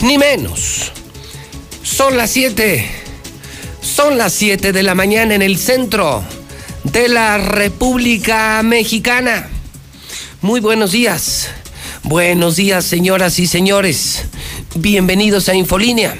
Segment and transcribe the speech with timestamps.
[0.00, 0.92] ni menos.
[1.82, 2.88] Son las 7.
[3.80, 6.22] Son las 7 de la mañana en el centro
[6.84, 9.48] de la República Mexicana.
[10.42, 11.48] Muy buenos días.
[12.04, 14.24] Buenos días, señoras y señores.
[14.74, 16.16] Bienvenidos a Infolínea.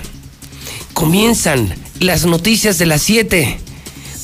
[0.92, 3.58] Comienzan las noticias de las 7.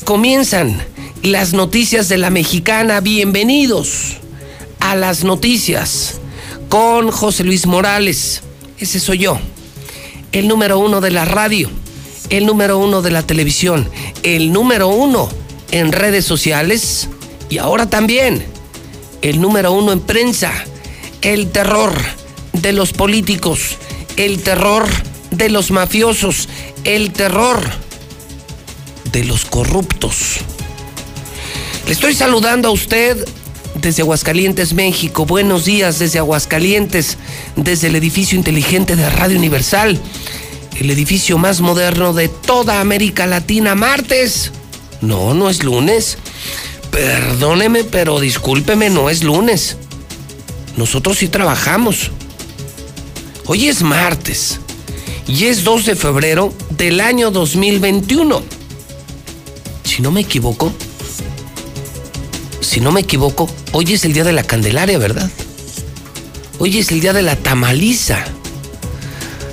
[0.03, 0.83] Comienzan
[1.23, 2.99] las noticias de la mexicana.
[2.99, 4.17] Bienvenidos
[4.79, 6.19] a las noticias
[6.69, 8.41] con José Luis Morales.
[8.79, 9.39] Ese soy yo.
[10.31, 11.69] El número uno de la radio,
[12.29, 13.89] el número uno de la televisión,
[14.23, 15.29] el número uno
[15.71, 17.07] en redes sociales
[17.49, 18.45] y ahora también
[19.21, 20.51] el número uno en prensa.
[21.21, 21.93] El terror
[22.53, 23.77] de los políticos,
[24.17, 24.85] el terror
[25.31, 26.47] de los mafiosos,
[26.83, 27.59] el terror
[29.11, 30.37] de los corruptos.
[31.87, 33.25] Le estoy saludando a usted
[33.85, 35.27] desde Aguascalientes, México.
[35.27, 37.19] Buenos días desde Aguascalientes,
[37.55, 40.01] desde el edificio inteligente de Radio Universal,
[40.79, 43.75] el edificio más moderno de toda América Latina.
[43.75, 44.51] Martes.
[45.01, 46.17] No, no es lunes.
[46.89, 49.77] Perdóneme, pero discúlpeme, no es lunes.
[50.77, 52.09] Nosotros sí trabajamos.
[53.45, 54.59] Hoy es martes
[55.27, 58.41] y es 2 de febrero del año 2021.
[59.83, 60.73] Si no me equivoco,
[62.75, 65.31] si no me equivoco, hoy es el día de la Candelaria, ¿verdad?
[66.59, 68.25] Hoy es el día de la tamaliza.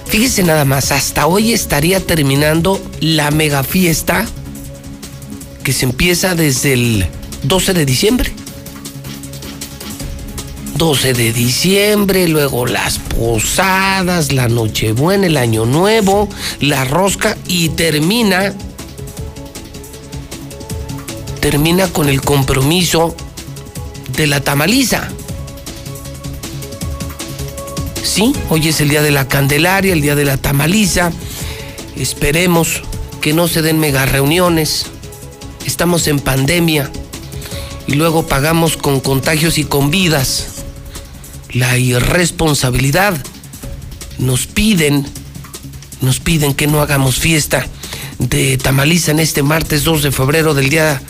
[0.06, 4.26] Fíjese nada más, hasta hoy estaría terminando la mega fiesta
[5.62, 7.06] que se empieza desde el
[7.44, 8.32] 12 de diciembre.
[10.74, 16.28] 12 de diciembre, luego las posadas, la Nochebuena, el Año Nuevo,
[16.58, 18.52] la rosca y termina
[21.42, 23.16] termina con el compromiso
[24.16, 25.08] de la tamaliza.
[28.04, 31.10] Sí, hoy es el día de la Candelaria, el día de la tamaliza.
[31.96, 32.82] Esperemos
[33.20, 34.86] que no se den mega reuniones.
[35.66, 36.88] Estamos en pandemia
[37.88, 40.46] y luego pagamos con contagios y con vidas.
[41.50, 43.20] La irresponsabilidad
[44.18, 45.04] nos piden,
[46.00, 47.66] nos piden que no hagamos fiesta
[48.20, 51.02] de tamaliza en este martes 2 de febrero del día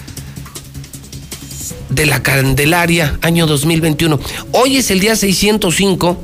[1.95, 4.19] de la Candelaria, año 2021.
[4.53, 6.17] Hoy es el día 605.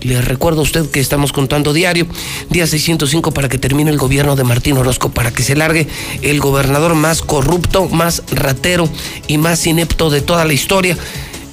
[0.00, 2.06] Le recuerdo a usted que estamos contando diario,
[2.50, 5.86] día 605 para que termine el gobierno de Martín Orozco, para que se largue
[6.22, 8.88] el gobernador más corrupto, más ratero
[9.28, 10.96] y más inepto de toda la historia.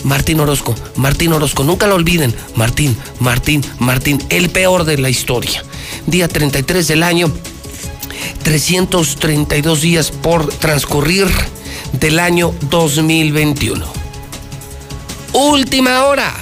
[0.03, 5.64] Martín Orozco, Martín Orozco, nunca lo olviden, Martín, Martín, Martín, el peor de la historia.
[6.08, 7.32] Día 33 del año,
[8.44, 11.28] 332 días por transcurrir
[11.94, 13.86] del año 2021.
[15.34, 16.34] Última hora.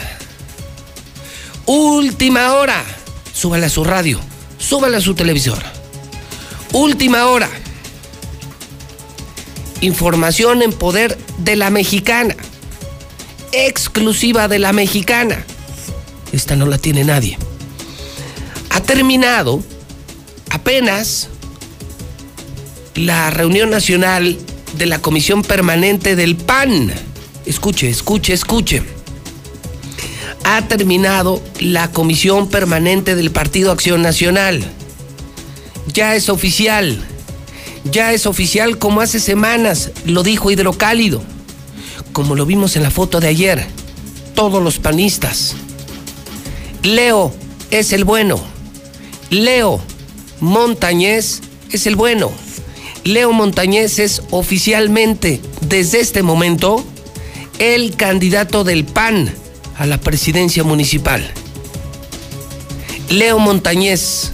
[1.66, 2.84] Última hora.
[3.34, 4.20] Súbale a su radio.
[4.58, 5.62] Súbale a su televisor.
[6.74, 7.50] Última hora.
[9.82, 12.36] Información en poder de la mexicana.
[13.52, 15.44] Exclusiva de la mexicana.
[16.32, 17.38] Esta no la tiene nadie.
[18.70, 19.64] Ha terminado
[20.50, 21.30] apenas
[22.96, 24.38] la reunión nacional
[24.74, 26.92] de la Comisión Permanente del PAN.
[27.46, 28.84] Escuche, escuche, escuche.
[30.44, 34.64] ha terminado la comisión permanente del Partido Acción Nacional.
[35.94, 37.04] Ya es oficial.
[37.92, 41.22] Ya es oficial como hace semanas lo dijo Hidrocálido.
[42.14, 43.66] Como lo vimos en la foto de ayer.
[44.36, 45.56] Todos los panistas.
[46.84, 47.34] Leo
[47.72, 48.40] es el bueno.
[49.30, 49.82] Leo
[50.40, 51.42] Montañez
[51.72, 52.32] es el bueno.
[53.08, 56.84] Leo Montañez es oficialmente, desde este momento,
[57.58, 59.34] el candidato del PAN
[59.78, 61.26] a la presidencia municipal.
[63.10, 64.34] Leo Montañez,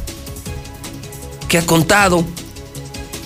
[1.47, 2.25] que ha contado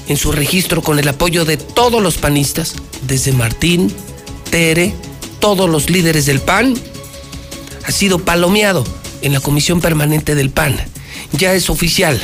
[0.09, 2.73] en su registro con el apoyo de todos los panistas,
[3.07, 3.89] desde Martín,
[4.51, 4.93] Tere,
[5.39, 6.73] todos los líderes del PAN,
[7.85, 8.83] ha sido palomeado
[9.21, 10.75] en la comisión permanente del PAN.
[11.31, 12.19] Ya es oficial,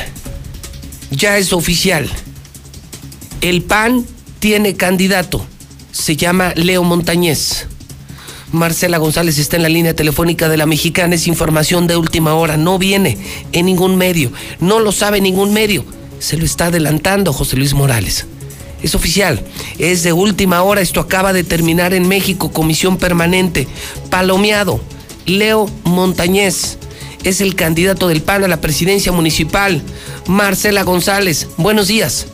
[1.10, 2.06] ya es oficial.
[3.44, 4.06] El PAN
[4.38, 5.44] tiene candidato,
[5.92, 7.66] se llama Leo Montañez.
[8.52, 12.56] Marcela González está en la línea telefónica de la Mexicana, es información de última hora,
[12.56, 13.18] no viene
[13.52, 15.84] en ningún medio, no lo sabe ningún medio,
[16.20, 18.24] se lo está adelantando José Luis Morales.
[18.82, 19.44] Es oficial,
[19.78, 23.68] es de última hora, esto acaba de terminar en México, comisión permanente,
[24.08, 24.80] palomeado,
[25.26, 26.78] Leo Montañez
[27.24, 29.82] es el candidato del PAN a la presidencia municipal,
[30.26, 31.48] Marcela González.
[31.58, 32.26] Buenos días.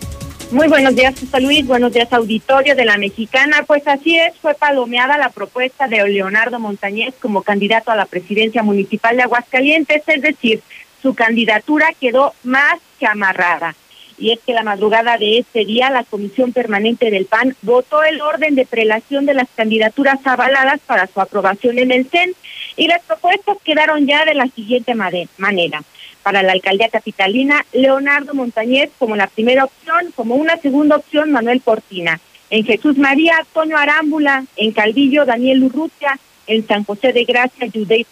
[0.53, 1.65] Muy buenos días, José Luis.
[1.65, 3.63] Buenos días, auditorio de la Mexicana.
[3.69, 8.65] Pues así es, fue palomeada la propuesta de Leonardo Montañez como candidato a la presidencia
[8.65, 10.61] municipal de Aguascalientes, es decir,
[11.03, 13.77] su candidatura quedó más que amarrada.
[14.19, 18.21] Y es que la madrugada de este día, la Comisión Permanente del PAN votó el
[18.21, 22.35] orden de prelación de las candidaturas avaladas para su aprobación en el CEN
[22.77, 25.85] y las propuestas quedaron ya de la siguiente manera
[26.23, 31.63] para la alcaldía capitalina, Leonardo Montañez como la primera opción, como una segunda opción, Manuel
[31.63, 32.21] Cortina.
[32.51, 37.69] En Jesús María, Toño Arámbula, en Calvillo, Daniel Urrutia, en San José de Gracia,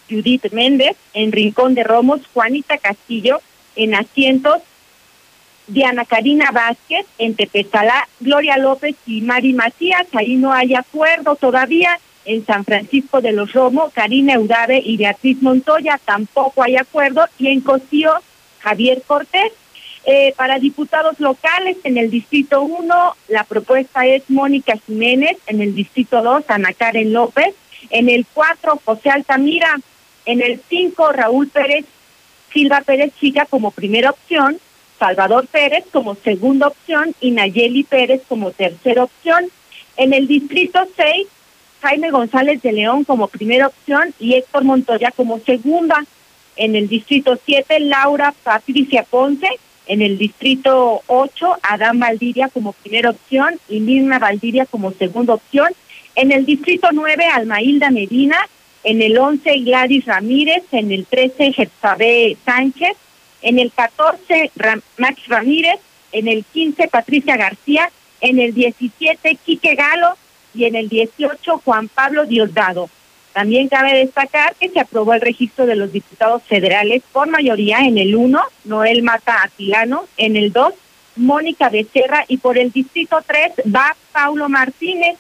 [0.09, 3.41] Judith, Méndez, en Rincón de Romos, Juanita Castillo,
[3.75, 4.63] en Asientos,
[5.67, 10.07] Diana Karina Vázquez, en Tepezalá, Gloria López y Mari Macías.
[10.13, 15.43] Ahí no hay acuerdo todavía en San Francisco de los Romo, Karina Eudave y Beatriz
[15.43, 18.13] Montoya, tampoco hay acuerdo, y en Cosío,
[18.61, 19.53] Javier Cortés.
[20.05, 25.75] Eh, para diputados locales, en el Distrito 1, la propuesta es Mónica Jiménez, en el
[25.75, 27.55] Distrito 2, Ana Karen López,
[27.91, 29.79] en el 4, José Altamira,
[30.25, 31.85] en el 5, Raúl Pérez,
[32.53, 34.59] Silva Pérez Chica como primera opción,
[34.99, 39.51] Salvador Pérez como segunda opción y Nayeli Pérez como tercera opción.
[39.97, 41.27] En el Distrito 6,
[41.81, 46.05] Jaime González de León como primera opción y Héctor Montoya como segunda.
[46.57, 49.49] En el distrito 7, Laura Patricia Ponce.
[49.87, 55.73] En el distrito 8, Adán Valdivia como primera opción y Mirna Valdivia como segunda opción.
[56.15, 58.37] En el distrito 9, Almailda Medina.
[58.85, 60.65] En el 11, Gladys Ramírez.
[60.73, 62.97] En el 13, Jetsabé Sánchez.
[63.41, 64.51] En el 14,
[64.99, 65.79] Max Ramírez.
[66.11, 67.91] En el 15, Patricia García.
[68.21, 70.17] En el 17, Quique Galo
[70.59, 72.91] y en el 18 Juan Pablo Diosdado.
[73.33, 77.97] También cabe destacar que se aprobó el registro de los diputados federales por mayoría en
[77.97, 80.75] el 1, Noel Mata Atilano, en el 2,
[81.15, 85.17] Mónica Becerra y por el distrito 3 va Paulo Martínez.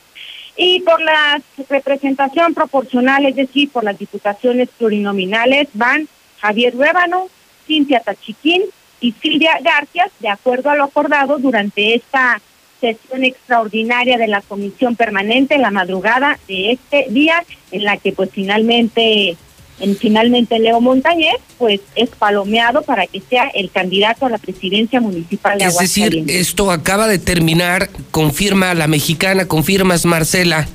[0.56, 6.08] Y por la representación proporcional, es decir, por las diputaciones plurinominales, van
[6.40, 7.28] Javier Ruébano,
[7.64, 8.62] Cintia Tachiquín
[9.00, 12.40] y Silvia García, de acuerdo a lo acordado durante esta
[12.80, 18.12] sesión extraordinaria de la comisión permanente en la madrugada de este día, en la que
[18.12, 19.36] pues finalmente,
[19.80, 25.00] en, finalmente Leo Montañez, pues es palomeado para que sea el candidato a la presidencia
[25.00, 30.68] municipal de Es decir, esto acaba de terminar, confirma la mexicana, confirmas Marcela,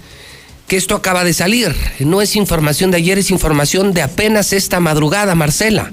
[0.68, 1.76] que esto acaba de salir.
[2.00, 5.92] No es información de ayer, es información de apenas esta madrugada, Marcela.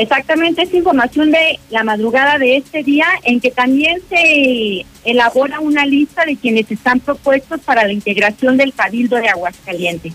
[0.00, 5.84] Exactamente, es información de la madrugada de este día en que también se elabora una
[5.84, 10.14] lista de quienes están propuestos para la integración del Cabildo de Aguascalientes.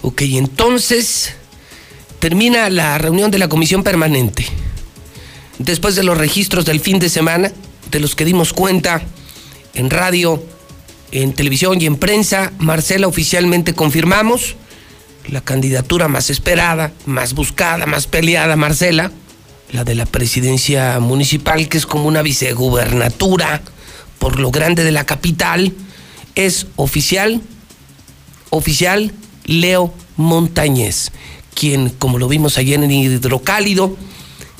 [0.00, 1.36] Ok, entonces
[2.20, 4.46] termina la reunión de la comisión permanente.
[5.58, 7.52] Después de los registros del fin de semana,
[7.90, 9.02] de los que dimos cuenta
[9.74, 10.42] en radio,
[11.10, 14.56] en televisión y en prensa, Marcela oficialmente confirmamos
[15.28, 19.12] la candidatura más esperada, más buscada, más peleada, Marcela,
[19.70, 23.62] la de la presidencia municipal, que es como una vicegubernatura
[24.18, 25.72] por lo grande de la capital,
[26.34, 27.40] es oficial,
[28.50, 29.12] oficial
[29.44, 31.10] Leo Montañez,
[31.54, 33.96] quien, como lo vimos ayer en Hidrocálido,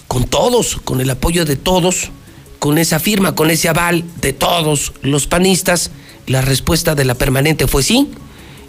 [0.09, 2.11] con todos, con el apoyo de todos,
[2.59, 5.90] con esa firma, con ese aval de todos los panistas,
[6.26, 8.11] la respuesta de la permanente fue sí,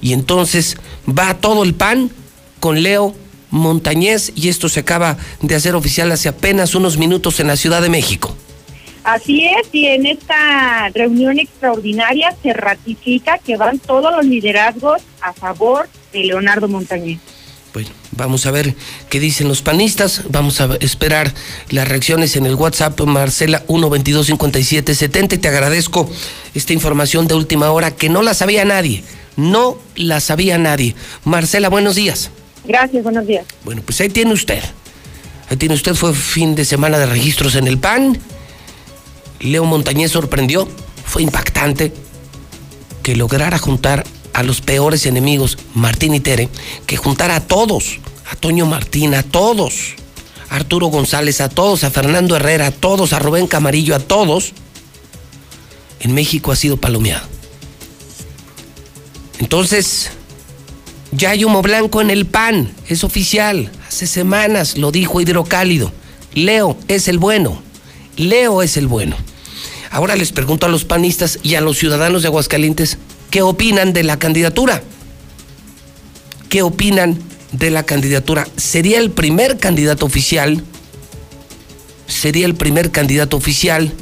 [0.04, 2.12] y entonces va todo el PAN
[2.60, 3.16] con Leo
[3.50, 7.82] Montañez y esto se acaba de hacer oficial hace apenas unos minutos en la Ciudad
[7.82, 8.36] de México.
[9.06, 15.34] Así es, y en esta reunión extraordinaria se ratifica que van todos los liderazgos a
[15.34, 17.20] favor de Leonardo Montañez.
[17.74, 18.76] Bueno, vamos a ver
[19.10, 20.24] qué dicen los panistas.
[20.30, 21.34] Vamos a esperar
[21.70, 25.34] las reacciones en el WhatsApp Marcela 1225770.
[25.34, 26.10] Y te agradezco
[26.54, 29.04] esta información de última hora que no la sabía nadie.
[29.36, 30.96] No la sabía nadie.
[31.24, 32.30] Marcela, buenos días.
[32.66, 33.46] Gracias, buenos días.
[33.66, 34.62] Bueno, pues ahí tiene usted.
[35.50, 38.18] Ahí tiene usted, fue fin de semana de registros en el PAN.
[39.40, 40.68] Leo Montañez sorprendió,
[41.06, 41.94] fue impactante
[43.02, 46.50] que lograra juntar a los peores enemigos, Martín y Tere,
[46.88, 48.00] que juntara a todos,
[48.32, 49.96] a Toño Martín, a todos,
[50.50, 54.54] a Arturo González, a todos, a Fernando Herrera, a todos, a Rubén Camarillo, a todos,
[56.00, 57.28] en México ha sido palomeado.
[59.40, 60.12] Entonces,
[61.12, 65.92] ya hay humo blanco en el PAN, es oficial, hace semanas lo dijo Hidrocálido.
[66.34, 67.62] Leo es el bueno,
[68.18, 69.16] Leo es el bueno.
[69.92, 72.98] Ahora les pregunto a los panistas y a los ciudadanos de Aguascalientes,
[73.30, 74.82] ¿qué opinan de la candidatura?
[76.50, 77.20] ¿Qué opinan
[77.52, 78.48] de la candidatura?
[78.58, 80.64] ¿Sería el primer candidato oficial?
[82.08, 83.94] ¿Sería el primer candidato oficial?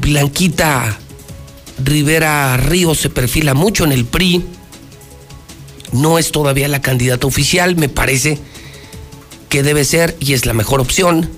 [0.00, 0.98] Blanquita
[1.82, 4.44] Rivera Ríos se perfila mucho en el PRI.
[5.92, 8.38] No es todavía la candidata oficial, me parece
[9.48, 11.30] que debe ser y es la mejor opción.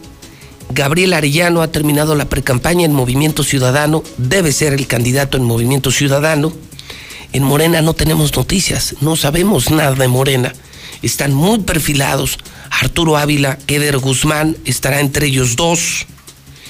[0.70, 5.90] Gabriel Arellano ha terminado la precampaña en Movimiento Ciudadano, debe ser el candidato en Movimiento
[5.90, 6.52] Ciudadano.
[7.32, 10.52] En Morena no tenemos noticias, no sabemos nada de Morena.
[11.02, 12.38] Están muy perfilados.
[12.70, 16.06] Arturo Ávila, Eder Guzmán, estará entre ellos dos.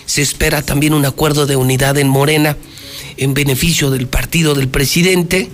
[0.06, 2.56] Se espera también un acuerdo de unidad en Morena
[3.20, 5.48] en beneficio del partido del presidente.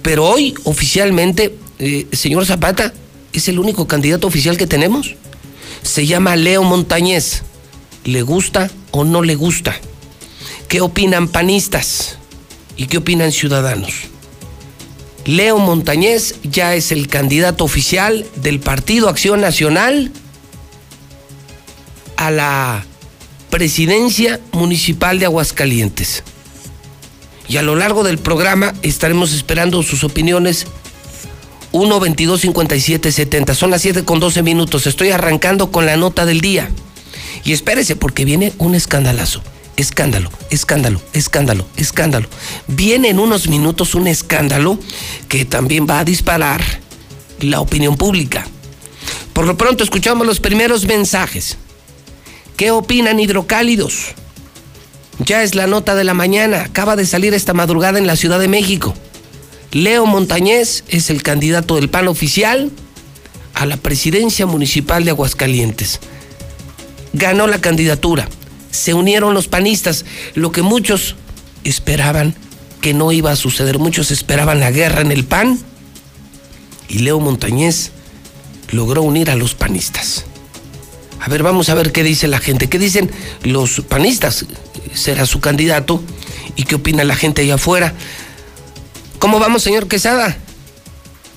[0.00, 2.94] Pero hoy, oficialmente, eh, señor Zapata,
[3.34, 5.16] es el único candidato oficial que tenemos.
[5.82, 7.42] Se llama Leo Montañez
[8.04, 9.76] le gusta o no le gusta.
[10.68, 12.18] ¿Qué opinan panistas
[12.76, 13.92] y qué opinan ciudadanos?
[15.24, 20.10] Leo Montañez ya es el candidato oficial del Partido Acción Nacional
[22.16, 22.84] a la
[23.50, 26.24] presidencia municipal de Aguascalientes.
[27.52, 30.66] Y a lo largo del programa estaremos esperando sus opiniones
[31.72, 33.54] 1 22 57 70.
[33.54, 34.86] Son las 7 con 12 minutos.
[34.86, 36.70] Estoy arrancando con la nota del día.
[37.44, 39.42] Y espérese, porque viene un escandalazo.
[39.76, 42.26] Escándalo, escándalo, escándalo, escándalo.
[42.68, 44.78] Viene en unos minutos un escándalo
[45.28, 46.62] que también va a disparar
[47.40, 48.46] la opinión pública.
[49.34, 51.58] Por lo pronto escuchamos los primeros mensajes.
[52.56, 54.14] ¿Qué opinan hidrocálidos?
[55.18, 58.40] Ya es la nota de la mañana, acaba de salir esta madrugada en la Ciudad
[58.40, 58.94] de México.
[59.72, 62.70] Leo Montañez es el candidato del PAN oficial
[63.54, 66.00] a la presidencia municipal de Aguascalientes
[67.12, 68.28] ganó la candidatura.
[68.70, 70.04] Se unieron los panistas,
[70.34, 71.16] lo que muchos
[71.64, 72.34] esperaban
[72.80, 73.78] que no iba a suceder.
[73.78, 75.58] Muchos esperaban la guerra en el PAN
[76.88, 77.92] y Leo Montañez
[78.70, 80.24] logró unir a los panistas.
[81.20, 82.68] A ver, vamos a ver qué dice la gente.
[82.68, 83.10] ¿Qué dicen
[83.44, 84.46] los panistas?
[84.94, 86.02] Será su candidato.
[86.56, 87.94] ¿Y qué opina la gente allá afuera?
[89.18, 90.36] ¿Cómo vamos, señor Quesada?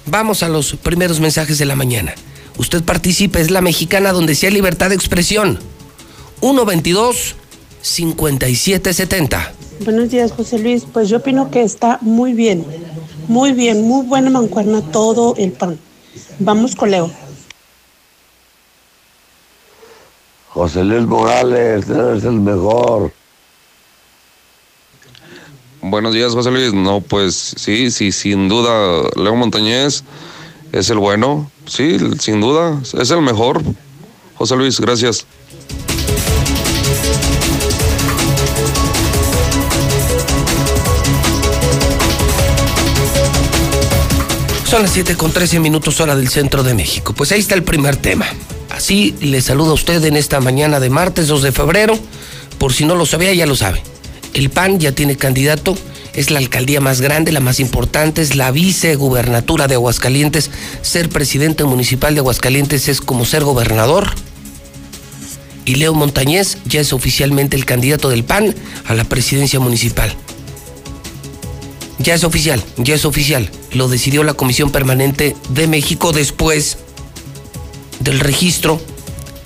[0.08, 2.14] Vamos a los primeros mensajes de la mañana.
[2.58, 5.60] Usted participe, es la mexicana donde sea libertad de expresión.
[6.42, 7.36] 122
[7.82, 9.54] 5770.
[9.84, 10.86] Buenos días, José Luis.
[10.92, 12.66] Pues yo opino que está muy bien,
[13.28, 15.78] muy bien, muy buena mancuerna todo el pan.
[16.40, 17.12] Vamos con Leo.
[20.50, 23.12] José Luis Morales, eres el mejor.
[25.88, 26.74] Buenos días, José Luis.
[26.74, 30.04] No, pues sí, sí, sin duda, Leo Montañez
[30.72, 31.52] es el bueno.
[31.68, 33.62] Sí, sin duda, es el mejor.
[34.34, 35.28] José Luis, gracias.
[44.66, 47.14] Son las 7 con 13 minutos hora del centro de México.
[47.14, 48.26] Pues ahí está el primer tema.
[48.72, 51.94] Así le saluda a usted en esta mañana de martes 2 de febrero.
[52.58, 53.84] Por si no lo sabía, ya lo sabe.
[54.36, 55.76] El PAN ya tiene candidato
[56.14, 60.50] es la alcaldía más grande, la más importante, es la vicegubernatura de Aguascalientes.
[60.82, 64.10] Ser presidente municipal de Aguascalientes es como ser gobernador.
[65.66, 70.14] Y Leo Montañez ya es oficialmente el candidato del PAN a la presidencia municipal.
[72.00, 73.50] Ya es oficial, ya es oficial.
[73.72, 76.78] Lo decidió la Comisión Permanente de México después
[78.00, 78.80] del registro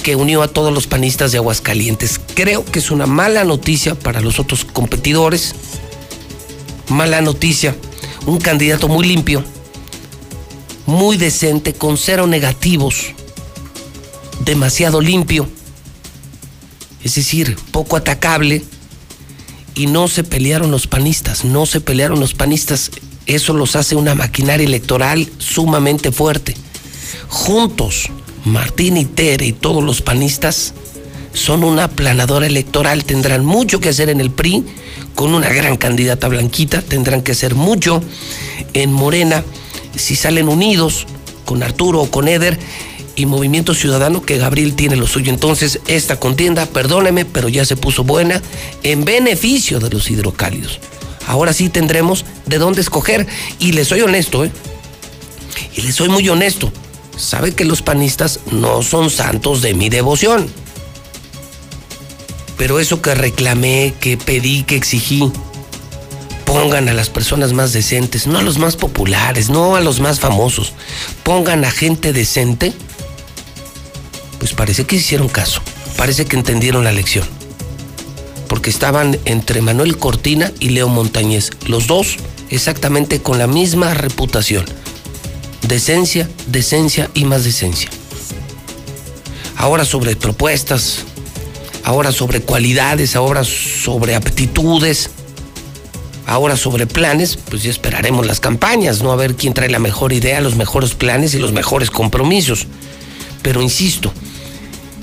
[0.10, 2.20] que unió a todos los panistas de Aguascalientes.
[2.34, 5.54] Creo que es una mala noticia para los otros competidores
[6.88, 7.76] mala noticia.
[8.26, 9.44] Un candidato muy limpio,
[10.88, 13.14] muy decente, con cero negativos,
[14.44, 15.48] demasiado limpio,
[17.04, 18.64] es decir, poco atacable,
[19.76, 22.90] y no se pelearon los panistas, no se pelearon los panistas,
[23.28, 26.56] eso los hace una maquinaria electoral sumamente fuerte.
[27.28, 28.10] Juntos,
[28.46, 30.74] Martín y Tere y todos los panistas
[31.34, 34.64] son una aplanadora electoral, tendrán mucho que hacer en el PRI,
[35.16, 38.02] con una gran candidata blanquita, tendrán que hacer mucho
[38.74, 39.44] en Morena,
[39.96, 41.06] si salen unidos
[41.46, 42.58] con Arturo o con Eder
[43.16, 45.32] y Movimiento Ciudadano, que Gabriel tiene lo suyo.
[45.32, 48.42] Entonces, esta contienda, perdóneme, pero ya se puso buena
[48.84, 50.80] en beneficio de los hidrocálidos.
[51.28, 53.28] Ahora sí tendremos de dónde escoger.
[53.60, 54.52] Y les soy honesto, ¿eh?
[55.76, 56.72] Y les soy muy honesto.
[57.20, 60.48] Sabe que los panistas no son santos de mi devoción.
[62.58, 65.30] Pero eso que reclamé, que pedí, que exigí,
[66.46, 70.22] pongan a las personas más decentes, no a los más populares, no a los más
[70.22, 70.72] famosos.
[71.24, 72.74] Pongan a gente decente.
[74.40, 75.62] Pues parece que hicieron caso.
[75.98, 77.28] Parece que entendieron la lección.
[78.48, 81.50] Porque estaban entre Manuel Cortina y Leo Montañez.
[81.68, 82.16] Los dos
[82.50, 84.66] exactamente con la misma reputación.
[85.68, 87.90] Decencia, decencia y más decencia.
[89.56, 91.06] Ahora sobre propuestas,
[91.84, 95.10] ahora sobre cualidades, ahora sobre aptitudes,
[96.26, 99.12] ahora sobre planes, pues ya esperaremos las campañas, ¿no?
[99.12, 102.68] A ver quién trae la mejor idea, los mejores planes y los mejores compromisos.
[103.42, 104.14] Pero insisto,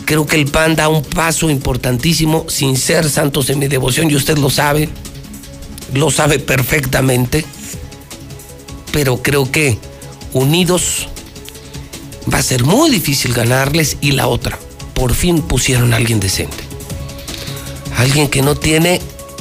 [0.05, 4.15] creo que el PAN da un paso importantísimo sin ser santos de mi devoción, y
[4.15, 4.89] usted lo sabe,
[5.93, 7.45] lo sabe perfectamente,
[8.93, 9.79] pero creo que
[10.37, 11.09] unidos
[12.33, 14.59] va a ser muy difícil ganarles y la otra,
[14.95, 16.63] por fin pusieron a alguien decente.
[17.97, 19.01] Alguien que no tiene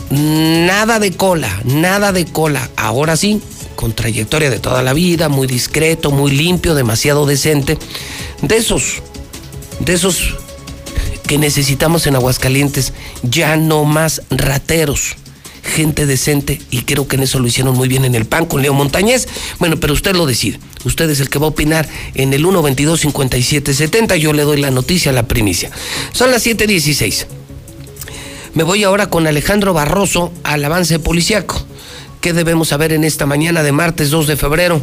[0.09, 2.69] nada de cola, nada de cola.
[2.77, 3.41] Ahora sí,
[3.75, 7.77] con trayectoria de toda la vida, muy discreto, muy limpio, demasiado decente.
[8.41, 9.01] De esos,
[9.79, 10.35] de esos
[11.27, 15.17] que necesitamos en Aguascalientes, ya no más rateros.
[15.63, 18.61] Gente decente y creo que en eso lo hicieron muy bien en el PAN con
[18.61, 19.27] Leo Montañez.
[19.59, 20.59] Bueno, pero usted lo decide.
[20.85, 24.15] Usted es el que va a opinar en el 122-5770.
[24.15, 25.71] Yo le doy la noticia, la primicia.
[26.13, 27.25] Son las 7:16.
[28.53, 31.65] Me voy ahora con Alejandro Barroso al avance policiaco.
[32.21, 34.81] ¿Qué debemos saber en esta mañana de martes 2 de febrero?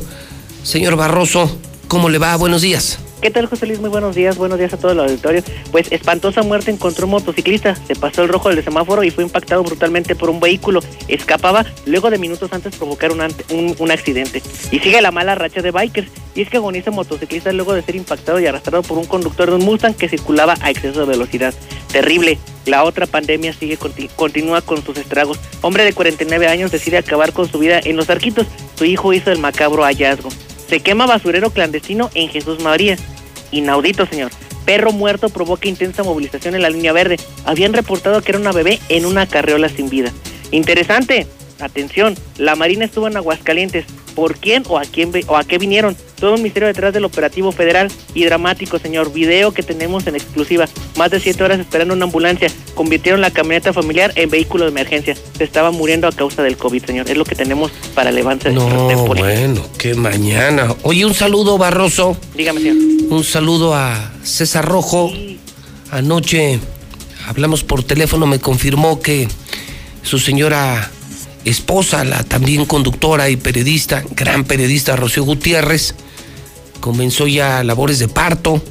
[0.63, 1.57] Señor Barroso,
[1.89, 2.37] ¿cómo le va?
[2.37, 2.99] Buenos días.
[3.23, 3.79] ¿Qué tal, José Luis?
[3.79, 5.45] Muy buenos días, buenos días a todo el auditorio.
[5.71, 9.63] Pues espantosa muerte encontró un motociclista, se pasó el rojo del semáforo y fue impactado
[9.63, 10.81] brutalmente por un vehículo.
[11.07, 14.43] Escapaba luego de minutos antes provocar un, un, un accidente.
[14.73, 16.11] Y sigue la mala racha de bikers.
[16.35, 19.55] Y es que agoniza motociclista luego de ser impactado y arrastrado por un conductor de
[19.55, 21.55] un Mustang que circulaba a exceso de velocidad.
[21.93, 22.41] Terrible.
[22.67, 23.79] La otra pandemia sigue
[24.17, 25.39] continúa con sus estragos.
[25.61, 28.49] Hombre de 49 años decide acabar con su vida en los arquitos.
[28.75, 30.31] Su hijo hizo el macabro hallazgo.
[30.73, 32.97] Se quema basurero clandestino en Jesús María.
[33.51, 34.31] Inaudito, señor.
[34.65, 37.19] Perro muerto provoca intensa movilización en la línea verde.
[37.45, 40.11] Habían reportado que era una bebé en una carreola sin vida.
[40.51, 41.27] Interesante.
[41.63, 43.87] Atención, la Marina estuvo en Aguascalientes.
[44.15, 45.97] ¿Por quién o a quién o a qué vinieron?
[46.21, 49.13] Todo un misterio detrás del operativo federal y dramático, señor.
[49.13, 50.67] Video que tenemos en exclusiva.
[50.97, 52.51] Más de siete horas esperando una ambulancia.
[52.75, 55.17] Convirtieron la camioneta familiar en vehículo de emergencia.
[55.39, 57.11] Se estaba muriendo a causa del COVID, señor.
[57.11, 58.67] Es lo que tenemos para levantar No,
[59.07, 60.75] bueno, qué mañana.
[60.83, 62.17] Oye, un saludo, Barroso.
[62.35, 62.77] Dígame, señor.
[63.09, 65.11] Un saludo a César Rojo.
[65.11, 65.39] Sí.
[65.91, 66.59] Anoche
[67.27, 69.29] hablamos por teléfono, me confirmó que
[70.03, 70.91] su señora
[71.45, 75.95] esposa, la también conductora y periodista, gran periodista Rocío Gutiérrez,
[76.81, 78.63] comenzó ya labores de parto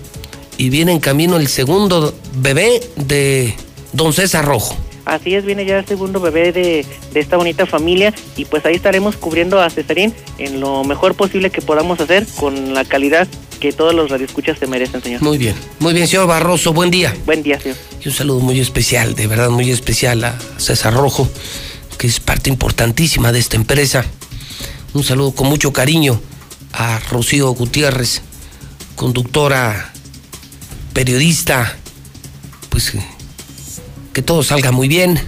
[0.57, 3.55] y viene en camino el segundo bebé de
[3.93, 4.75] don César Rojo.
[5.05, 8.75] Así es, viene ya el segundo bebé de, de, esta bonita familia y pues ahí
[8.75, 13.27] estaremos cubriendo a Cesarín en lo mejor posible que podamos hacer con la calidad
[13.59, 15.21] que todos los radioescuchas se merecen, señor.
[15.21, 17.15] Muy bien, muy bien, señor Barroso, buen día.
[17.25, 17.77] Buen día, señor.
[18.03, 21.27] Y un saludo muy especial, de verdad muy especial a César Rojo
[22.01, 24.03] que es parte importantísima de esta empresa.
[24.95, 26.19] Un saludo con mucho cariño
[26.73, 28.23] a Rocío Gutiérrez,
[28.95, 29.93] conductora,
[30.93, 31.77] periodista,
[32.69, 32.93] pues
[34.13, 35.21] que todo salga muy bien.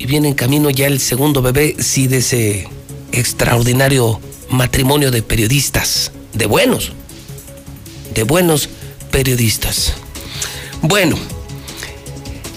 [0.00, 2.68] Y viene en camino ya el segundo bebé, sí, de ese
[3.12, 6.90] extraordinario matrimonio de periodistas, de buenos,
[8.14, 8.68] de buenos
[9.12, 9.92] periodistas.
[10.82, 11.16] Bueno,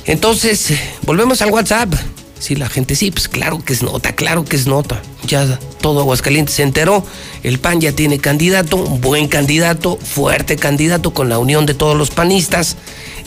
[0.06, 1.94] entonces, volvemos al WhatsApp.
[2.42, 5.00] Sí, la gente, sí, pues claro que es nota, claro que es nota.
[5.28, 7.06] Ya todo Aguascalientes se enteró.
[7.44, 12.10] El PAN ya tiene candidato, buen candidato, fuerte candidato con la unión de todos los
[12.10, 12.78] panistas.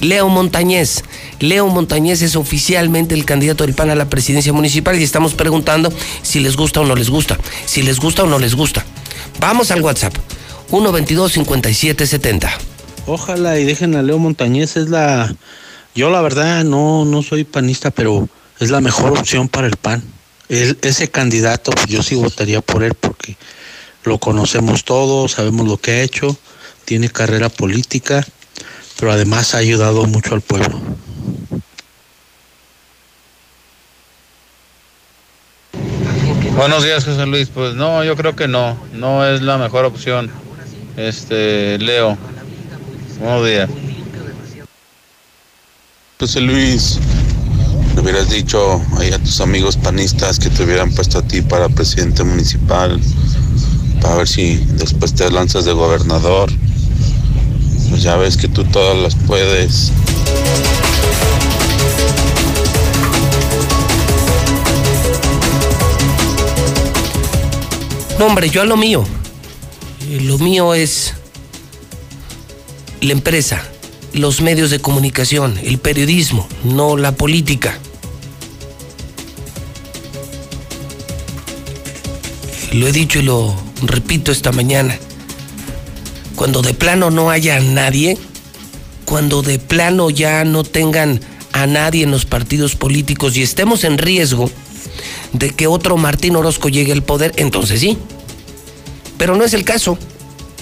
[0.00, 1.04] Leo Montañez.
[1.38, 5.92] Leo Montañez es oficialmente el candidato del PAN a la presidencia municipal y estamos preguntando
[6.22, 7.38] si les gusta o no les gusta.
[7.66, 8.84] Si les gusta o no les gusta.
[9.38, 10.16] Vamos al WhatsApp.
[10.72, 12.50] 122-5770.
[13.06, 15.36] Ojalá y dejen a Leo Montañez, es la...
[15.94, 18.28] Yo la verdad no, no soy panista, pero
[18.60, 20.02] es la mejor opción para el PAN.
[20.48, 23.36] ese candidato, pues, yo sí votaría por él porque
[24.04, 26.36] lo conocemos todos, sabemos lo que ha hecho,
[26.84, 28.24] tiene carrera política,
[28.98, 30.80] pero además ha ayudado mucho al pueblo.
[36.56, 37.48] Buenos días, José Luis.
[37.48, 40.30] Pues no, yo creo que no, no es la mejor opción.
[40.96, 42.16] Este, Leo.
[43.18, 43.70] Buenos días.
[46.20, 47.00] José Luis,
[47.94, 51.68] le hubieras dicho ahí a tus amigos panistas que te hubieran puesto a ti para
[51.68, 53.00] presidente municipal,
[54.00, 56.50] para ver si después te lanzas de gobernador.
[57.90, 59.92] Pues ya ves que tú todas las puedes.
[68.18, 69.04] No, hombre, yo a lo mío.
[70.10, 71.14] Eh, Lo mío es
[73.00, 73.62] la empresa,
[74.12, 77.78] los medios de comunicación, el periodismo, no la política.
[82.74, 84.98] Lo he dicho y lo repito esta mañana.
[86.34, 88.18] Cuando de plano no haya nadie,
[89.04, 91.20] cuando de plano ya no tengan
[91.52, 94.50] a nadie en los partidos políticos y estemos en riesgo
[95.32, 97.96] de que otro Martín Orozco llegue al poder, entonces sí.
[99.18, 99.96] Pero no es el caso.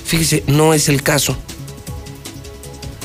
[0.04, 1.38] Fíjese, no es el caso.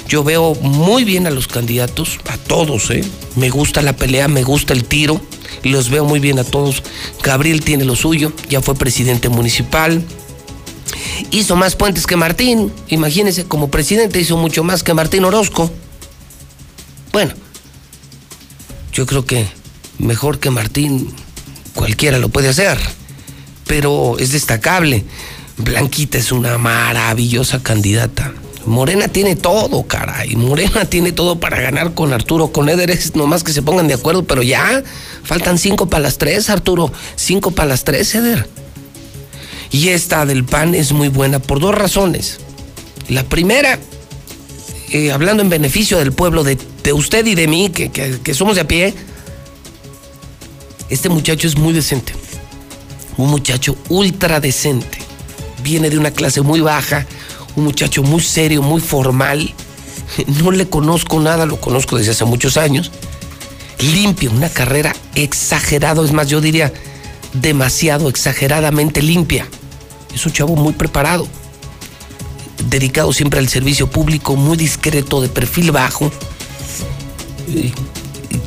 [0.07, 3.03] Yo veo muy bien a los candidatos, a todos, ¿eh?
[3.35, 5.21] Me gusta la pelea, me gusta el tiro,
[5.63, 6.81] los veo muy bien a todos.
[7.21, 10.01] Gabriel tiene lo suyo, ya fue presidente municipal.
[11.31, 15.69] Hizo más puentes que Martín, imagínense, como presidente hizo mucho más que Martín Orozco.
[17.11, 17.33] Bueno,
[18.93, 19.45] yo creo que
[19.97, 21.13] mejor que Martín
[21.73, 22.79] cualquiera lo puede hacer,
[23.65, 25.03] pero es destacable.
[25.57, 28.33] Blanquita es una maravillosa candidata.
[28.67, 30.35] Morena tiene todo, caray.
[30.35, 32.51] Morena tiene todo para ganar con Arturo.
[32.51, 34.83] Con Eder es nomás que se pongan de acuerdo, pero ya
[35.23, 36.91] faltan cinco para las tres, Arturo.
[37.15, 38.47] Cinco para las tres, Eder.
[39.71, 42.39] Y esta del PAN es muy buena por dos razones.
[43.07, 43.79] La primera,
[44.91, 46.57] eh, hablando en beneficio del pueblo, de,
[46.93, 48.93] usted y de mí, que, que, que somos de a pie,
[50.89, 52.13] este muchacho es muy decente.
[53.15, 54.99] Un muchacho ultra decente.
[55.63, 57.05] Viene de una clase muy baja,
[57.57, 59.53] un muchacho muy serio, muy formal.
[60.41, 62.91] No le conozco nada, lo conozco desde hace muchos años.
[63.79, 66.71] Limpio, una carrera exagerado, es más, yo diría
[67.33, 69.47] demasiado, exageradamente limpia.
[70.15, 71.27] Es un chavo muy preparado,
[72.69, 76.09] dedicado siempre al servicio público, muy discreto, de perfil bajo,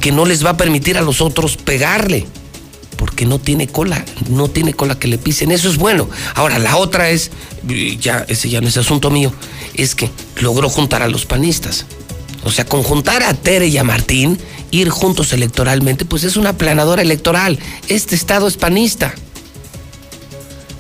[0.00, 2.26] que no les va a permitir a los otros pegarle,
[3.00, 6.06] porque no tiene cola, no tiene cola que le pisen, eso es bueno.
[6.34, 7.30] Ahora, la otra es,
[7.98, 9.32] ya, ese ya no es asunto mío,
[9.72, 10.10] es que
[10.42, 11.86] logró juntar a los panistas.
[12.44, 14.38] O sea, conjuntar a Tere y a Martín,
[14.70, 17.58] ir juntos electoralmente, pues es una planadora electoral.
[17.88, 19.14] Este estado es panista.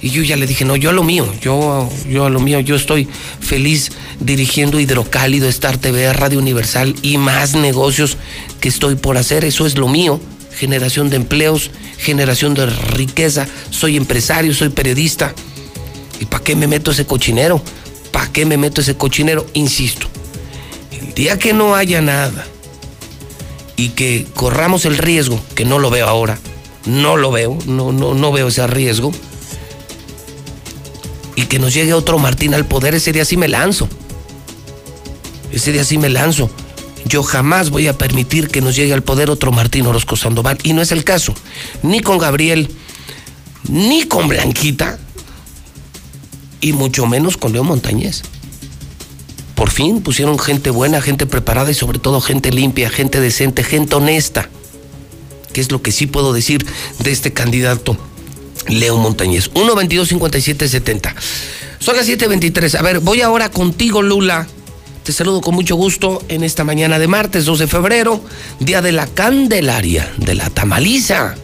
[0.02, 2.60] Y yo ya le dije, no, yo a lo mío, yo, yo a lo mío,
[2.60, 3.08] yo estoy
[3.40, 8.18] feliz dirigiendo Hidrocálido, Star TV, Radio Universal y más negocios
[8.60, 9.46] que estoy por hacer.
[9.46, 10.20] Eso es lo mío.
[10.60, 13.48] Generación de empleos, generación de riqueza.
[13.70, 15.34] Soy empresario, soy periodista.
[16.20, 17.62] ¿Y para qué me meto ese cochinero?
[18.12, 19.46] ¿Para qué me meto ese cochinero?
[19.54, 20.06] Insisto,
[20.92, 22.44] el día que no haya nada
[23.76, 26.38] y que corramos el riesgo, que no lo veo ahora,
[26.84, 29.12] no lo veo, no, no, no veo ese riesgo
[31.36, 33.88] y que nos llegue otro Martín al poder, ese día sí me lanzo.
[35.50, 36.50] Ese día sí me lanzo.
[37.04, 40.58] Yo jamás voy a permitir que nos llegue al poder otro Martín Orozco Sandoval.
[40.62, 41.34] Y no es el caso.
[41.82, 42.68] Ni con Gabriel,
[43.68, 44.98] ni con Blanquita,
[46.60, 48.22] y mucho menos con Leo Montañez.
[49.54, 53.94] Por fin pusieron gente buena, gente preparada y sobre todo gente limpia, gente decente, gente
[53.94, 54.48] honesta.
[55.52, 56.64] Que es lo que sí puedo decir
[57.00, 57.96] de este candidato
[58.68, 59.50] Leo Montañez.
[59.52, 61.14] 1-22-57-70.
[61.78, 62.78] Son las 7.23.
[62.78, 64.46] A ver, voy ahora contigo, Lula.
[65.10, 68.20] Te saludo con mucho gusto en esta mañana de martes 2 de febrero,
[68.60, 71.34] día de la Candelaria, de la Tamaliza.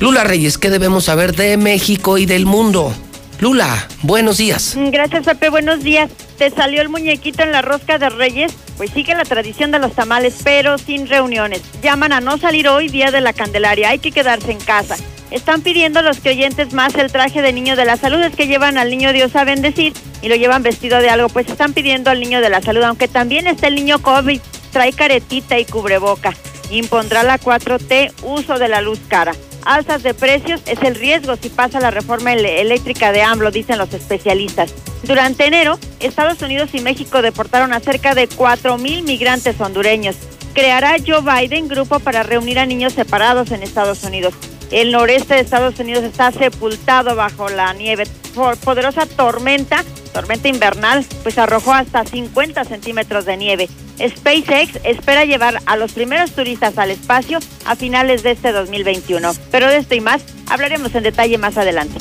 [0.00, 2.90] Lula Reyes, ¿qué debemos saber de México y del mundo?
[3.38, 4.72] Lula, buenos días.
[4.76, 5.50] Gracias, Pepe.
[5.50, 6.10] Buenos días.
[6.38, 8.54] ¿Te salió el muñequito en la rosca de Reyes?
[8.78, 11.60] Pues sigue la tradición de los tamales, pero sin reuniones.
[11.82, 13.90] Llaman a no salir hoy, día de la Candelaria.
[13.90, 14.96] Hay que quedarse en casa.
[15.30, 18.46] Están pidiendo los que oyentes más el traje de niño de la salud, es que
[18.46, 22.10] llevan al niño Dios a bendecir y lo llevan vestido de algo, pues están pidiendo
[22.10, 24.40] al niño de la salud, aunque también está el niño COVID,
[24.72, 26.34] trae caretita y cubreboca.
[26.70, 29.32] Impondrá la 4T uso de la luz cara.
[29.64, 33.92] alzas de precios es el riesgo si pasa la reforma eléctrica de AMLO, dicen los
[33.92, 34.74] especialistas.
[35.02, 40.16] Durante enero, Estados Unidos y México deportaron a cerca de 4 mil migrantes hondureños.
[40.54, 44.34] Creará Joe Biden grupo para reunir a niños separados en Estados Unidos.
[44.70, 48.04] El noreste de Estados Unidos está sepultado bajo la nieve.
[48.34, 53.68] Por poderosa tormenta, tormenta invernal, pues arrojó hasta 50 centímetros de nieve.
[53.98, 59.32] SpaceX espera llevar a los primeros turistas al espacio a finales de este 2021.
[59.50, 61.98] Pero de esto y más hablaremos en detalle más adelante.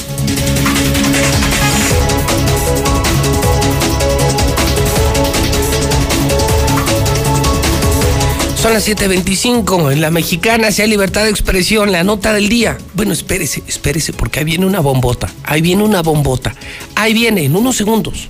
[8.67, 12.77] Son las 7.25 en la mexicana, sea libertad de expresión, la nota del día.
[12.95, 16.53] Bueno, espérese, espérese, porque ahí viene una bombota, ahí viene una bombota,
[16.93, 18.27] ahí viene en unos segundos.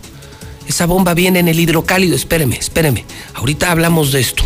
[0.68, 3.04] Esa bomba viene en el hidrocálido, espéreme, espéreme.
[3.34, 4.44] Ahorita hablamos de esto.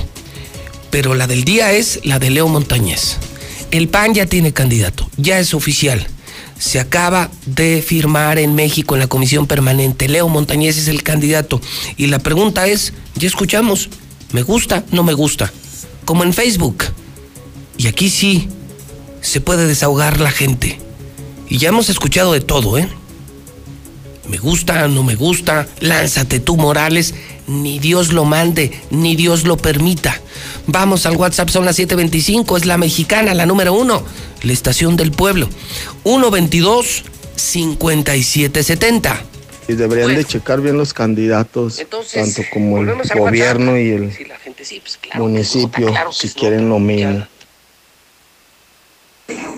[0.91, 3.17] Pero la del día es la de Leo Montañez.
[3.71, 6.08] El PAN ya tiene candidato, ya es oficial.
[6.58, 10.08] Se acaba de firmar en México en la comisión permanente.
[10.08, 11.60] Leo Montañez es el candidato.
[11.97, 13.89] Y la pregunta es, ya escuchamos,
[14.32, 14.86] ¿me gusta?
[14.93, 15.51] ¿No me gusta?
[16.06, 16.84] Como en Facebook.
[17.78, 18.48] Y aquí sí
[19.22, 20.80] se puede desahogar la gente.
[21.50, 22.88] Y ya hemos escuchado de todo, ¿eh?
[24.32, 27.14] me gusta, no me gusta, lánzate tú Morales,
[27.48, 30.22] ni Dios lo mande, ni Dios lo permita.
[30.68, 34.04] Vamos al WhatsApp, son las 725, es la mexicana, la número uno,
[34.44, 35.50] la estación del pueblo.
[36.04, 37.04] 122
[37.36, 39.22] 5770.
[39.68, 41.82] Y deberían de checar bien los candidatos,
[42.14, 44.12] tanto como el gobierno y el
[44.62, 47.26] pues, municipio, si quieren lo mismo.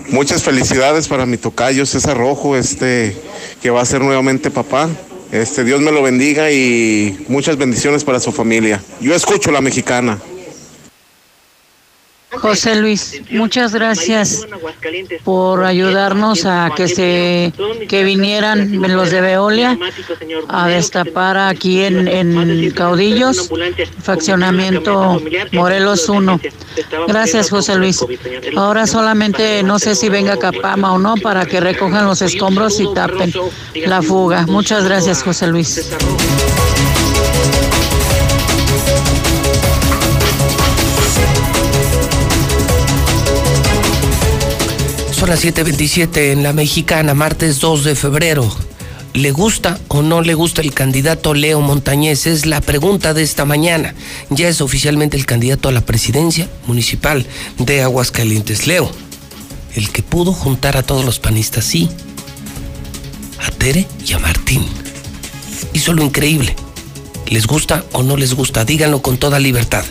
[0.10, 3.16] Muchas felicidades para mi tocayo César Rojo, este
[3.62, 4.90] que va a ser nuevamente papá.
[5.32, 8.82] Este, Dios me lo bendiga y muchas bendiciones para su familia.
[9.02, 10.20] Yo escucho la mexicana.
[12.42, 14.46] José Luis, muchas gracias
[15.24, 17.54] por ayudarnos a que se
[17.88, 19.78] que vinieran los de Veolia
[20.48, 23.50] a destapar aquí en, en Caudillos,
[24.02, 26.40] faccionamiento Morelos 1.
[27.08, 28.04] Gracias, José Luis.
[28.56, 32.94] Ahora solamente no sé si venga Capama o no para que recojan los escombros y
[32.94, 33.34] tapen
[33.86, 34.46] la fuga.
[34.48, 35.92] Muchas gracias, José Luis.
[45.34, 48.56] Las 7:27 en la mexicana, martes 2 de febrero.
[49.16, 52.28] ¿Le gusta o no le gusta el candidato Leo Montañez?
[52.28, 53.96] Es la pregunta de esta mañana.
[54.30, 57.26] Ya es oficialmente el candidato a la presidencia municipal
[57.58, 58.68] de Aguascalientes.
[58.68, 58.92] Leo,
[59.74, 61.90] el que pudo juntar a todos los panistas, sí.
[63.40, 64.64] A Tere y a Martín.
[65.74, 66.56] Hizo lo increíble.
[67.26, 68.66] ¿Les gusta o no les gusta?
[68.66, 69.84] Díganlo con toda libertad.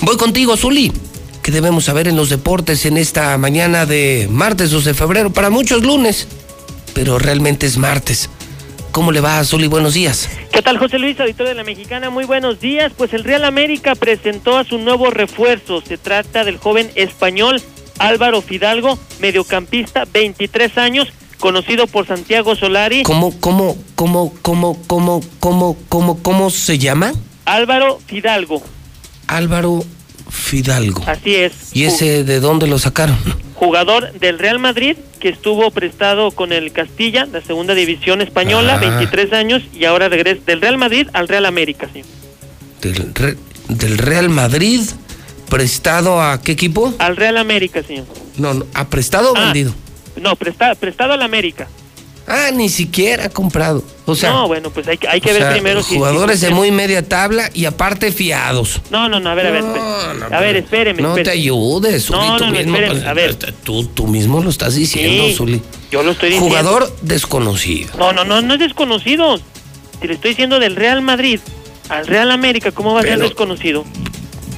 [0.00, 0.90] Voy contigo, Zuli
[1.44, 5.50] que debemos saber en los deportes en esta mañana de martes 2 de febrero, para
[5.50, 6.26] muchos lunes,
[6.94, 8.30] pero realmente es martes.
[8.92, 9.66] ¿Cómo le va, Zuli?
[9.66, 10.30] Buenos días.
[10.50, 12.08] ¿Qué tal, José Luis, auditor de la Mexicana?
[12.08, 12.92] Muy buenos días.
[12.96, 15.82] Pues el Real América presentó a su nuevo refuerzo.
[15.82, 17.60] Se trata del joven español
[17.98, 21.08] Álvaro Fidalgo, mediocampista, 23 años,
[21.40, 23.02] conocido por Santiago Solari.
[23.02, 27.12] ¿Cómo, cómo, cómo, cómo, cómo, cómo, cómo, cómo se llama?
[27.44, 28.62] Álvaro Fidalgo.
[29.26, 29.84] Álvaro
[30.34, 31.02] Fidalgo.
[31.06, 31.52] Así es.
[31.72, 33.16] ¿Y ese de dónde lo sacaron?
[33.54, 39.32] Jugador del Real Madrid que estuvo prestado con el Castilla, la segunda división española, 23
[39.32, 39.36] ah.
[39.36, 42.02] años, y ahora regresa del Real Madrid al Real América, sí.
[42.82, 44.82] Del, del Real Madrid
[45.48, 46.92] prestado a qué equipo?
[46.98, 48.06] Al Real América, señor.
[48.36, 49.72] No, no ¿a prestado o ah, vendido?
[50.20, 51.68] No, prestado, prestado al América.
[52.26, 53.82] Ah, ni siquiera comprado.
[54.06, 55.96] O sea, no, bueno, pues hay, hay que ver primero si.
[55.96, 58.80] Jugadores de muy media tabla y aparte fiados.
[58.90, 59.64] No, no, no, a ver, a ver.
[60.30, 61.02] a ver, espéreme.
[61.02, 62.76] No te ayudes, Zuli, no, tú mismo.
[62.76, 63.34] Pues, a ver.
[63.34, 65.60] Tú, tú mismo lo estás diciendo, Zuli.
[65.90, 66.48] Yo lo estoy diciendo.
[66.48, 67.92] Jugador desconocido.
[67.98, 69.38] No, no, no, no es desconocido.
[70.00, 71.40] Si le estoy diciendo del Real Madrid
[71.88, 73.84] al Real América, ¿cómo va a ser desconocido?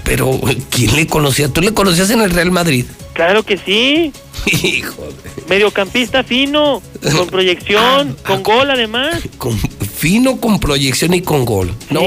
[0.07, 0.40] Pero,
[0.71, 1.49] ¿quién le conocía?
[1.49, 2.87] ¿Tú le conocías en el Real Madrid?
[3.12, 4.12] Claro que sí.
[4.47, 5.09] Hijo
[5.49, 9.21] Mediocampista fino, con proyección, ah, con gol además.
[9.37, 11.75] Con, fino, con proyección y con gol.
[11.90, 12.01] No,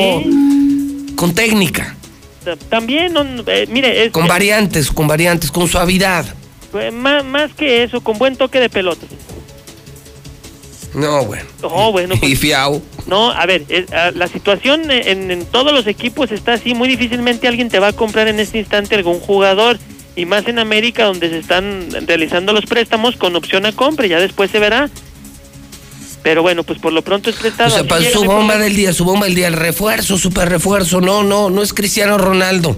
[1.16, 1.96] con técnica.
[2.70, 3.14] También,
[3.48, 4.10] eh, mire...
[4.12, 6.26] con variantes, con variantes, con suavidad.
[6.72, 9.06] Pues, más, más que eso, con buen toque de pelota.
[10.94, 11.44] No, bueno.
[11.62, 12.16] No, bueno.
[12.16, 12.82] y pues, fiao.
[13.08, 13.66] No, a ver,
[14.14, 16.74] la situación en, en, todos los equipos está así.
[16.74, 19.80] Muy difícilmente alguien te va a comprar en este instante algún jugador
[20.16, 24.20] y más en América donde se están realizando los préstamos con opción a compra, ya
[24.20, 24.90] después se verá.
[26.24, 27.70] Pero bueno, pues por lo pronto es prestado.
[27.70, 31.24] O sea, su bomba del día, su bomba del día, el refuerzo, super refuerzo, no,
[31.24, 32.76] no, no es Cristiano Ronaldo.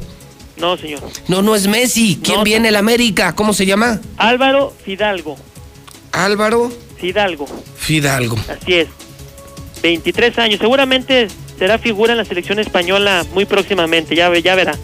[0.58, 1.02] No, señor.
[1.28, 2.20] No, no es Messi.
[2.24, 3.34] ¿Quién viene el América?
[3.34, 4.00] ¿Cómo se llama?
[4.18, 5.38] Álvaro Fidalgo.
[6.12, 6.72] Álvaro
[7.02, 7.48] Fidalgo.
[7.78, 8.38] Fidalgo.
[8.48, 8.88] Así es.
[9.82, 10.60] 23 años.
[10.60, 14.16] Seguramente será figura en la selección española muy próximamente.
[14.16, 14.76] Ya, ya verá.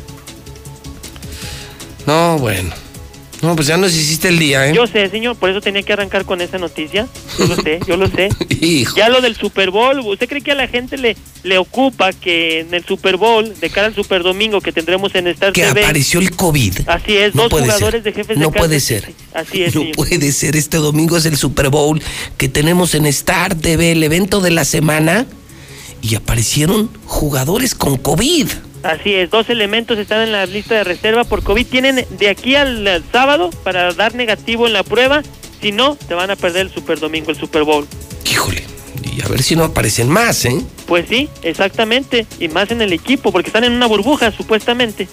[2.08, 2.74] No, bueno.
[3.44, 4.74] No, pues ya nos hiciste el día, ¿eh?
[4.74, 7.08] Yo sé, señor, por eso tenía que arrancar con esa noticia.
[7.38, 8.30] Yo lo sé, yo lo sé.
[8.96, 12.62] Ya lo del Super Bowl, ¿usted cree que a la gente le, le ocupa que
[12.62, 15.82] en el Super Bowl, de cara al Super Domingo que tendremos en Star que TV...
[15.84, 16.88] apareció el COVID.
[16.88, 19.14] Así es, dos jugadores de jefes no de No puede ser.
[19.34, 22.02] Así es, No puede ser, este domingo es el Super Bowl
[22.38, 25.26] que tenemos en Star TV, el evento de la semana,
[26.02, 28.48] y aparecieron jugadores con COVID.
[28.84, 31.66] Así es, dos elementos están en la lista de reserva por COVID.
[31.66, 35.24] Tienen de aquí al, al, sábado para dar negativo en la prueba.
[35.62, 37.88] Si no, te van a perder el Super Domingo, el Super Bowl.
[38.30, 38.64] Híjole,
[39.04, 40.62] y a ver si no aparecen más, ¿eh?
[40.86, 42.26] Pues sí, exactamente.
[42.40, 45.08] Y más en el equipo, porque están en una burbuja, supuestamente.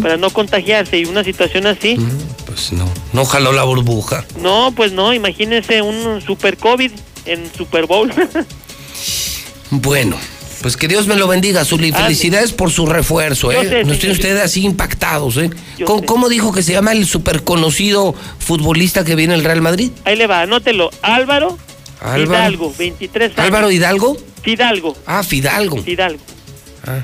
[0.00, 0.98] Para no contagiarse.
[0.98, 1.96] Y una situación así.
[2.46, 4.24] Pues no, no jaló la burbuja.
[4.40, 5.12] No, pues no.
[5.12, 6.92] Imagínense un Super COVID
[7.24, 8.12] en Super Bowl.
[9.70, 10.16] bueno.
[10.62, 11.92] Pues que Dios me lo bendiga, Zuli.
[11.92, 13.68] Felicidades por su refuerzo, ¿eh?
[13.68, 15.50] sé, Nos tiene ustedes así impactados, ¿eh?
[15.84, 19.90] ¿Cómo, ¿Cómo, dijo que se llama el súper conocido futbolista que viene el Real Madrid?
[20.04, 20.90] Ahí le va, anótelo.
[21.02, 21.58] Álvaro,
[22.00, 23.38] Álvaro Hidalgo, 23 años.
[23.38, 24.16] ¿Álvaro Hidalgo?
[24.42, 24.96] Fidalgo.
[25.06, 25.82] Ah, Fidalgo.
[25.82, 26.20] Fidalgo.
[26.84, 27.02] Ah,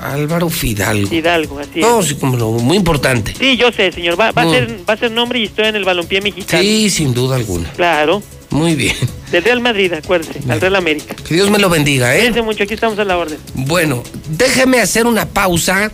[0.00, 1.08] Álvaro Fidalgo.
[1.08, 2.06] Fidalgo, así no, es.
[2.06, 3.34] sí, como lo, muy importante.
[3.38, 4.18] Sí, yo sé, señor.
[4.18, 4.50] Va, va, No.
[4.50, 6.62] a ser, va a ser nombre y historia en el balompié mexicano.
[6.62, 7.70] Sí, sin duda alguna.
[7.72, 8.22] Claro.
[8.50, 8.96] Muy bien.
[9.30, 11.14] Del Real Madrid, acuérdese, al Real América.
[11.14, 12.18] Que Dios me lo bendiga, ¿eh?
[12.18, 13.38] Cuídense mucho, aquí estamos a la orden.
[13.54, 14.02] Bueno,
[14.36, 15.92] déjeme hacer una pausa.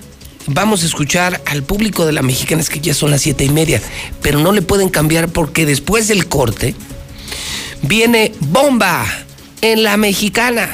[0.49, 3.49] Vamos a escuchar al público de la mexicana, es que ya son las siete y
[3.49, 3.83] media,
[4.23, 6.75] pero no le pueden cambiar porque después del corte
[7.83, 9.05] viene bomba
[9.61, 10.69] en la mexicana.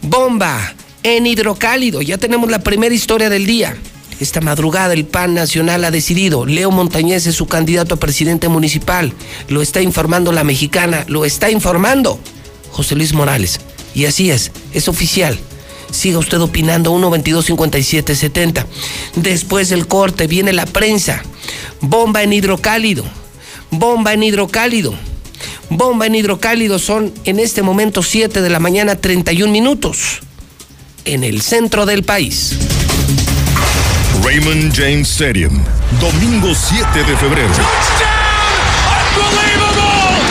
[0.00, 2.02] Bomba en hidrocálido.
[2.02, 3.76] Ya tenemos la primera historia del día.
[4.22, 9.12] Esta madrugada el PAN Nacional ha decidido, Leo Montañez es su candidato a presidente municipal.
[9.48, 12.20] Lo está informando la mexicana, lo está informando
[12.70, 13.58] José Luis Morales.
[13.96, 15.36] Y así es, es oficial.
[15.90, 18.64] Siga usted opinando 122-5770.
[19.16, 21.24] Después del corte viene la prensa.
[21.80, 23.02] Bomba en hidrocálido.
[23.72, 24.94] Bomba en hidrocálido.
[25.68, 30.20] Bomba en hidrocálido son en este momento 7 de la mañana 31 minutos.
[31.04, 32.56] En el centro del país.
[34.24, 35.62] Raymond James Stadium,
[36.00, 37.52] domingo 7 de febrero.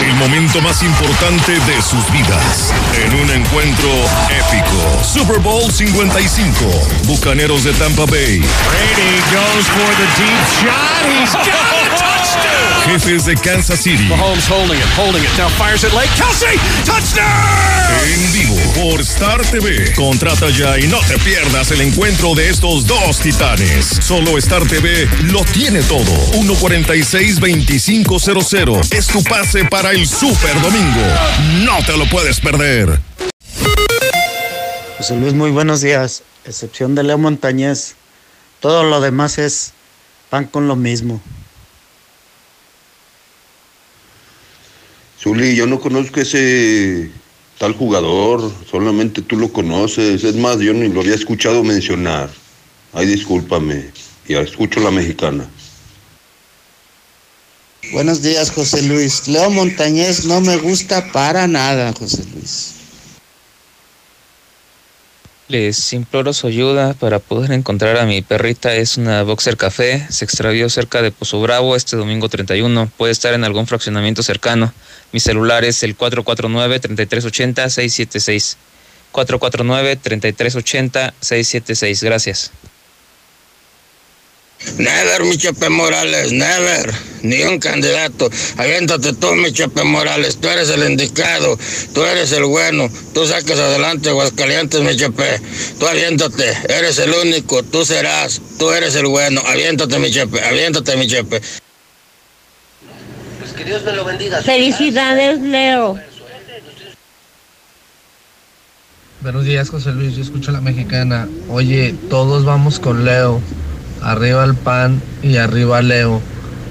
[0.01, 2.73] El momento más importante de sus vidas.
[2.95, 3.89] En un encuentro
[4.29, 5.03] épico.
[5.03, 6.65] Super Bowl 55.
[7.05, 8.39] Bucaneros de Tampa Bay.
[8.39, 11.05] Brady goes for the deep shot.
[11.05, 11.80] He's got touchdown.
[12.85, 14.07] Jefes de Kansas City.
[14.07, 15.29] Mahomes holding it, holding it.
[15.37, 16.09] Now fires it late.
[16.15, 17.27] Kelsey, touchdown.
[18.05, 19.93] En vivo por Star TV.
[19.93, 23.85] Contrata ya y no te pierdas el encuentro de estos dos titanes.
[23.85, 26.11] Solo Star TV lo tiene todo.
[26.33, 31.01] 146-2500 es tu pase para el Super Domingo.
[31.63, 32.99] No te lo puedes perder.
[34.97, 36.23] José Luis, muy buenos días.
[36.45, 37.95] Excepción de Leo Montañez.
[38.59, 39.73] Todo lo demás es
[40.29, 41.21] pan con lo mismo.
[45.21, 47.11] Zuli, yo no conozco ese
[47.59, 50.23] tal jugador, solamente tú lo conoces.
[50.23, 52.31] Es más, yo ni lo había escuchado mencionar.
[52.91, 53.85] Ay, discúlpame.
[54.27, 55.47] Y escucho la mexicana.
[57.93, 59.27] Buenos días, José Luis.
[59.27, 62.80] Leo Montañez no me gusta para nada, José Luis.
[65.51, 68.73] Les imploro su ayuda para poder encontrar a mi perrita.
[68.73, 70.07] Es una boxer café.
[70.09, 72.89] Se extravió cerca de Pozo Bravo este domingo 31.
[72.95, 74.73] Puede estar en algún fraccionamiento cercano.
[75.11, 78.55] Mi celular es el 449-3380-676.
[79.11, 82.01] 449-3380-676.
[82.01, 82.53] Gracias.
[84.77, 86.93] Never, mi Chepe Morales, never.
[87.23, 88.29] Ni un candidato.
[88.57, 90.37] Aviéntate tú, mi Chepe Morales.
[90.37, 91.57] Tú eres el indicado.
[91.93, 92.89] Tú eres el bueno.
[93.13, 95.39] Tú sacas adelante Aguascalientes, mi Chepe.
[95.79, 96.57] Tú aviéntate.
[96.69, 97.63] Eres el único.
[97.63, 98.41] Tú serás.
[98.57, 99.41] Tú eres el bueno.
[99.45, 100.41] Aviéntate, mi Chepe.
[100.43, 101.41] Aviéntate, mi Chepe.
[103.39, 104.41] Pues que Dios me lo bendiga.
[104.41, 105.99] Felicidades, Leo.
[109.21, 110.15] Buenos días, José Luis.
[110.15, 111.27] Yo escucho a la mexicana.
[111.49, 113.41] Oye, todos vamos con Leo.
[114.01, 116.21] Arriba el pan y arriba Leo.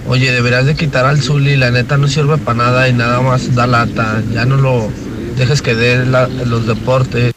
[0.09, 1.57] Oye, deberías de quitar al Zuli.
[1.57, 4.23] La neta no sirve para nada y nada más da lata.
[4.33, 4.91] Ya no lo
[5.37, 7.33] dejes que dé la- los deportes.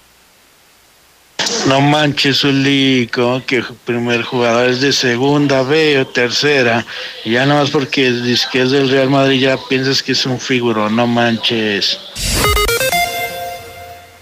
[1.68, 6.86] No manches, Zuli, como que primer jugador es de segunda B o tercera.
[7.24, 10.26] Y ya nada más porque dices que es del Real Madrid ya piensas que es
[10.26, 12.00] un figuro, no manches.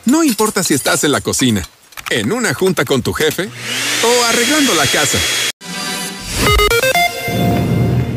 [0.05, 1.67] No importa si estás en la cocina,
[2.09, 3.49] en una junta con tu jefe
[4.03, 5.17] o arreglando la casa.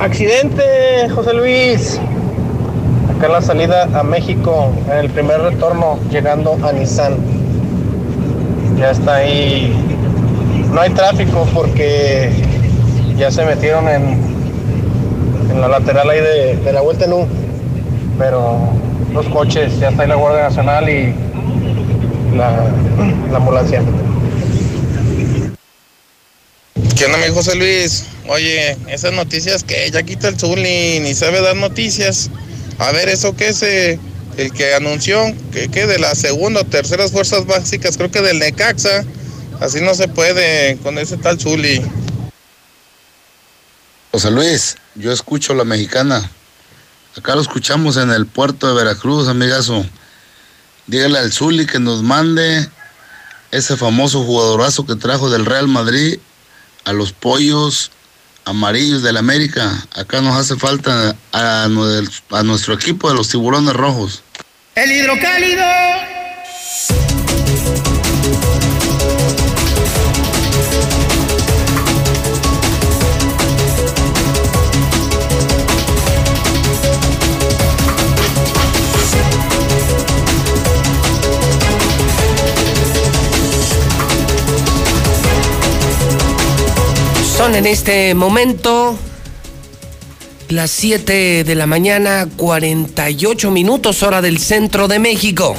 [0.00, 2.00] Accidente, José Luis.
[3.16, 7.16] Acá la salida a México, en el primer retorno, llegando a Nissan.
[8.78, 9.72] Ya está ahí.
[10.72, 12.30] No hay tráfico porque
[13.16, 14.18] ya se metieron en,
[15.50, 17.26] en la lateral ahí de, de la vuelta en U.
[18.18, 18.58] Pero
[19.12, 21.14] los coches, ya está ahí la Guardia Nacional y
[22.36, 22.50] la,
[23.30, 23.80] la ambulancia.
[26.96, 28.08] ¿Qué onda, mi José Luis?
[28.26, 32.30] Oye, esas noticias que ya quita el Zuli, ni sabe dar noticias.
[32.78, 33.62] A ver, ¿eso qué es?
[33.62, 33.98] eh?
[34.36, 35.22] El que anunció
[35.52, 39.04] que, que de las segunda o terceras fuerzas básicas, creo que del Necaxa.
[39.60, 41.82] Así no se puede con ese tal Zuli.
[44.10, 46.30] José Luis, yo escucho la mexicana.
[47.16, 49.86] Acá lo escuchamos en el puerto de Veracruz, amigazo.
[50.86, 52.68] Dígale al Zuli que nos mande
[53.52, 56.18] ese famoso jugadorazo que trajo del Real Madrid
[56.84, 57.92] a los pollos
[58.44, 59.86] amarillos del América.
[59.94, 64.22] Acá nos hace falta a, nue- a nuestro equipo de los tiburones rojos.
[64.74, 65.62] El hidrocálido.
[87.52, 88.98] En este momento
[90.48, 95.54] las 7 de la mañana, 48 minutos hora del centro de México.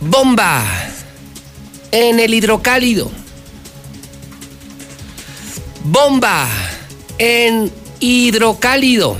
[0.00, 0.64] Bomba
[1.90, 3.10] en el hidrocálido.
[5.84, 6.48] Bomba
[7.18, 9.16] en hidrocálido.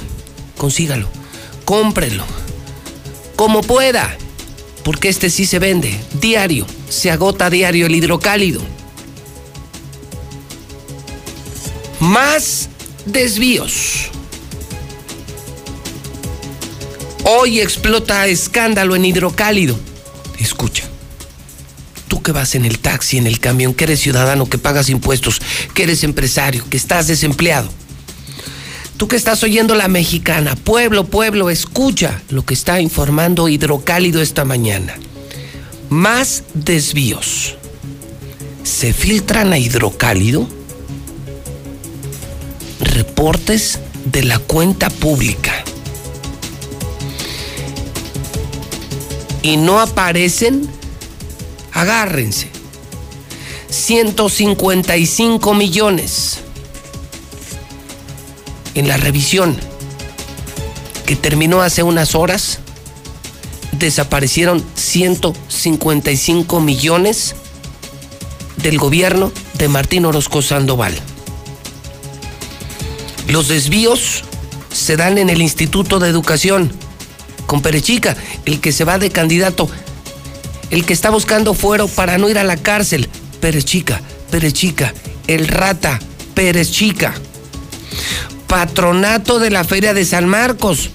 [0.56, 1.08] Consígalo,
[1.64, 2.24] cómprelo,
[3.34, 4.16] como pueda,
[4.84, 8.62] porque este sí se vende diario, se agota diario el hidrocálido.
[12.02, 12.68] Más
[13.06, 14.10] desvíos.
[17.22, 19.78] Hoy explota escándalo en hidrocálido.
[20.40, 20.82] Escucha.
[22.08, 25.40] Tú que vas en el taxi, en el camión, que eres ciudadano, que pagas impuestos,
[25.74, 27.70] que eres empresario, que estás desempleado.
[28.96, 34.44] Tú que estás oyendo la mexicana, pueblo, pueblo, escucha lo que está informando Hidrocálido esta
[34.44, 34.96] mañana.
[35.88, 37.54] Más desvíos.
[38.64, 40.61] ¿Se filtran a Hidrocálido?
[42.92, 45.64] Reportes de la cuenta pública.
[49.42, 50.68] Y no aparecen,
[51.72, 52.48] agárrense.
[53.68, 56.38] 155 millones.
[58.74, 59.56] En la revisión
[61.06, 62.60] que terminó hace unas horas,
[63.72, 67.34] desaparecieron 155 millones
[68.62, 70.94] del gobierno de Martín Orozco Sandoval.
[73.32, 74.24] Los desvíos
[74.70, 76.70] se dan en el Instituto de Educación,
[77.46, 78.14] con Perechica,
[78.44, 79.70] el que se va de candidato,
[80.68, 83.08] el que está buscando fuero para no ir a la cárcel,
[83.40, 84.92] Perechica, Perechica,
[85.28, 85.98] el rata,
[86.34, 87.14] Pérez Chica.
[88.48, 90.90] Patronato de la Feria de San Marcos,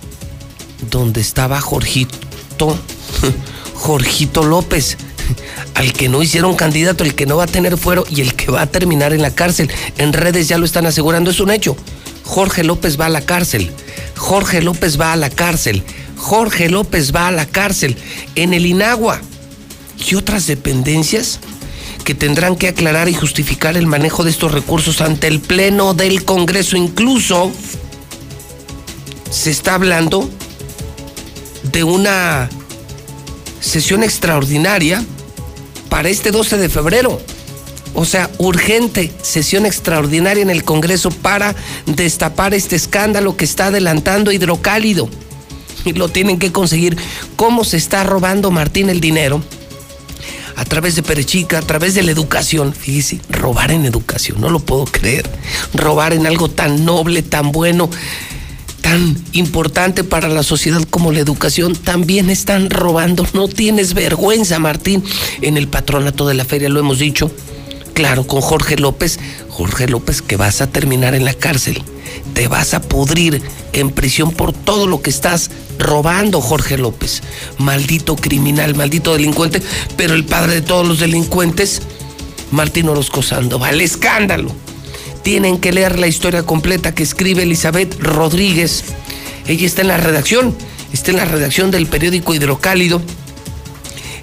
[0.91, 2.77] donde estaba Jorgito,
[3.73, 4.97] Jorgito López,
[5.73, 8.51] al que no hicieron candidato, el que no va a tener fuero y el que
[8.51, 9.71] va a terminar en la cárcel.
[9.97, 11.75] En redes ya lo están asegurando, es un hecho.
[12.27, 13.71] Jorge López va a la cárcel.
[14.15, 15.81] Jorge López va a la cárcel.
[16.17, 17.95] Jorge López va a la cárcel.
[18.35, 19.21] En el Inagua.
[20.05, 21.39] Y otras dependencias
[22.03, 26.25] que tendrán que aclarar y justificar el manejo de estos recursos ante el Pleno del
[26.25, 26.75] Congreso.
[26.75, 27.51] Incluso
[29.31, 30.29] se está hablando
[31.71, 32.49] de una
[33.61, 35.03] sesión extraordinaria
[35.89, 37.21] para este 12 de febrero.
[37.93, 44.31] O sea, urgente sesión extraordinaria en el Congreso para destapar este escándalo que está adelantando
[44.31, 45.09] Hidrocálido.
[45.85, 46.97] Y lo tienen que conseguir.
[47.35, 49.41] ¿Cómo se está robando Martín el dinero?
[50.55, 52.73] A través de Perechica, a través de la educación.
[52.73, 55.29] Fíjese, robar en educación, no lo puedo creer.
[55.73, 57.89] Robar en algo tan noble, tan bueno,
[58.81, 61.75] tan importante para la sociedad como la educación.
[61.75, 63.25] También están robando.
[63.33, 65.03] No tienes vergüenza, Martín.
[65.41, 67.31] En el patronato de la feria lo hemos dicho
[67.97, 69.19] claro, con Jorge López,
[69.49, 71.81] Jorge López que vas a terminar en la cárcel.
[72.35, 73.41] Te vas a pudrir
[73.73, 77.23] en prisión por todo lo que estás robando, Jorge López.
[77.57, 79.63] Maldito criminal, maldito delincuente,
[79.97, 81.81] pero el padre de todos los delincuentes,
[82.51, 83.81] Martín Orozco Sandoval.
[83.81, 84.51] Escándalo.
[85.23, 88.83] Tienen que leer la historia completa que escribe Elizabeth Rodríguez.
[89.47, 90.55] Ella está en la redacción,
[90.93, 93.01] está en la redacción del periódico Hidrocálido.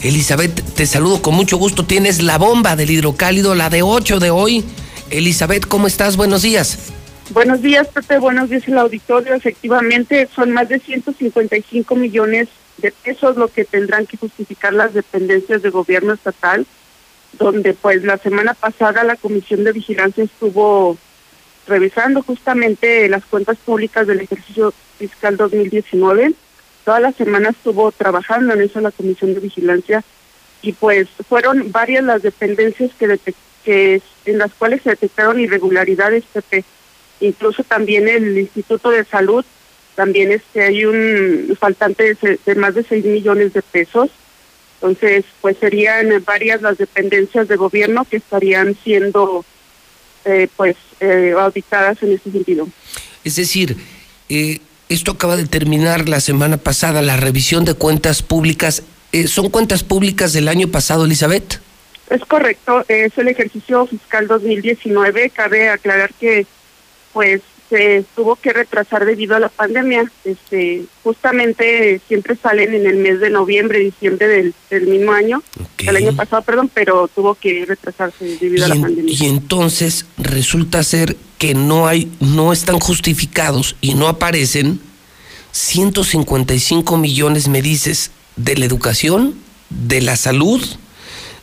[0.04, 1.86] Elizabeth, te saludo con mucho gusto.
[1.86, 4.62] Tienes la bomba del hidrocálido, la de 8 de hoy.
[5.08, 6.18] Elizabeth, ¿cómo estás?
[6.18, 6.92] Buenos días.
[7.30, 8.18] Buenos días, Pepe.
[8.18, 9.32] Buenos días, el auditorio.
[9.32, 15.62] Efectivamente, son más de 155 millones de pesos lo que tendrán que justificar las dependencias
[15.62, 16.66] de gobierno estatal,
[17.38, 20.98] donde pues la semana pasada la Comisión de Vigilancia estuvo
[21.66, 26.34] revisando justamente las cuentas públicas del ejercicio fiscal 2019.
[26.84, 30.04] Toda la semana estuvo trabajando en eso la Comisión de Vigilancia
[30.62, 33.18] y pues fueron varias las dependencias que,
[33.64, 36.64] que en las cuales se detectaron irregularidades, Pepe.
[37.20, 39.44] Incluso también el Instituto de Salud,
[39.94, 44.10] también este hay un faltante de, de más de 6 millones de pesos.
[44.74, 49.44] Entonces, pues serían varias las dependencias de gobierno que estarían siendo
[50.26, 52.68] eh, pues eh, auditadas en ese sentido.
[53.24, 53.76] Es decir,
[54.28, 58.82] eh, esto acaba de terminar la semana pasada, la revisión de cuentas públicas.
[59.12, 61.60] Eh, ¿Son cuentas públicas del año pasado, Elizabeth?
[62.10, 65.30] Es correcto, es el ejercicio fiscal 2019.
[65.30, 66.46] Cabe aclarar que
[67.12, 70.10] pues se tuvo que retrasar debido a la pandemia.
[70.24, 75.42] Este, justamente siempre salen en el mes de noviembre, diciembre del, del mismo año,
[75.78, 79.14] del año pasado, perdón, pero tuvo que retrasarse debido a la en- pandemia.
[79.18, 84.80] y entonces resulta ser que no hay, no están justificados y no aparecen
[85.52, 89.34] 155 millones, me dices, de la educación,
[89.68, 90.64] de la salud,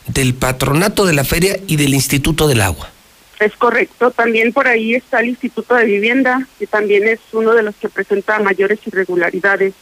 [0.08, 2.90] del patronato de la feria y del Instituto del Agua.
[3.38, 4.10] Es correcto.
[4.10, 7.88] También por ahí está el Instituto de Vivienda, que también es uno de los que
[7.88, 9.72] presenta mayores irregularidades.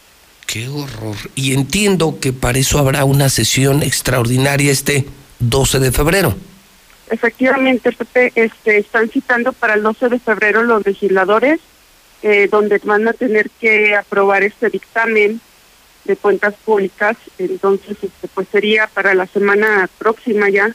[0.47, 1.17] Qué horror.
[1.35, 5.07] Y entiendo que para eso habrá una sesión extraordinaria este
[5.39, 6.37] 12 de febrero.
[7.11, 11.59] Efectivamente, Pepe, este, están citando para el 12 de febrero los legisladores,
[12.23, 15.41] eh, donde van a tener que aprobar este dictamen
[16.05, 17.17] de cuentas públicas.
[17.39, 20.75] Entonces, este, pues sería para la semana próxima ya.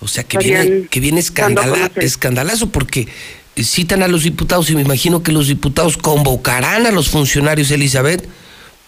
[0.00, 3.08] O sea, que viene, que viene escandala- escandalazo porque
[3.56, 8.24] citan a los diputados y me imagino que los diputados convocarán a los funcionarios, Elizabeth,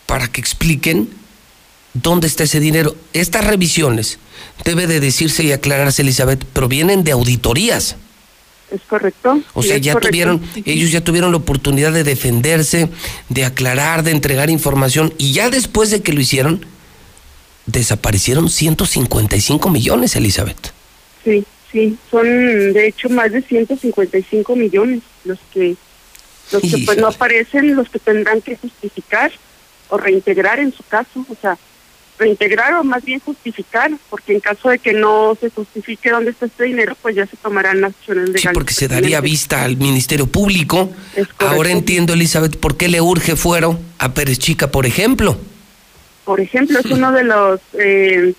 [0.06, 1.08] para que expliquen
[1.94, 2.96] dónde está ese dinero.
[3.12, 4.18] Estas revisiones,
[4.64, 7.96] debe de decirse y aclararse, Elizabeth, provienen de auditorías.
[8.70, 9.40] ¿Es correcto?
[9.54, 10.10] O sea, ya correcto.
[10.10, 12.88] tuvieron, ellos ya tuvieron la oportunidad de defenderse,
[13.28, 16.64] de aclarar, de entregar información, y ya después de que lo hicieron,
[17.66, 20.72] desaparecieron 155 millones, Elizabeth.
[21.24, 22.26] Sí, sí, son
[22.72, 25.76] de hecho más de 155 millones los que
[26.52, 29.30] los que pues no aparecen, los que tendrán que justificar
[29.88, 31.56] o reintegrar en su caso, o sea,
[32.20, 36.46] reintegrar o más bien justificar, porque en caso de que no se justifique dónde está
[36.46, 38.42] este dinero, pues ya se tomarán acciones legales.
[38.42, 40.90] Sí, porque se daría vista al Ministerio Público.
[41.38, 45.38] Ahora entiendo, Elizabeth, por qué le urge fuero a Pérez Chica, por ejemplo.
[46.24, 48.34] Por ejemplo, es uno de los eh,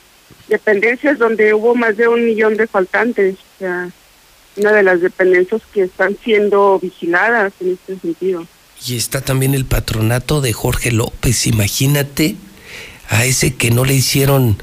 [0.47, 3.89] dependencias donde hubo más de un millón de faltantes, o sea,
[4.57, 8.45] una de las dependencias que están siendo vigiladas en este sentido.
[8.85, 11.47] Y está también el patronato de Jorge López.
[11.47, 12.35] Imagínate
[13.11, 14.57] a ese que no le hicieron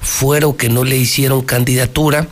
[0.00, 2.28] fuero, que no le hicieron candidatura.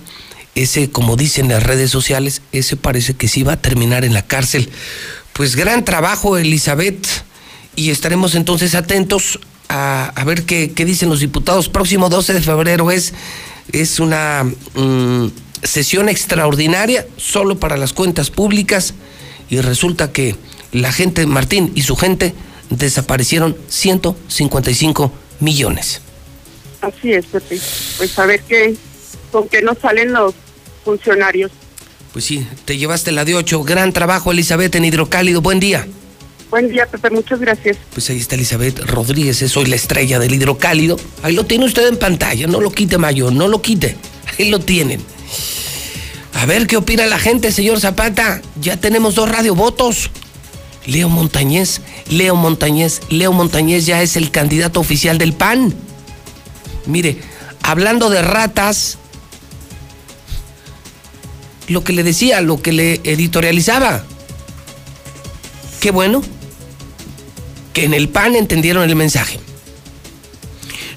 [0.54, 4.22] Ese, como dicen las redes sociales, ese parece que sí va a terminar en la
[4.22, 4.70] cárcel.
[5.34, 7.06] Pues gran trabajo, Elizabeth.
[7.74, 11.68] Y estaremos entonces atentos a, a ver qué, qué dicen los diputados.
[11.68, 13.12] Próximo 12 de febrero es,
[13.72, 15.26] es una mm,
[15.64, 18.94] sesión extraordinaria solo para las cuentas públicas
[19.50, 20.36] y resulta que
[20.70, 22.34] la gente, Martín y su gente,
[22.70, 26.00] desaparecieron 155 millones.
[26.80, 27.60] Así es, Pepe.
[27.96, 28.74] Pues a ver qué,
[29.32, 30.34] con qué nos salen los
[30.84, 31.50] funcionarios.
[32.12, 33.62] Pues sí, te llevaste la de 8.
[33.64, 35.42] Gran trabajo, Elizabeth, en Hidrocálido.
[35.42, 35.86] Buen día.
[36.50, 37.10] Buen día, Pepe.
[37.10, 37.76] Muchas gracias.
[37.92, 40.96] Pues ahí está Elizabeth Rodríguez, es hoy la estrella del Hidrocálido.
[41.22, 43.96] Ahí lo tiene usted en pantalla, no lo quite, Mayor, no lo quite.
[44.38, 45.00] Ahí lo tienen.
[46.34, 48.42] A ver qué opina la gente, señor Zapata.
[48.60, 50.10] Ya tenemos dos radiovotos.
[50.86, 55.74] Leo Montañez, Leo Montañez, Leo Montañez ya es el candidato oficial del PAN.
[56.86, 57.20] Mire,
[57.62, 58.98] hablando de ratas,
[61.68, 64.04] lo que le decía, lo que le editorializaba.
[65.80, 66.22] Qué bueno
[67.72, 69.40] que en el PAN entendieron el mensaje.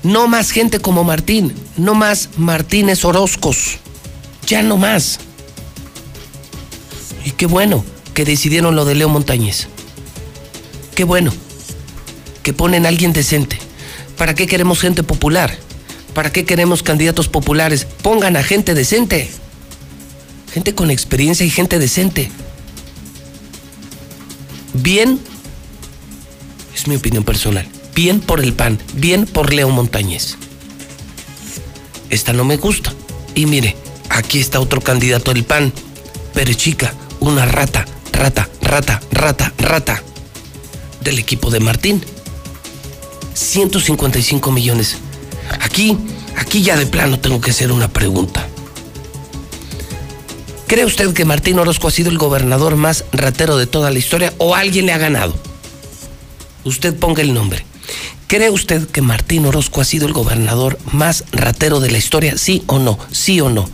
[0.04, 3.80] No más gente como Martín, no más Martínez Orozcos,
[4.46, 5.20] ya no más.
[7.26, 7.84] Y qué bueno
[8.14, 9.68] que decidieron lo de Leo Montañez.
[11.00, 11.32] Qué bueno
[12.44, 13.58] que ponen a alguien decente.
[14.18, 15.58] ¿Para qué queremos gente popular?
[16.14, 17.86] ¿Para qué queremos candidatos populares?
[17.86, 19.30] Pongan a gente decente.
[20.54, 22.30] Gente con experiencia y gente decente.
[24.74, 25.22] Bien,
[26.76, 30.36] es mi opinión personal, bien por el PAN, bien por Leo Montañez.
[32.10, 32.94] Esta no me gusta.
[33.36, 33.78] Y mire,
[34.10, 35.72] aquí está otro candidato del PAN,
[36.34, 40.04] pero chica, una rata rata, rata, rata, rata
[41.02, 42.04] del equipo de Martín.
[43.34, 44.98] 155 millones.
[45.62, 45.98] Aquí,
[46.38, 48.48] aquí ya de plano tengo que hacer una pregunta.
[50.68, 54.34] ¿Cree usted que Martín Orozco ha sido el gobernador más ratero de toda la historia
[54.38, 55.34] o alguien le ha ganado?
[56.64, 57.66] Usted ponga el nombre.
[58.28, 62.38] ¿Cree usted que Martín Orozco ha sido el gobernador más ratero de la historia?
[62.38, 63.00] ¿Sí o no?
[63.12, 63.68] ¿Sí o no?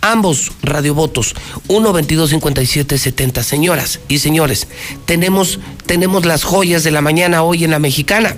[0.00, 1.34] Ambos radiovotos,
[1.68, 3.42] 1 22 57 70.
[3.42, 4.68] Señoras y señores,
[5.06, 8.36] tenemos, tenemos las joyas de la mañana hoy en la mexicana.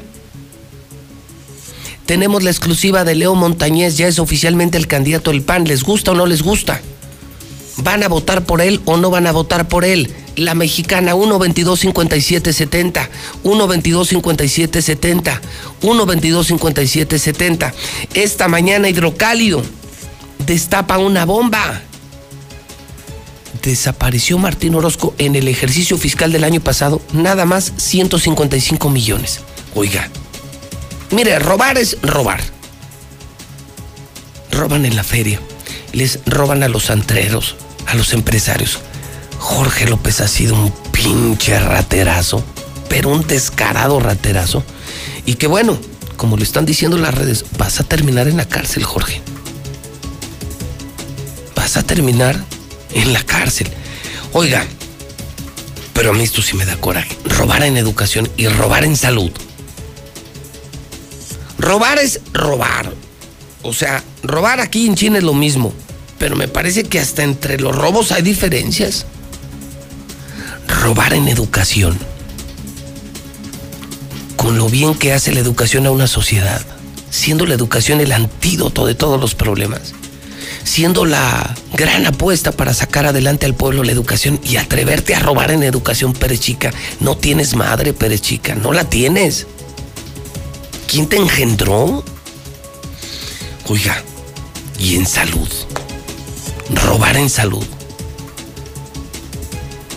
[2.07, 5.65] Tenemos la exclusiva de Leo Montañez, ya es oficialmente el candidato del PAN.
[5.65, 6.81] ¿Les gusta o no les gusta?
[7.77, 10.13] ¿Van a votar por él o no van a votar por él?
[10.37, 13.11] La mexicana 1 22 57 70,
[13.43, 15.41] 1 22 57 70,
[15.83, 17.75] 1 22 57 70.
[18.15, 19.63] Esta mañana hidrocálido
[20.47, 21.83] destapa una bomba.
[23.63, 29.41] Desapareció Martín Orozco en el ejercicio fiscal del año pasado, nada más 155 millones.
[29.75, 30.09] Oiga,
[31.11, 32.41] mire, robar es robar.
[34.51, 35.41] Roban en la feria,
[35.93, 38.79] les roban a los antreros, a los empresarios.
[39.39, 42.43] Jorge López ha sido un pinche raterazo,
[42.89, 44.65] pero un descarado raterazo.
[45.27, 45.79] Y que bueno,
[46.17, 49.23] como le están diciendo las redes, vas a terminar en la cárcel, Jorge
[51.61, 52.43] vas a terminar
[52.95, 53.69] en la cárcel.
[54.33, 54.67] Oiga,
[55.93, 57.15] pero a mí esto sí me da coraje.
[57.27, 59.31] Robar en educación y robar en salud.
[61.59, 62.95] Robar es robar.
[63.61, 65.75] O sea, robar aquí en China es lo mismo.
[66.19, 69.05] Pero me parece que hasta entre los robos hay diferencias.
[70.67, 71.99] Robar en educación.
[74.37, 76.63] Con lo bien que hace la educación a una sociedad.
[77.11, 79.93] Siendo la educación el antídoto de todos los problemas
[80.65, 85.51] siendo la gran apuesta para sacar adelante al pueblo la educación y atreverte a robar
[85.51, 86.73] en educación, Perechica.
[87.01, 89.47] No tienes madre, Perechica, no la tienes.
[90.87, 92.05] ¿Quién te engendró?
[93.69, 94.03] Oiga,
[94.79, 95.49] y en salud.
[96.85, 97.65] Robar en salud.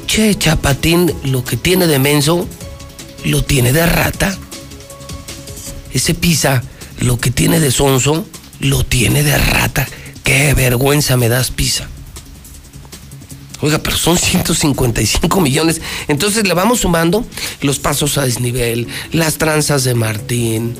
[0.05, 2.47] Che, Chapatín, lo que tiene de menso,
[3.25, 4.37] lo tiene de rata.
[5.91, 6.63] Ese pisa,
[6.99, 8.25] lo que tiene de sonso,
[8.59, 9.87] lo tiene de rata.
[10.23, 11.87] Qué vergüenza me das, Pisa.
[13.61, 15.81] Oiga, pero son 155 millones.
[16.07, 17.25] Entonces le vamos sumando
[17.61, 20.75] los pasos a desnivel, las tranzas de Martín,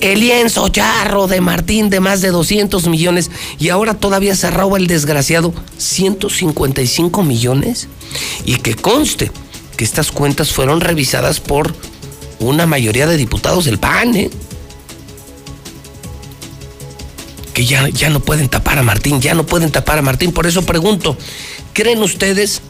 [0.00, 4.78] el lienzo charro de Martín de más de 200 millones y ahora todavía se roba
[4.78, 7.88] el desgraciado 155 millones.
[8.46, 9.30] Y que conste
[9.76, 11.74] que estas cuentas fueron revisadas por
[12.38, 14.30] una mayoría de diputados del PAN, ¿eh?
[17.66, 20.32] Ya, ya no pueden tapar a Martín, ya no pueden tapar a Martín.
[20.32, 21.16] Por eso pregunto,
[21.72, 22.62] ¿creen ustedes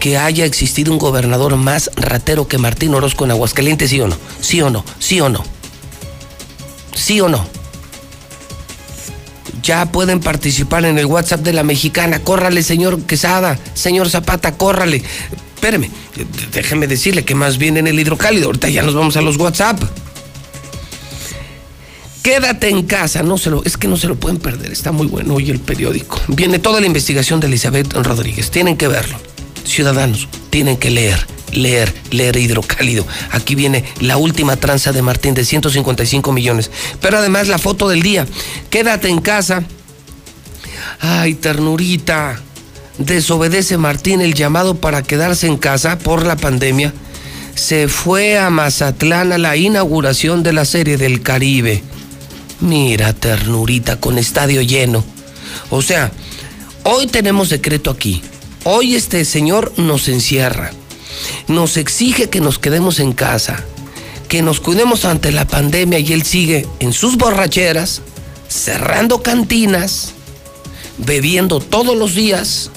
[0.00, 4.16] que haya existido un gobernador más ratero que Martín Orozco en Aguascalientes, sí o no?
[4.40, 4.84] ¿Sí o no?
[4.98, 5.44] ¿Sí o no?
[6.94, 7.46] ¿Sí o no?
[9.62, 12.18] Ya pueden participar en el WhatsApp de la mexicana.
[12.18, 15.02] Córrale, señor Quesada, señor Zapata, córrale.
[15.54, 15.88] Espéreme,
[16.52, 18.46] déjeme decirle que más bien en el hidrocálido.
[18.46, 19.80] Ahorita ya nos vamos a los WhatsApp.
[22.22, 25.08] Quédate en casa, no se lo, es que no se lo pueden perder, está muy
[25.08, 26.20] bueno hoy el periódico.
[26.28, 29.18] Viene toda la investigación de Elizabeth Rodríguez, tienen que verlo.
[29.64, 33.04] Ciudadanos, tienen que leer, leer, leer hidrocálido.
[33.32, 36.70] Aquí viene la última tranza de Martín de 155 millones.
[37.00, 38.26] Pero además la foto del día.
[38.70, 39.64] Quédate en casa.
[41.00, 42.40] Ay, ternurita.
[42.98, 46.92] Desobedece Martín el llamado para quedarse en casa por la pandemia.
[47.54, 51.82] Se fue a Mazatlán a la inauguración de la serie del Caribe.
[52.62, 55.04] Mira, ternurita, con estadio lleno.
[55.68, 56.12] O sea,
[56.84, 58.22] hoy tenemos decreto aquí.
[58.62, 60.70] Hoy este señor nos encierra.
[61.48, 63.64] Nos exige que nos quedemos en casa.
[64.28, 68.00] Que nos cuidemos ante la pandemia y él sigue en sus borracheras,
[68.48, 70.12] cerrando cantinas,
[70.98, 72.70] bebiendo todos los días,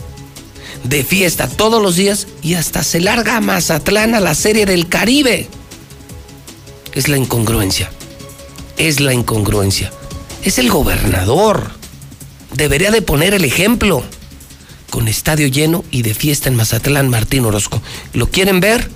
[0.83, 4.89] de fiesta todos los días y hasta se larga a Mazatlán a la serie del
[4.89, 5.47] Caribe.
[6.95, 7.91] Es la incongruencia
[8.77, 9.91] es la incongruencia.
[10.43, 11.71] Es el gobernador.
[12.53, 14.03] Debería de poner el ejemplo.
[14.89, 17.81] Con estadio lleno y de fiesta en Mazatlán, Martín Orozco.
[18.13, 18.89] ¿Lo quieren ver?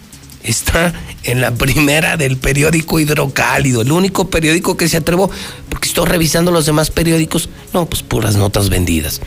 [0.43, 5.29] Está en la primera del periódico Hidrocálido, el único periódico que se atrevo,
[5.67, 7.49] porque estoy revisando los demás periódicos.
[7.73, 9.19] No, pues puras notas vendidas.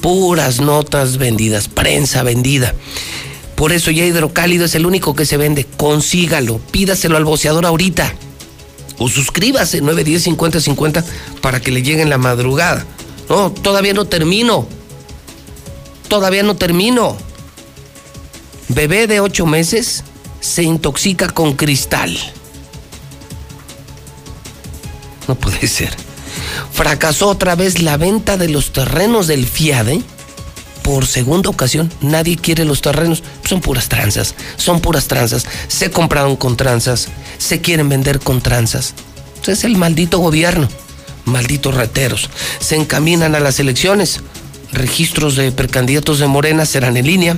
[0.00, 2.74] Puras notas vendidas, prensa vendida.
[3.56, 5.66] Por eso ya Hidrocálido es el único que se vende.
[5.76, 8.14] Consígalo, pídaselo al boceador ahorita
[9.00, 11.04] o suscríbase 910 50 50
[11.40, 12.84] para que le llegue en la madrugada.
[13.30, 14.68] No, todavía no termino.
[16.06, 17.16] Todavía no termino.
[18.68, 20.04] Bebé de ocho meses
[20.40, 22.14] se intoxica con cristal.
[25.26, 25.96] No puede ser.
[26.70, 30.02] Fracasó otra vez la venta de los terrenos del FIADE
[30.90, 31.88] por segunda ocasión.
[32.00, 33.22] Nadie quiere los terrenos.
[33.48, 34.34] Son puras tranzas.
[34.56, 35.46] Son puras tranzas.
[35.68, 37.06] Se compraron con tranzas.
[37.38, 38.94] Se quieren vender con tranzas.
[39.46, 40.68] Es el maldito gobierno.
[41.26, 42.28] Malditos reteros.
[42.58, 44.20] Se encaminan a las elecciones.
[44.72, 47.36] Registros de precandidatos de Morena serán en línea.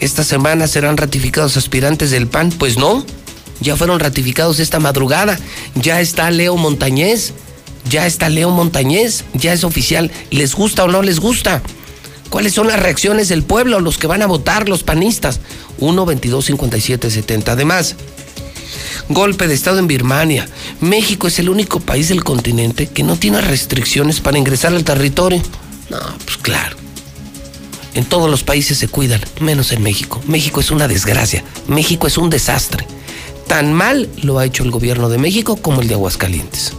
[0.00, 2.50] Esta semana serán ratificados aspirantes del PAN.
[2.50, 3.06] Pues no.
[3.60, 5.38] Ya fueron ratificados esta madrugada.
[5.76, 7.32] Ya está Leo Montañez.
[7.88, 9.22] Ya está Leo Montañez.
[9.34, 10.10] Ya es oficial.
[10.32, 11.62] ¿Les gusta o no les gusta?
[12.30, 15.40] ¿Cuáles son las reacciones del pueblo, los que van a votar, los panistas?
[15.78, 17.52] 1, 22, 57, 70.
[17.52, 17.96] Además,
[19.08, 20.48] golpe de Estado en Birmania.
[20.80, 25.42] México es el único país del continente que no tiene restricciones para ingresar al territorio.
[25.90, 26.76] No, pues claro.
[27.94, 30.20] En todos los países se cuidan, menos en México.
[30.26, 31.42] México es una desgracia.
[31.66, 32.86] México es un desastre.
[33.46, 36.74] Tan mal lo ha hecho el gobierno de México como el de Aguascalientes.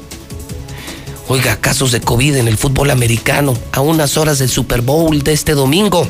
[1.31, 5.31] Oiga, casos de COVID en el fútbol americano a unas horas del Super Bowl de
[5.31, 6.09] este domingo.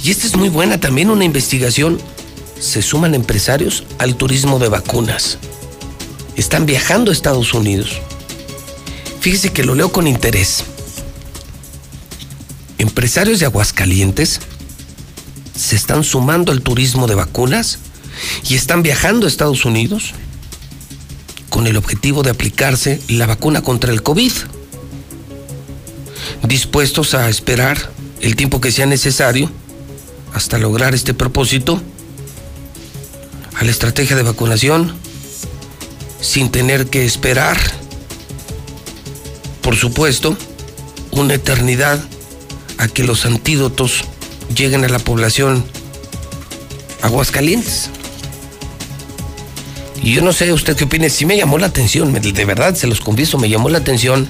[0.00, 2.00] Y esta es muy buena también, una investigación.
[2.60, 5.38] Se suman empresarios al turismo de vacunas.
[6.36, 8.00] Están viajando a Estados Unidos.
[9.18, 10.62] Fíjese que lo leo con interés.
[12.78, 14.38] Empresarios de Aguascalientes
[15.56, 17.80] se están sumando al turismo de vacunas
[18.48, 20.14] y están viajando a Estados Unidos
[21.52, 24.32] con el objetivo de aplicarse la vacuna contra el COVID.
[26.44, 27.92] Dispuestos a esperar
[28.22, 29.50] el tiempo que sea necesario
[30.32, 31.80] hasta lograr este propósito,
[33.54, 34.94] a la estrategia de vacunación,
[36.22, 37.58] sin tener que esperar,
[39.60, 40.38] por supuesto,
[41.10, 42.02] una eternidad
[42.78, 44.04] a que los antídotos
[44.56, 45.62] lleguen a la población
[47.02, 47.90] aguascalientes.
[50.02, 52.88] Y yo no sé usted qué opina, sí me llamó la atención, de verdad se
[52.88, 54.28] los confieso, me llamó la atención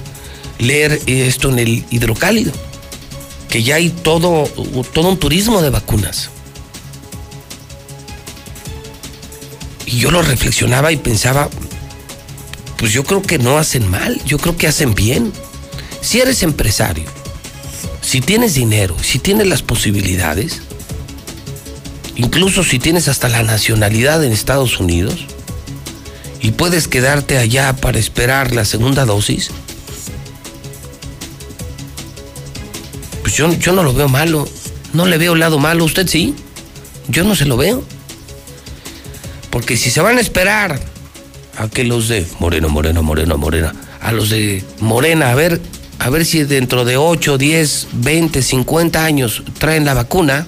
[0.59, 2.51] leer esto en el hidrocálido,
[3.49, 4.45] que ya hay todo,
[4.93, 6.29] todo un turismo de vacunas.
[9.87, 11.49] Y yo lo reflexionaba y pensaba,
[12.77, 15.31] pues yo creo que no hacen mal, yo creo que hacen bien.
[16.01, 17.05] Si eres empresario,
[18.01, 20.61] si tienes dinero, si tienes las posibilidades,
[22.15, 25.27] incluso si tienes hasta la nacionalidad en Estados Unidos,
[26.43, 29.49] y puedes quedarte allá para esperar la segunda dosis,
[33.21, 34.45] pues yo, yo no lo veo malo.
[34.91, 35.85] No le veo lado malo.
[35.85, 36.35] ¿Usted sí?
[37.07, 37.81] Yo no se lo veo.
[39.51, 40.81] Porque si se van a esperar
[41.57, 45.61] a que los de Moreno, Moreno, Moreno, Morena, a los de Morena, a ver,
[45.99, 50.45] a ver si dentro de 8, 10, 20, 50 años traen la vacuna,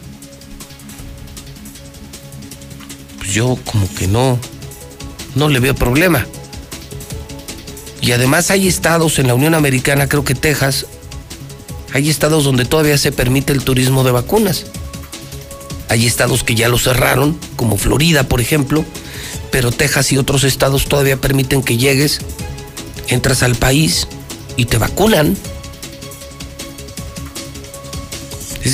[3.17, 4.37] pues yo como que no,
[5.35, 6.25] no le veo problema.
[8.01, 10.85] Y además hay estados en la Unión Americana, creo que Texas,
[11.93, 14.65] hay estados donde todavía se permite el turismo de vacunas.
[15.89, 18.83] Hay estados que ya lo cerraron, como Florida, por ejemplo,
[19.51, 22.19] pero Texas y otros estados todavía permiten que llegues,
[23.07, 24.07] entras al país
[24.57, 25.37] y te vacunan.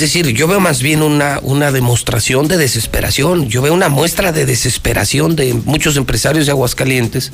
[0.02, 4.44] Decir, yo veo más bien una, una demostración de desesperación, yo veo una muestra de
[4.44, 7.32] desesperación de muchos empresarios de Aguascalientes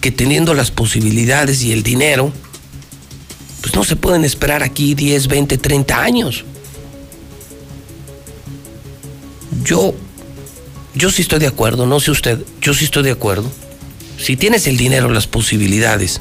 [0.00, 2.32] que teniendo las posibilidades y el dinero,
[3.60, 6.44] pues no se pueden esperar aquí 10, 20, 30 años.
[9.64, 9.94] Yo,
[10.94, 13.50] yo sí estoy de acuerdo, no sé usted, yo sí estoy de acuerdo.
[14.18, 16.20] Si tienes el dinero, las posibilidades,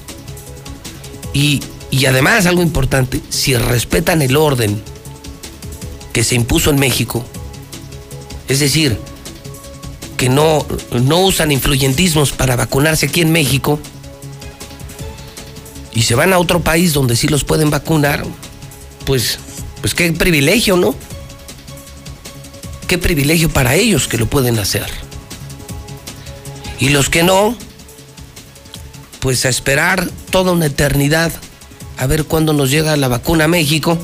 [1.33, 4.81] y, y además algo importante, si respetan el orden
[6.13, 7.25] que se impuso en México,
[8.47, 8.97] es decir,
[10.17, 13.79] que no, no usan influyentismos para vacunarse aquí en México
[15.93, 18.25] y se van a otro país donde sí los pueden vacunar,
[19.05, 19.39] pues,
[19.81, 20.95] pues qué privilegio, ¿no?
[22.87, 24.87] Qué privilegio para ellos que lo pueden hacer.
[26.79, 27.55] Y los que no,
[29.19, 31.31] pues a esperar toda una eternidad
[31.97, 33.97] a ver cuándo nos llega la vacuna a México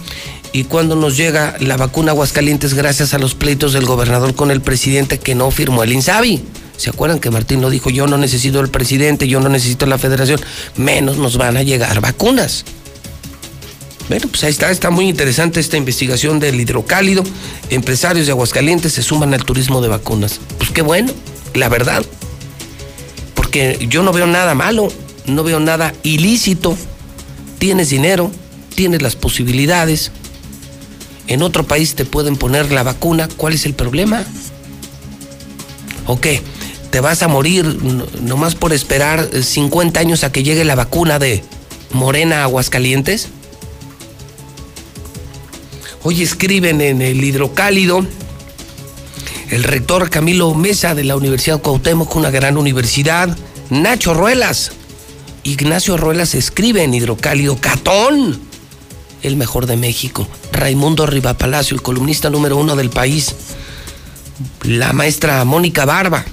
[0.56, 4.62] y cuándo nos llega la vacuna Aguascalientes gracias a los pleitos del gobernador con el
[4.62, 6.41] presidente que no firmó el INSABI.
[6.78, 7.89] ¿Se acuerdan que Martín lo dijo?
[7.89, 10.39] Yo no necesito el presidente, yo no necesito la federación,
[10.78, 12.64] menos nos van a llegar vacunas.
[14.08, 17.26] Bueno, pues ahí está, está muy interesante esta investigación del hidrocálido.
[17.70, 20.39] Empresarios de Aguascalientes se suman al turismo de vacunas.
[20.58, 21.12] Pues qué bueno,
[21.53, 22.06] la verdad.
[23.34, 24.88] Porque yo no veo nada malo,
[25.26, 26.78] no veo nada ilícito.
[27.60, 28.32] Tienes dinero,
[28.74, 30.12] tienes las posibilidades,
[31.28, 34.24] en otro país te pueden poner la vacuna, ¿cuál es el problema?
[36.06, 36.42] ¿O qué?
[36.92, 37.66] ¿Te vas a morir
[38.22, 41.44] nomás por esperar 50 años a que llegue la vacuna de
[41.92, 43.30] Morena Aguascalientes?
[46.04, 48.06] Hoy escriben en el hidrocálido
[49.50, 53.36] el rector Camilo Mesa de la Universidad Cuauhtémoc, una gran universidad,
[53.70, 54.72] Nacho Ruelas.
[55.44, 58.40] Ignacio Ruelas escribe en Hidrocálido, Catón,
[59.24, 60.28] el mejor de México.
[60.51, 63.36] Raimundo Rivapalacio, el columnista número uno del país.
[64.63, 66.26] La maestra Mónica Barba.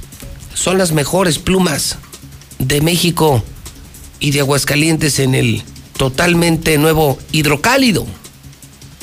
[0.54, 1.96] Son las mejores plumas
[2.58, 3.42] de México
[4.20, 5.62] y de Aguascalientes en el
[5.96, 8.06] totalmente nuevo Hidrocálido.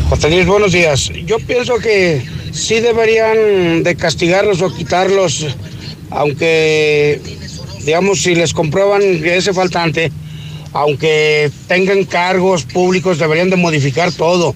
[0.07, 1.11] José Luis, buenos días.
[1.25, 5.47] Yo pienso que sí deberían de castigarlos o quitarlos,
[6.11, 7.19] aunque,
[7.83, 10.11] digamos, si les comprueban ese faltante,
[10.73, 14.53] aunque tengan cargos públicos, deberían de modificar todo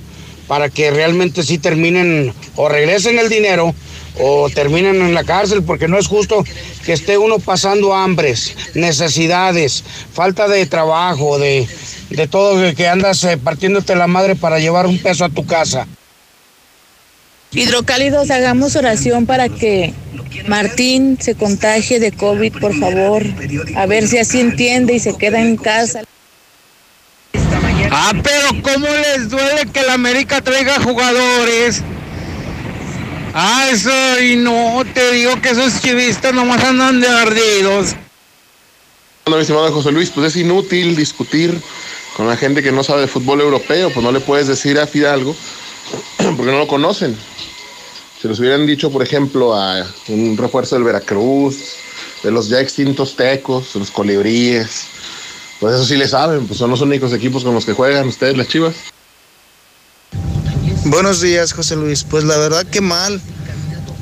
[0.48, 3.74] para que realmente sí terminen o regresen el dinero
[4.20, 6.44] o terminen en la cárcel, porque no es justo
[6.86, 9.84] que esté uno pasando hambres, necesidades,
[10.14, 11.68] falta de trabajo, de,
[12.10, 15.88] de todo, que andas eh, partiéndote la madre para llevar un peso a tu casa.
[17.54, 19.94] Hidrocálidos, hagamos oración para que
[20.48, 23.24] Martín se contagie de COVID, por favor.
[23.76, 26.04] A ver si así entiende y se queda en casa.
[27.92, 31.84] Ah, pero ¿cómo les duele que la América traiga jugadores?
[33.34, 37.96] Ah, eso, y no, te digo que esos chivistas nomás andan de ardidos.
[39.26, 41.58] Bueno, mi estimado José Luis, pues es inútil discutir
[42.18, 44.88] con la gente que no sabe de fútbol europeo, pues no le puedes decir a
[44.88, 45.34] Fidalgo
[46.18, 47.16] porque no lo conocen.
[48.22, 51.76] Si les hubieran dicho, por ejemplo, a un refuerzo del Veracruz,
[52.24, 54.88] de los ya extintos tecos, los colibríes,
[55.60, 58.36] pues eso sí le saben, pues son los únicos equipos con los que juegan ustedes,
[58.36, 58.76] las chivas.
[60.86, 62.04] Buenos días, José Luis.
[62.04, 63.22] Pues la verdad que mal.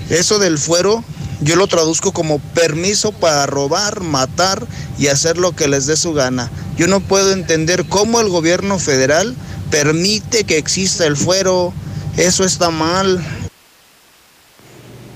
[0.10, 1.04] Eso del fuero,
[1.42, 4.66] yo lo traduzco como permiso para robar, matar
[4.98, 6.50] y hacer lo que les dé su gana.
[6.78, 9.36] Yo no puedo entender cómo el gobierno federal
[9.70, 11.74] permite que exista el fuero.
[12.16, 13.24] Eso está mal.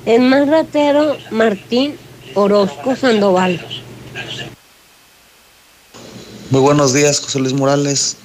[0.05, 1.95] El más ratero, Martín
[2.35, 3.65] Orozco Sandoval.
[6.49, 8.17] Muy buenos días, José Luis Morales.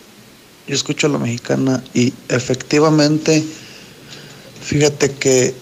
[0.68, 3.42] Yo escucho a la mexicana y efectivamente,
[4.60, 5.54] fíjate que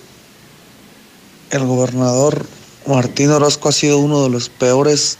[1.50, 2.44] el gobernador
[2.88, 5.18] Martín Orozco ha sido uno de los peores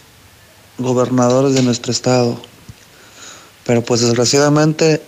[0.77, 2.37] gobernadores de nuestro estado.
[3.65, 5.01] Pero pues desgraciadamente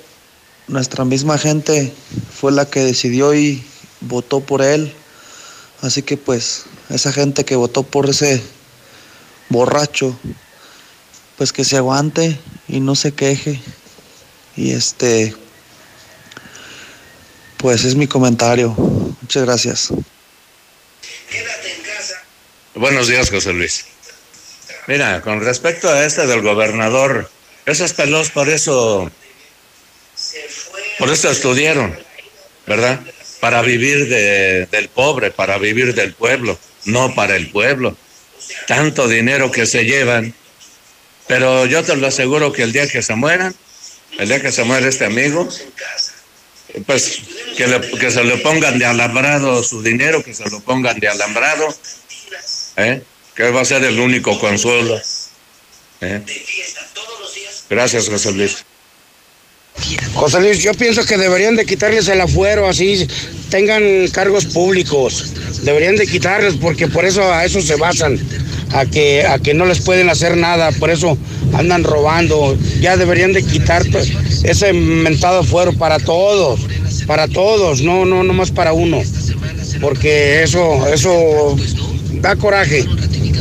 [0.70, 1.94] nuestra misma gente
[2.34, 3.62] fue la que decidió y
[4.00, 4.94] votó por él.
[5.82, 8.42] Así que pues esa gente que votó por ese
[9.50, 10.18] borracho,
[11.38, 13.60] pues que se aguante y no se queje.
[14.60, 15.34] Y este,
[17.56, 18.72] pues es mi comentario.
[19.22, 19.94] Muchas gracias.
[22.76, 23.86] Buenos días, José Luis.
[24.88, 27.32] Mira, con respecto a este del gobernador,
[27.66, 29.10] esos pelos por eso,
[30.98, 31.98] por eso estudiaron,
[32.68, 33.00] ¿verdad?
[33.40, 37.96] Para vivir de, del pobre, para vivir del pueblo, no para el pueblo.
[38.68, 40.36] Tanto dinero que se llevan
[41.30, 43.54] pero yo te lo aseguro que el día que se mueran,
[44.28, 45.48] día que se muera este amigo,
[46.86, 47.22] pues
[47.56, 51.68] que, se le pongan de alambrado su dinero, que se lo pongan de alambrado,
[52.78, 53.02] ¿eh?
[53.36, 55.00] que va a ser el único consuelo.
[56.02, 56.22] ¿eh?
[57.70, 58.66] Gracias, José Luis.
[60.14, 63.08] José Luis, yo pienso que deberían de quitarles el afuero, así
[63.50, 65.34] tengan cargos públicos.
[65.64, 68.20] Deberían de quitarles porque por eso a eso se basan
[68.74, 71.18] a que, a que no les pueden hacer nada, por eso
[71.54, 72.58] andan robando.
[72.80, 73.86] Ya deberían de quitar
[74.44, 76.62] ese mentado fuero para todos,
[77.06, 79.02] para todos, no, no, no más para uno.
[79.82, 81.56] Porque eso, eso
[82.14, 82.86] da coraje,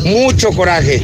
[0.05, 1.03] mucho coraje.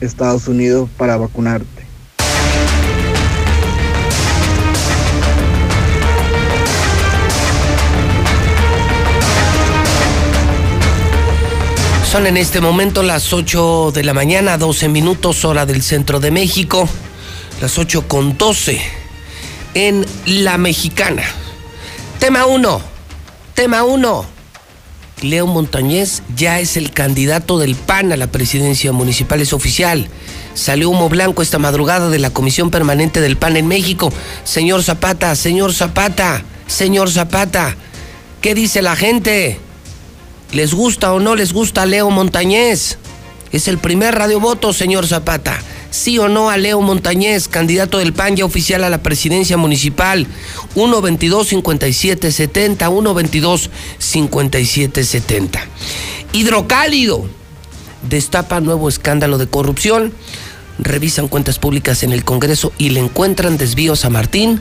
[0.00, 1.79] Estados Unidos para vacunarte.
[12.10, 16.32] Son en este momento las 8 de la mañana, 12 minutos hora del centro de
[16.32, 16.88] México,
[17.60, 18.80] las 8 con 12
[19.74, 21.22] en La Mexicana.
[22.18, 22.80] Tema 1,
[23.54, 24.26] tema 1.
[25.22, 30.08] Leo Montañez ya es el candidato del PAN a la presidencia municipal, es oficial.
[30.54, 34.12] Salió humo blanco esta madrugada de la Comisión Permanente del PAN en México.
[34.42, 37.76] Señor Zapata, señor Zapata, señor Zapata,
[38.40, 39.60] ¿qué dice la gente?
[40.52, 42.98] ¿Les gusta o no les gusta Leo Montañez?
[43.52, 45.56] Es el primer radiovoto, señor Zapata.
[45.90, 50.26] Sí o no a Leo Montañez, candidato del PAN ya oficial a la presidencia municipal.
[50.74, 53.70] 122-5770,
[54.00, 55.60] 122-5770.
[56.32, 57.24] Hidrocálido.
[58.08, 60.12] Destapa nuevo escándalo de corrupción.
[60.78, 64.60] Revisan cuentas públicas en el Congreso y le encuentran desvíos a Martín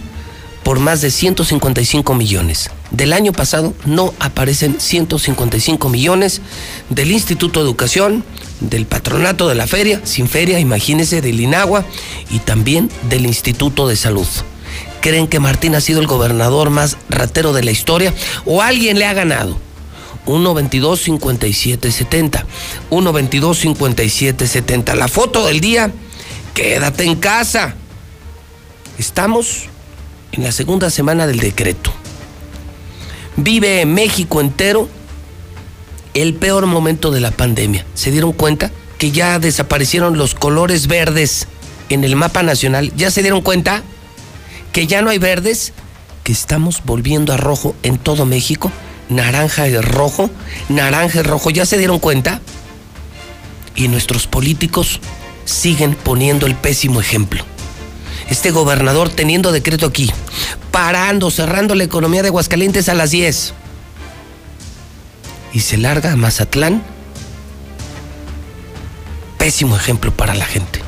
[0.63, 2.69] por más de 155 millones.
[2.91, 6.41] Del año pasado no aparecen 155 millones
[6.89, 8.23] del Instituto de Educación,
[8.59, 11.85] del Patronato de la Feria, sin feria, imagínense, del INAGUA
[12.29, 14.27] y también del Instituto de Salud.
[15.01, 18.13] ¿Creen que Martín ha sido el gobernador más ratero de la historia
[18.45, 19.57] o alguien le ha ganado?
[20.25, 22.43] 1-22-57-70.
[22.89, 24.95] 1-22-57-70.
[24.95, 25.93] La foto del día,
[26.53, 27.75] quédate en casa.
[28.97, 29.69] Estamos
[30.31, 31.91] en la segunda semana del decreto.
[33.35, 34.89] Vive México entero
[36.13, 37.85] el peor momento de la pandemia.
[37.93, 41.47] ¿Se dieron cuenta que ya desaparecieron los colores verdes
[41.89, 42.91] en el mapa nacional?
[42.95, 43.83] ¿Ya se dieron cuenta
[44.73, 45.73] que ya no hay verdes?
[46.23, 48.71] Que estamos volviendo a rojo en todo México.
[49.07, 50.29] Naranja y rojo,
[50.67, 51.49] naranja y rojo.
[51.49, 52.41] ¿Ya se dieron cuenta?
[53.75, 54.99] Y nuestros políticos
[55.45, 57.43] siguen poniendo el pésimo ejemplo
[58.29, 60.11] este gobernador teniendo decreto aquí,
[60.71, 63.53] parando, cerrando la economía de Aguascalientes a las 10.
[65.53, 66.83] Y se larga Mazatlán.
[69.37, 70.81] Pésimo ejemplo para la gente.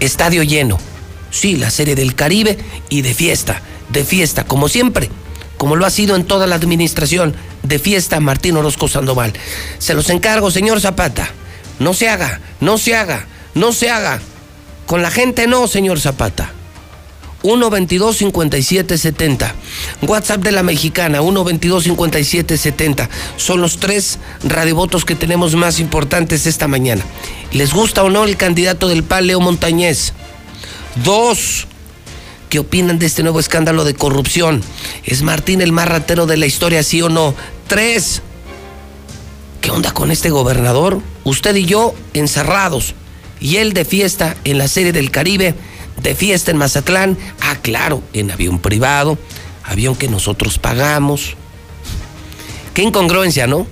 [0.00, 0.78] Estadio lleno.
[1.30, 2.58] Sí, la serie del Caribe
[2.88, 5.08] y de fiesta, de fiesta, como siempre,
[5.56, 9.32] como lo ha sido en toda la administración, de fiesta Martín Orozco Sandoval.
[9.78, 11.30] Se los encargo, señor Zapata.
[11.78, 14.20] No se haga, no se haga, no se haga.
[14.86, 16.52] Con la gente no, señor Zapata.
[17.42, 19.52] 122-5770.
[20.02, 23.08] WhatsApp de la mexicana, 122-5770.
[23.36, 27.04] Son los tres radiovotos que tenemos más importantes esta mañana.
[27.52, 30.12] ¿Les gusta o no el candidato del PAN, Leo Montañez?
[31.04, 31.66] Dos.
[32.48, 34.62] ¿Qué opinan de este nuevo escándalo de corrupción?
[35.04, 37.34] ¿Es Martín el más ratero de la historia, sí o no?
[37.66, 38.20] Tres.
[39.62, 41.00] ¿Qué onda con este gobernador?
[41.24, 42.94] Usted y yo encerrados.
[43.40, 45.54] Y él de fiesta en la serie del Caribe
[46.00, 47.18] de fiesta en Mazatlán.
[47.40, 49.18] Ah, claro, en avión privado,
[49.64, 51.36] avión que nosotros pagamos.
[52.74, 53.66] Qué incongruencia, ¿no?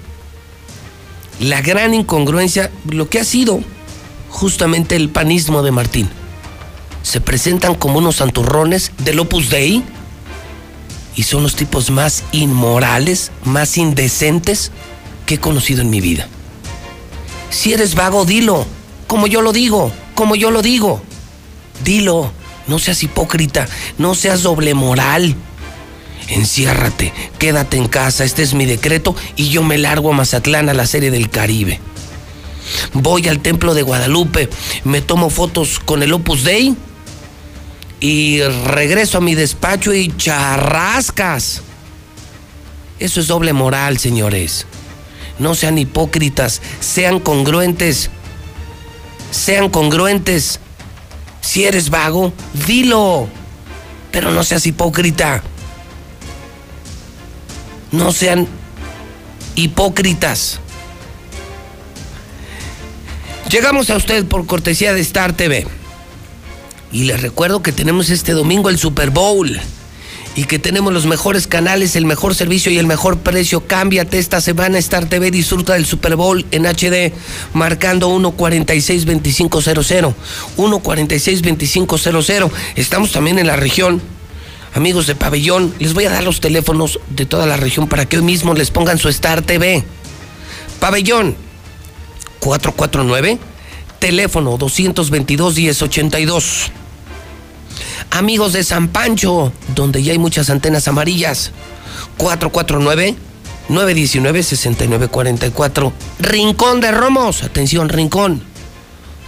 [1.39, 3.61] La gran incongruencia, lo que ha sido
[4.29, 6.09] justamente el panismo de Martín.
[7.03, 9.83] Se presentan como unos santurrones del Opus Dei
[11.17, 14.71] y son los tipos más inmorales, más indecentes
[15.27, 16.29] que he conocido en mi vida.
[17.51, 18.67] Si eres vago, dilo,
[19.07, 21.03] como yo lo digo, como yo lo digo.
[21.85, 22.33] Dilo,
[22.67, 23.67] no seas hipócrita,
[23.99, 25.35] no seas doble moral.
[26.29, 30.75] Enciérrate, quédate en casa, este es mi decreto y yo me largo a Mazatlán a
[30.75, 31.81] la serie del Caribe.
[32.93, 34.49] Voy al templo de Guadalupe,
[34.85, 36.77] me tomo fotos con el Opus Dei
[37.99, 41.63] y regreso a mi despacho y charrascas.
[42.99, 44.67] Eso es doble moral, señores.
[45.39, 48.11] No sean hipócritas, sean congruentes.
[49.31, 50.61] Sean congruentes.
[51.41, 52.33] Si eres vago,
[52.67, 53.29] dilo.
[54.11, 55.43] Pero no seas hipócrita.
[57.93, 58.47] No sean
[59.55, 60.61] hipócritas.
[63.51, 65.67] Llegamos a usted por cortesía de Star TV.
[66.93, 69.61] Y les recuerdo que tenemos este domingo el Super Bowl
[70.41, 73.67] y que tenemos los mejores canales, el mejor servicio y el mejor precio.
[73.67, 77.13] Cámbiate esta semana Star TV, disfruta del Super Bowl en HD
[77.53, 80.15] marcando 146-2500.
[80.57, 82.51] 146-2500.
[82.75, 84.01] Estamos también en la región
[84.73, 88.17] Amigos de Pabellón, les voy a dar los teléfonos de toda la región para que
[88.17, 89.85] hoy mismo les pongan su Star TV.
[90.79, 91.37] Pabellón
[92.39, 93.39] 449,
[93.99, 96.73] teléfono 222 1082.
[98.11, 101.53] Amigos de San Pancho, donde ya hay muchas antenas amarillas,
[102.17, 103.17] 449
[103.69, 105.93] 919 6944.
[106.19, 108.43] Rincón de Romos, atención, Rincón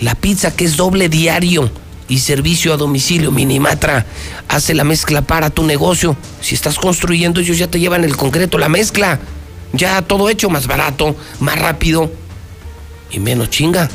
[0.00, 1.70] La pizza que es doble diario
[2.08, 3.30] y servicio a domicilio.
[3.30, 4.06] Minimatra
[4.48, 6.16] hace la mezcla para tu negocio.
[6.40, 9.20] Si estás construyendo, ellos ya te llevan el concreto, la mezcla.
[9.72, 12.12] Ya todo hecho más barato, más rápido
[13.10, 13.88] y menos chinga.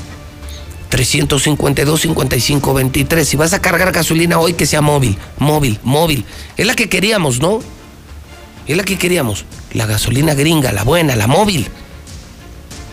[0.92, 3.24] 352-55-23.
[3.24, 6.26] Si vas a cargar gasolina hoy, que sea móvil, móvil, móvil.
[6.56, 7.60] Es la que queríamos, ¿no?
[8.68, 9.46] Es la que queríamos.
[9.74, 11.68] La gasolina gringa, la buena, la móvil.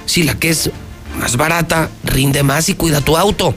[0.06, 0.70] Sí, la que es
[1.18, 3.54] más barata, rinde más y cuida tu auto.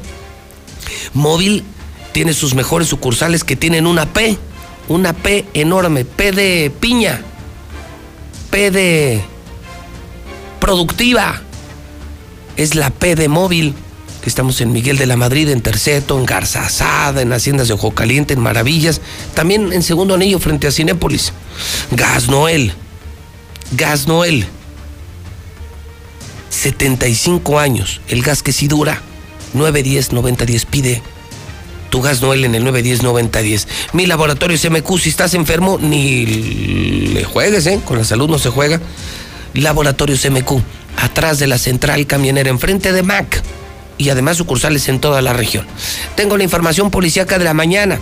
[1.14, 1.64] Móvil
[2.12, 4.38] tiene sus mejores sucursales que tienen una P,
[4.88, 7.22] una P enorme, P de piña,
[8.50, 9.22] P de
[10.60, 11.42] productiva.
[12.56, 13.76] Es la P de móvil,
[14.22, 17.76] que estamos en Miguel de la Madrid, en Terceto, en Garza Asada, en Haciendas de
[17.76, 19.02] Ojo Caliente, en Maravillas,
[19.36, 21.34] también en Segundo Anillo frente a Cinépolis.
[21.92, 22.74] Gas Noel,
[23.72, 24.48] Gas Noel.
[26.50, 29.02] 75 años, el gas que sí dura.
[29.54, 31.04] 910 9010 pide
[31.90, 33.68] tu gas Noel en el 910 9010.
[33.94, 37.80] Mi laboratorio MQ, si estás enfermo, ni le juegues, ¿eh?
[37.84, 38.80] Con la salud no se juega.
[39.54, 40.62] Laboratorios MQ,
[40.98, 43.42] atrás de la central camionera, enfrente de Mac.
[43.98, 45.66] Y además sucursales en toda la región.
[46.16, 48.00] Tengo la información policíaca de la mañana.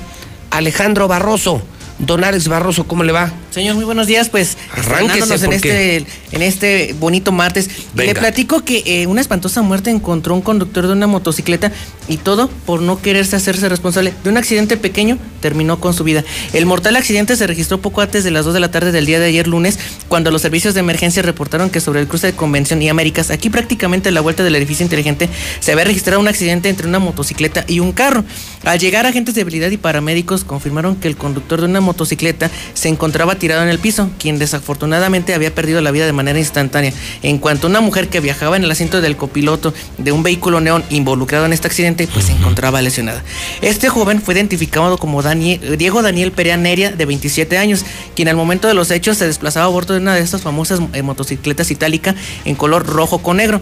[0.51, 1.61] Alejandro Barroso,
[1.99, 3.31] Don Alex Barroso, ¿cómo le va?
[3.51, 4.27] Señor, muy buenos días.
[4.27, 7.69] Pues Arránquese, en porque- este, en este bonito martes.
[7.93, 8.13] Venga.
[8.13, 11.71] Le platico que eh, una espantosa muerte encontró un conductor de una motocicleta
[12.09, 16.23] y todo por no quererse hacerse responsable de un accidente pequeño terminó con su vida.
[16.53, 19.19] El mortal accidente se registró poco antes de las 2 de la tarde del día
[19.19, 19.79] de ayer lunes,
[20.09, 23.49] cuando los servicios de emergencia reportaron que sobre el cruce de Convención y Américas, aquí
[23.49, 27.63] prácticamente a la vuelta del edificio inteligente, se había registrado un accidente entre una motocicleta
[27.67, 28.25] y un carro.
[28.65, 32.89] Al llegar agentes de habilidad y paramédicos confirmaron que el conductor de una motocicleta se
[32.89, 36.91] encontraba tirado en el piso, quien desafortunadamente había perdido la vida de manera instantánea.
[37.23, 40.59] En cuanto a una mujer que viajaba en el asiento del copiloto de un vehículo
[40.59, 43.23] neón involucrado en este accidente, pues se encontraba lesionada.
[43.61, 47.85] Este joven fue identificado como Daniel- Diego Daniel Perea Neria, de 27 años,
[48.15, 50.79] quien al momento de los hechos se desplazaba a bordo de una de estas famosas
[50.93, 53.61] eh, motocicletas itálica en color rojo con negro.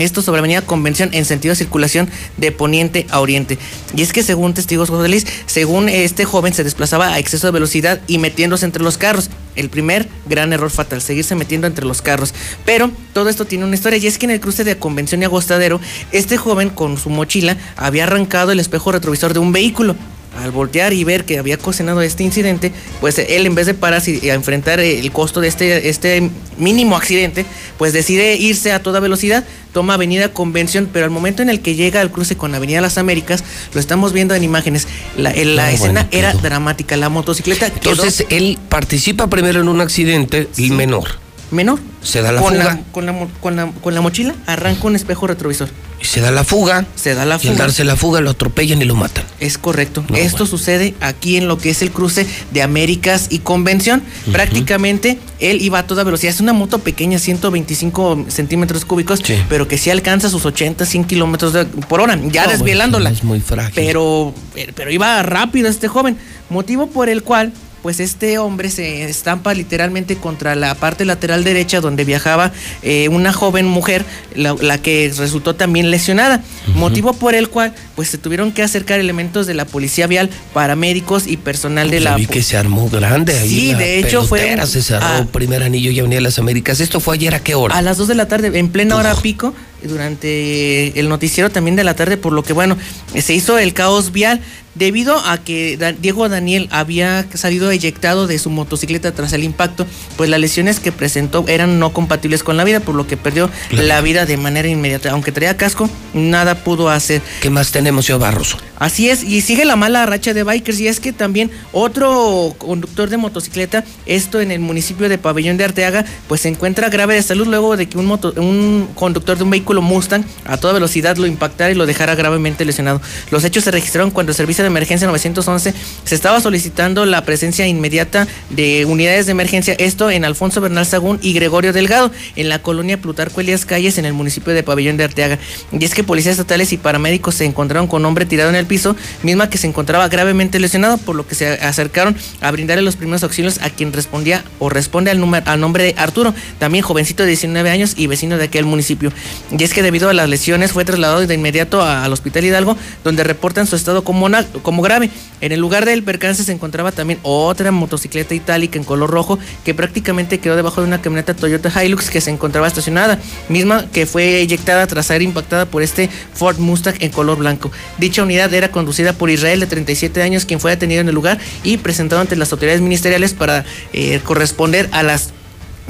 [0.00, 2.08] Esto sobre Avenida Convención en sentido de circulación
[2.38, 3.58] de poniente a oriente.
[3.94, 8.00] Y es que según testigos judiciales, según este joven se desplazaba a exceso de velocidad
[8.06, 9.28] y metiéndose entre los carros.
[9.56, 12.32] El primer gran error fatal, seguirse metiendo entre los carros.
[12.64, 15.26] Pero todo esto tiene una historia y es que en el cruce de Convención y
[15.26, 15.80] Agostadero,
[16.12, 19.96] este joven con su mochila había arrancado el espejo retrovisor de un vehículo.
[20.38, 24.20] Al voltear y ver que había ocasionado este incidente, pues él en vez de pararse
[24.22, 27.44] y a enfrentar el costo de este, este mínimo accidente,
[27.78, 31.74] pues decide irse a toda velocidad, toma Avenida Convención, pero al momento en el que
[31.74, 33.42] llega al cruce con Avenida Las Américas,
[33.74, 34.86] lo estamos viendo en imágenes,
[35.16, 39.60] la, en la No, escena bueno, era dramática, la motocicleta quedó- Entonces él participa primero
[39.60, 41.18] en un accidente, el menor.
[41.50, 41.78] Menor.
[42.02, 42.64] Se da la con fuga.
[42.64, 45.68] La, con, la, con, la, con la mochila arranca un espejo retrovisor.
[46.00, 46.86] Y se da la fuga.
[46.96, 47.64] Se da la Y al fuga.
[47.66, 49.22] darse la fuga lo atropellan y lo matan.
[49.38, 50.02] Es correcto.
[50.08, 50.46] No, Esto bueno.
[50.50, 54.02] sucede aquí en lo que es el cruce de Américas y Convención.
[54.32, 56.32] Prácticamente él iba a toda velocidad.
[56.32, 59.20] Es una moto pequeña, 125 centímetros cúbicos,
[59.50, 61.54] pero que sí alcanza sus 80, 100 kilómetros
[61.88, 63.10] por hora, ya No, desvielándola.
[63.10, 63.72] bueno, Es muy frágil.
[63.74, 64.34] Pero,
[64.74, 66.16] pero iba rápido este joven,
[66.48, 67.52] motivo por el cual
[67.82, 72.52] pues este hombre se estampa literalmente contra la parte lateral derecha donde viajaba
[72.82, 74.04] eh, una joven mujer,
[74.34, 76.42] la, la que resultó también lesionada,
[76.74, 81.26] motivo por el cual pues se tuvieron que acercar elementos de la policía vial, paramédicos
[81.26, 82.16] y personal de la...
[82.16, 83.48] vi que se armó grande ahí.
[83.48, 85.26] Sí, de hecho fue Se cerró ah.
[85.30, 86.80] primer anillo y Avenida de las Américas.
[86.80, 87.76] ¿Esto fue ayer a qué hora?
[87.76, 91.84] A las 2 de la tarde, en plena hora pico, durante el noticiero también de
[91.84, 92.76] la tarde, por lo que bueno,
[93.18, 94.40] se hizo el caos vial
[94.76, 99.84] debido a que Diego Daniel había salido eyectado de su motocicleta tras el impacto,
[100.16, 103.50] pues las lesiones que presentó eran no compatibles con la vida, por lo que perdió
[103.72, 105.10] la vida de manera inmediata.
[105.10, 107.20] Aunque traía casco, nada pudo hacer.
[107.42, 108.58] ¿Qué más tenemos, señor Barroso?
[108.78, 113.10] Así es, y sigue la mala racha de bikers, y es que también otro conductor
[113.10, 117.22] de motocicleta, esto en el municipio de Pabellón de Arteaga, pues se encuentra grave de
[117.22, 121.16] salud luego de que un, moto- un conductor de un vehículo Mustang a toda velocidad
[121.16, 123.00] lo impactara y lo dejara gravemente lesionado.
[123.30, 125.74] Los hechos se registraron cuando el servicio de emergencia 911
[126.04, 131.18] se estaba solicitando la presencia inmediata de unidades de emergencia, esto en Alfonso Bernal Sagún
[131.22, 135.04] y Gregorio Delgado, en la colonia Plutarco Elías Calles, en el municipio de Pabellón de
[135.04, 135.38] Arteaga.
[135.72, 138.66] Y es que policías estatales y paramédicos se encontraron con un hombre tirado en el
[138.66, 142.96] piso, misma que se encontraba gravemente lesionado, por lo que se acercaron a brindarle los
[142.96, 147.22] primeros auxilios a quien respondía o responde al, número, al nombre de Arturo, también jovencito
[147.22, 149.12] de 19 años y vecino de aquel municipio.
[149.60, 153.24] Y es que debido a las lesiones fue trasladado de inmediato al hospital Hidalgo, donde
[153.24, 154.26] reportan su estado como,
[154.62, 155.10] como grave.
[155.42, 159.74] En el lugar del percance se encontraba también otra motocicleta itálica en color rojo que
[159.74, 163.18] prácticamente quedó debajo de una camioneta Toyota Hilux que se encontraba estacionada,
[163.50, 167.70] misma que fue eyectada tras ser impactada por este Ford Mustang en color blanco.
[167.98, 171.38] Dicha unidad era conducida por Israel de 37 años, quien fue detenido en el lugar
[171.64, 175.34] y presentado ante las autoridades ministeriales para eh, corresponder a las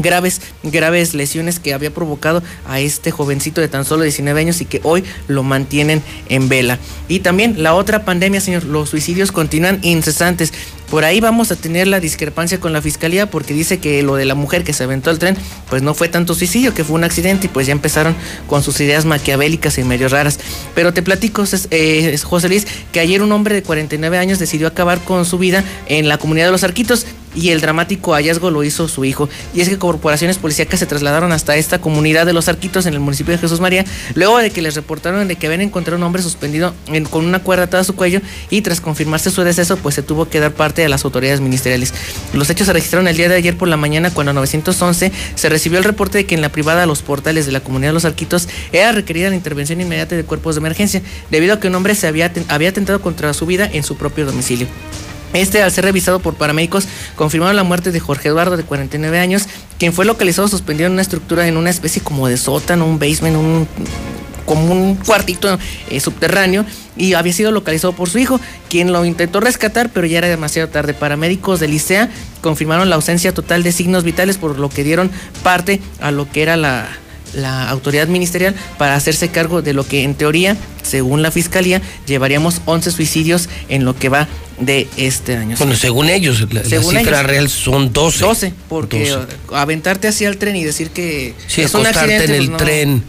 [0.03, 4.65] graves, graves lesiones que había provocado a este jovencito de tan solo 19 años y
[4.65, 6.79] que hoy lo mantienen en vela.
[7.09, 10.53] Y también la otra pandemia, señor, los suicidios continúan incesantes.
[10.91, 14.25] Por ahí vamos a tener la discrepancia con la fiscalía porque dice que lo de
[14.25, 15.37] la mujer que se aventó el tren,
[15.69, 18.17] pues no fue tanto suicidio, que fue un accidente y pues ya empezaron
[18.49, 20.41] con sus ideas maquiavélicas y medio raras.
[20.75, 24.99] Pero te platico, eh, José Luis, que ayer un hombre de 49 años decidió acabar
[25.01, 28.89] con su vida en la comunidad de los Arquitos y el dramático hallazgo lo hizo
[28.89, 29.29] su hijo.
[29.55, 32.99] Y es que corporaciones policíacas se trasladaron hasta esta comunidad de los Arquitos en el
[32.99, 33.85] municipio de Jesús María,
[34.17, 37.39] luego de que les reportaron de que habían encontrado un hombre suspendido en- con una
[37.39, 40.51] cuerda atada a su cuello y tras confirmarse su deceso, pues se tuvo que dar
[40.51, 41.95] parte a las autoridades ministeriales.
[42.33, 45.49] Los hechos se registraron el día de ayer por la mañana cuando a 911 se
[45.49, 48.05] recibió el reporte de que en la privada los portales de la comunidad de los
[48.05, 51.95] Arquitos era requerida la intervención inmediata de cuerpos de emergencia, debido a que un hombre
[51.95, 54.67] se había, había atentado contra su vida en su propio domicilio.
[55.33, 59.47] Este, al ser revisado por paramédicos, confirmaron la muerte de Jorge Eduardo, de 49 años,
[59.79, 63.37] quien fue localizado suspendido en una estructura, en una especie como de sótano, un basement,
[63.37, 63.69] un
[64.51, 65.61] como un cuartito
[65.91, 66.65] eh, subterráneo
[66.97, 70.69] y había sido localizado por su hijo, quien lo intentó rescatar, pero ya era demasiado
[70.69, 70.93] tarde.
[70.93, 72.09] Paramédicos del ICEA
[72.41, 75.09] confirmaron la ausencia total de signos vitales, por lo que dieron
[75.45, 76.89] parte a lo que era la,
[77.33, 82.61] la autoridad ministerial para hacerse cargo de lo que en teoría, según la fiscalía, llevaríamos
[82.65, 84.27] 11 suicidios en lo que va
[84.59, 85.55] de este año.
[85.59, 87.31] Bueno, según ellos, la, la Según cifra ellos.
[87.31, 88.19] real son 12.
[88.25, 89.27] 12, porque 12.
[89.55, 92.57] aventarte hacia el tren y decir que Sí, es un accidente, en el pues, no.
[92.57, 93.05] tren,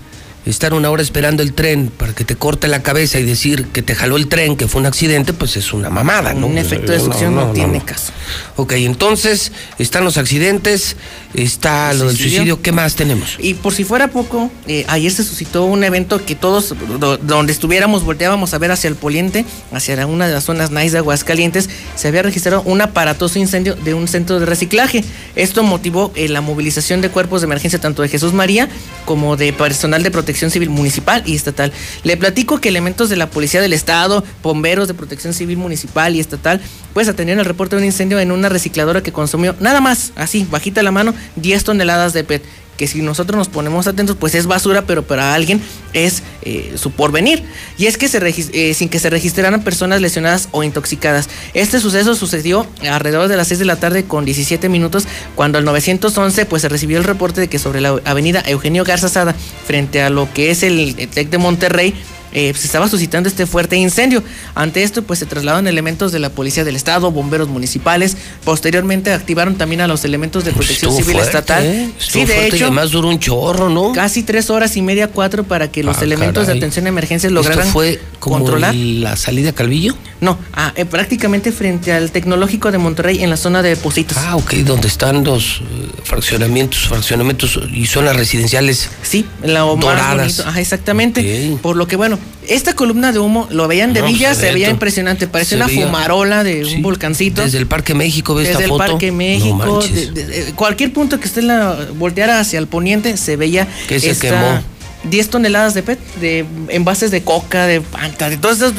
[0.46, 3.82] estar una hora esperando el tren para que te corte la cabeza y decir que
[3.82, 6.48] te jaló el tren, que fue un accidente, pues es una mamada, ¿no?
[6.48, 8.12] Un efecto de succión no, tiene caso.
[8.56, 10.96] Ok, entonces están los accidentes,
[11.36, 12.62] está lo del Suicidio.
[12.62, 13.36] ¿qué más tenemos?
[13.40, 17.54] Y por si fuera poco, eh, ayer se suscitó un evento que todos, do- donde
[17.54, 21.70] estuviéramos, volteábamos a ver hacia el Poliente, hacia una de las zonas nice de Aguascalientes,
[21.96, 25.04] se había registrado un aparatoso incendio de un centro de reciclaje.
[25.36, 28.68] Esto motivó eh, la movilización de cuerpos de emergencia tanto de Jesús María
[29.06, 31.72] como de personal de protección civil municipal y estatal.
[32.04, 36.20] Le platico que elementos de la Policía del Estado, bomberos de protección civil municipal y
[36.20, 36.62] estatal,
[36.94, 40.48] pues atendieron el reporte de un incendio en una recicladora que consumió nada más, así,
[40.50, 42.44] bajita la mano, 10 toneladas de PET
[42.82, 45.62] que si nosotros nos ponemos atentos, pues es basura, pero para alguien
[45.94, 47.44] es eh, su porvenir.
[47.78, 51.30] Y es que se eh, sin que se registraran personas lesionadas o intoxicadas.
[51.54, 55.06] Este suceso sucedió alrededor de las 6 de la tarde con 17 minutos,
[55.36, 59.10] cuando al 911 pues se recibió el reporte de que sobre la avenida Eugenio Garza
[59.10, 59.36] Sada,
[59.68, 61.94] frente a lo que es el TEC de Monterrey,
[62.34, 64.24] eh, se estaba suscitando este fuerte incendio.
[64.56, 68.18] Ante esto, pues se trasladaron elementos de la Policía del Estado, bomberos municipales.
[68.44, 71.66] Posteriormente activaron también a los elementos de protección Estuvo civil fuerte, estatal.
[71.66, 71.90] ¿eh?
[72.00, 73.92] Sí, de fuerte y hecho, además duró un chorro, ¿no?
[73.94, 76.60] casi tres horas y media, cuatro, para que los Ah, elementos caray.
[76.60, 78.74] de atención a emergencias ¿Esto lograran fue como controlar.
[78.76, 79.96] la salida a Calvillo?
[80.22, 84.18] No, ah, eh, prácticamente frente al tecnológico de Monterrey en la zona de Positos.
[84.18, 88.90] Ah, ok, donde están los eh, fraccionamientos, fraccionamientos y zonas residenciales.
[89.02, 90.16] Sí, la Doradas.
[90.18, 90.44] bonito.
[90.48, 91.58] Ajá, exactamente.
[91.62, 94.70] Por lo que bueno, esta columna de humo lo veían de No, Villa, se veía
[94.70, 95.86] impresionante, parecía Se una veía.
[95.86, 97.44] fumarola de un volcancito.
[97.44, 98.92] Desde el Parque México, ¿ves Desde esta el foto?
[98.92, 100.14] Parque No México, manches.
[100.14, 104.00] de- de- de- cualquier punto que esté la volteara hacia el poniente, se veía Que
[104.00, 104.62] se quemó.
[105.04, 108.74] 10 toneladas de PET, de envases de coca, de panta, de todos esos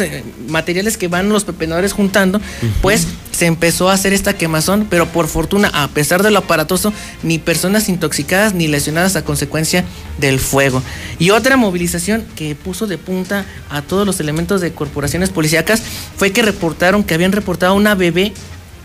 [0.49, 2.41] materiales que van los pepenadores juntando,
[2.81, 6.93] pues se empezó a hacer esta quemazón, pero por fortuna, a pesar de lo aparatoso,
[7.23, 9.85] ni personas intoxicadas ni lesionadas a consecuencia
[10.19, 10.83] del fuego.
[11.19, 15.83] Y otra movilización que puso de punta a todos los elementos de corporaciones policíacas
[16.17, 18.33] fue que reportaron que habían reportado a una bebé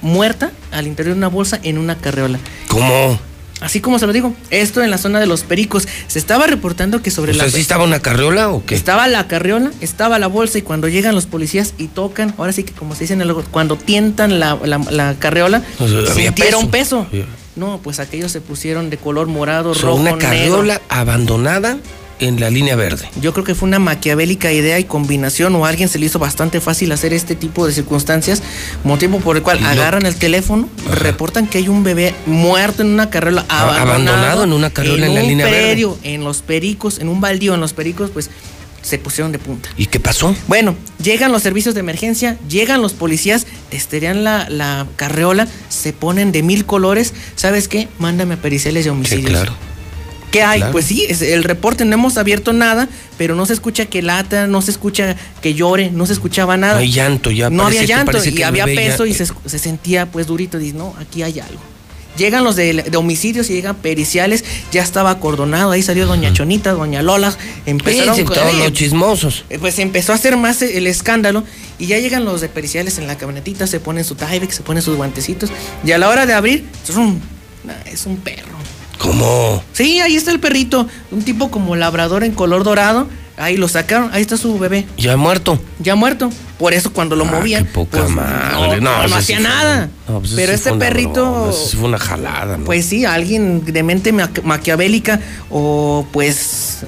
[0.01, 2.39] muerta al interior de una bolsa en una carreola.
[2.67, 3.19] ¿Cómo?
[3.59, 5.87] Así como se lo digo, esto en la zona de los pericos.
[6.07, 7.45] Se estaba reportando que sobre O la.
[7.45, 8.75] sea, ¿sí estaba una carriola o qué?
[8.75, 12.63] Estaba la carriola, estaba la bolsa y cuando llegan los policías y tocan, ahora sí
[12.63, 16.69] que como se dice en el cuando tientan la, la- la carriola, O sea, sintieron
[16.69, 17.07] peso.
[17.09, 17.25] Había-
[17.55, 20.27] No, pues aquellos se pusieron de color morado, O sea, rojo, una negro.
[20.29, 21.77] carriola abandonada
[22.19, 23.09] en la línea verde.
[23.21, 26.19] Yo creo que fue una maquiavélica idea y combinación o a alguien se le hizo
[26.19, 28.41] bastante fácil hacer este tipo de circunstancias,
[28.83, 32.89] motivo por el cual lo- agarran el teléfono, reportan que hay un bebé muerto en
[32.89, 35.87] una carriola abandonado, abandonado en una carriola en la un línea verde.
[36.03, 38.29] en los pericos, en un baldío en los pericos, pues
[38.81, 39.67] se pusieron de punta.
[39.75, 40.33] ¿Y qué pasó?
[40.47, 40.73] Bueno,
[41.03, 46.41] llegan los servicios de emergencia, llegan los policías, testerean la, la carreola, se ponen de
[46.41, 47.13] mil colores.
[47.35, 47.89] ¿Sabes qué?
[47.99, 49.29] Mándame periciales de homicidios.
[49.29, 49.53] claro.
[50.31, 50.59] ¿Qué hay?
[50.59, 50.73] Claro.
[50.73, 54.45] Pues sí, es el reporte, no hemos abierto nada, pero no se escucha que lata,
[54.47, 56.73] no se escucha que llore, no se escuchaba nada.
[56.73, 59.47] No hay llanto, ya No había que- llanto y había ya- peso y se, escu-
[59.47, 60.59] se sentía pues durito.
[60.59, 61.61] Dice, no, aquí hay algo.
[62.17, 66.71] Llegan los de, de homicidios y llegan periciales, ya estaba acordonado, ahí salió doña Chonita,
[66.71, 67.31] doña Lola,
[67.67, 69.45] empezaron Fíjense con- todos eh, los chismosos.
[69.51, 71.43] eh, Pues empezó a hacer más el escándalo
[71.77, 74.81] y ya llegan los de periciales en la camionetita, se ponen su Tyvek, se ponen
[74.81, 75.51] sus guantecitos
[75.85, 76.65] y a la hora de abrir,
[77.85, 78.57] es un perro.
[78.97, 79.63] ¿Cómo?
[79.73, 83.07] Sí, ahí está el perrito, un tipo como labrador en color dorado,
[83.37, 85.59] ahí lo sacaron, ahí está su bebé, Ya muerto.
[85.79, 86.29] ya muerto.
[86.57, 88.81] Por eso cuando lo movían, Poca pues, madre.
[88.81, 89.89] no, ese hacía nada.
[90.07, 92.65] no, pues ese Pero este una perrito, ese sí fue una jalada, ¿no?
[92.65, 95.19] pues sí, alguien de mente ma- maquiavélica
[95.51, 96.79] o pues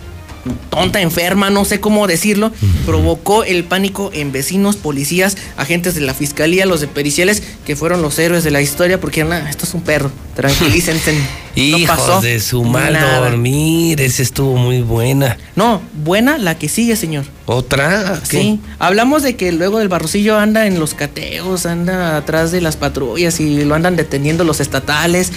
[0.69, 2.51] tonta, enferma, no sé cómo decirlo,
[2.85, 8.01] provocó el pánico en vecinos, policías, agentes de la fiscalía, los de periciales, que fueron
[8.01, 11.13] los héroes de la historia, porque "Ah, esto es un perro, tranquilícense.
[11.13, 11.19] no
[11.55, 13.29] Hijos pasó de su mal nada".
[13.29, 15.37] dormir, ese estuvo muy buena.
[15.55, 17.25] No, buena la que sigue, señor.
[17.45, 18.21] ¿Otra?
[18.29, 18.41] ¿Qué?
[18.41, 22.77] Sí, hablamos de que luego del barrocillo anda en los cateos, anda atrás de las
[22.77, 25.31] patrullas y lo andan deteniendo los estatales.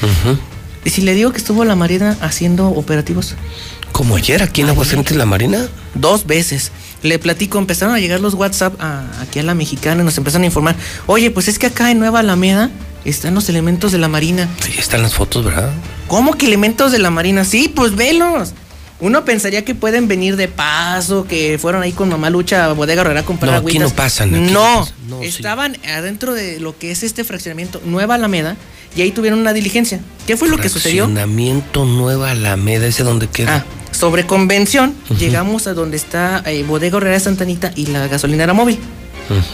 [0.85, 3.35] Y si le digo que estuvo la Marina haciendo operativos
[3.93, 5.69] Como ayer aquí en Aguascalientes la Marina.
[5.95, 6.73] dos veces.
[7.03, 10.43] Le platico, empezaron a llegar los WhatsApp a- aquí a la mexicana y nos empezaron
[10.43, 10.77] a informar.
[11.07, 12.71] Oye, pues es que acá en Nueva Alameda
[13.05, 14.49] están los elementos de la Marina.
[14.65, 15.71] Sí, están las fotos, ¿verdad?
[16.09, 17.45] ¿Cómo que elementos de la Marina?
[17.45, 18.53] Sí, pues velos.
[19.01, 23.01] Uno pensaría que pueden venir de paso, que fueron ahí con mamá Lucha a Bodega
[23.03, 23.91] Herrera a comprar No, aquí agüitas.
[23.91, 24.95] no pasan, aquí no no, pasan.
[25.09, 25.27] No, sí.
[25.27, 28.57] estaban adentro de lo que es este fraccionamiento Nueva Alameda
[28.97, 30.01] y ahí tuvieron una diligencia.
[30.27, 31.05] ¿Qué fue lo que sucedió?
[31.05, 33.57] Fraccionamiento Nueva Alameda, ese donde queda.
[33.57, 38.53] Ah, sobre convención, llegamos a donde está eh, Bodega Herrera de Santanita y la gasolinera
[38.53, 38.79] móvil.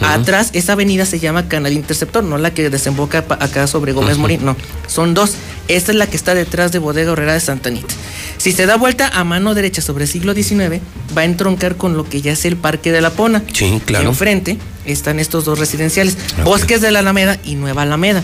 [0.01, 4.17] Atrás, esa avenida se llama Canal Interceptor, no la que desemboca acá sobre Gómez.
[4.17, 4.55] Morín, no.
[4.87, 5.35] Son dos.
[5.67, 7.93] Esta es la que está detrás de Bodega Herrera de Santanita.
[8.37, 10.81] Si se da vuelta a mano derecha sobre el siglo XIX,
[11.15, 13.43] va a entroncar con lo que ya es el Parque de la Pona.
[13.53, 14.09] Sí, claro.
[14.09, 16.17] Enfrente están estos dos residenciales.
[16.43, 18.23] Bosques de la Alameda y Nueva Alameda.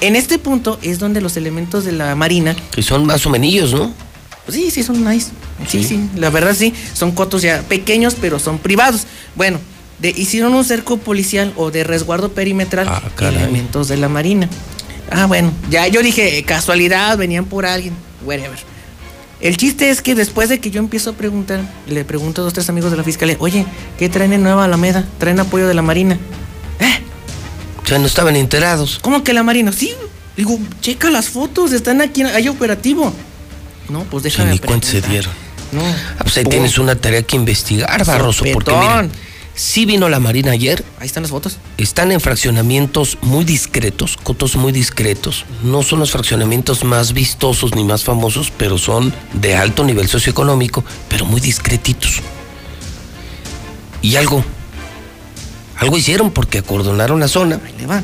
[0.00, 3.72] En este punto es donde los elementos de la Marina Que son más o menos,
[3.72, 3.92] ¿no?
[4.44, 5.28] pues sí, sí, son nice.
[5.68, 6.72] Sí, sí, la verdad sí.
[6.94, 9.06] Son cotos ya pequeños, pero son privados.
[9.34, 9.58] Bueno,
[9.98, 14.48] de, hicieron un cerco policial o de resguardo perimetral Ah, elementos de la Marina.
[15.10, 17.94] Ah, bueno, ya yo dije, casualidad, venían por alguien,
[18.24, 18.58] whatever.
[19.40, 22.54] El chiste es que después de que yo empiezo a preguntar, le pregunto a dos,
[22.54, 23.66] tres amigos de la fiscalía, oye,
[23.98, 25.04] ¿qué traen en Nueva Alameda?
[25.18, 26.18] ¿Traen apoyo de la Marina?
[27.88, 28.98] O sea, no estaban enterados.
[29.00, 29.72] ¿Cómo que la Marina?
[29.72, 29.94] Sí,
[30.36, 33.14] digo, checa las fotos, están aquí, hay operativo.
[33.88, 35.32] No, pues Sí, déjame ni cuenta se dieron.
[35.72, 35.80] No.
[35.82, 36.50] Ah, pues ahí Pum.
[36.50, 39.10] tienes una tarea que investigar, Barroso, porque Sopetón.
[39.54, 41.56] sí vino la Marina ayer, Ahí están las fotos.
[41.78, 45.46] están en fraccionamientos muy discretos, cotos muy discretos.
[45.62, 50.84] No son los fraccionamientos más vistosos ni más famosos, pero son de alto nivel socioeconómico,
[51.08, 52.20] pero muy discretitos.
[54.02, 54.44] Y algo,
[55.78, 57.60] algo hicieron porque acordonaron la zona.
[57.64, 58.02] Ahí le va.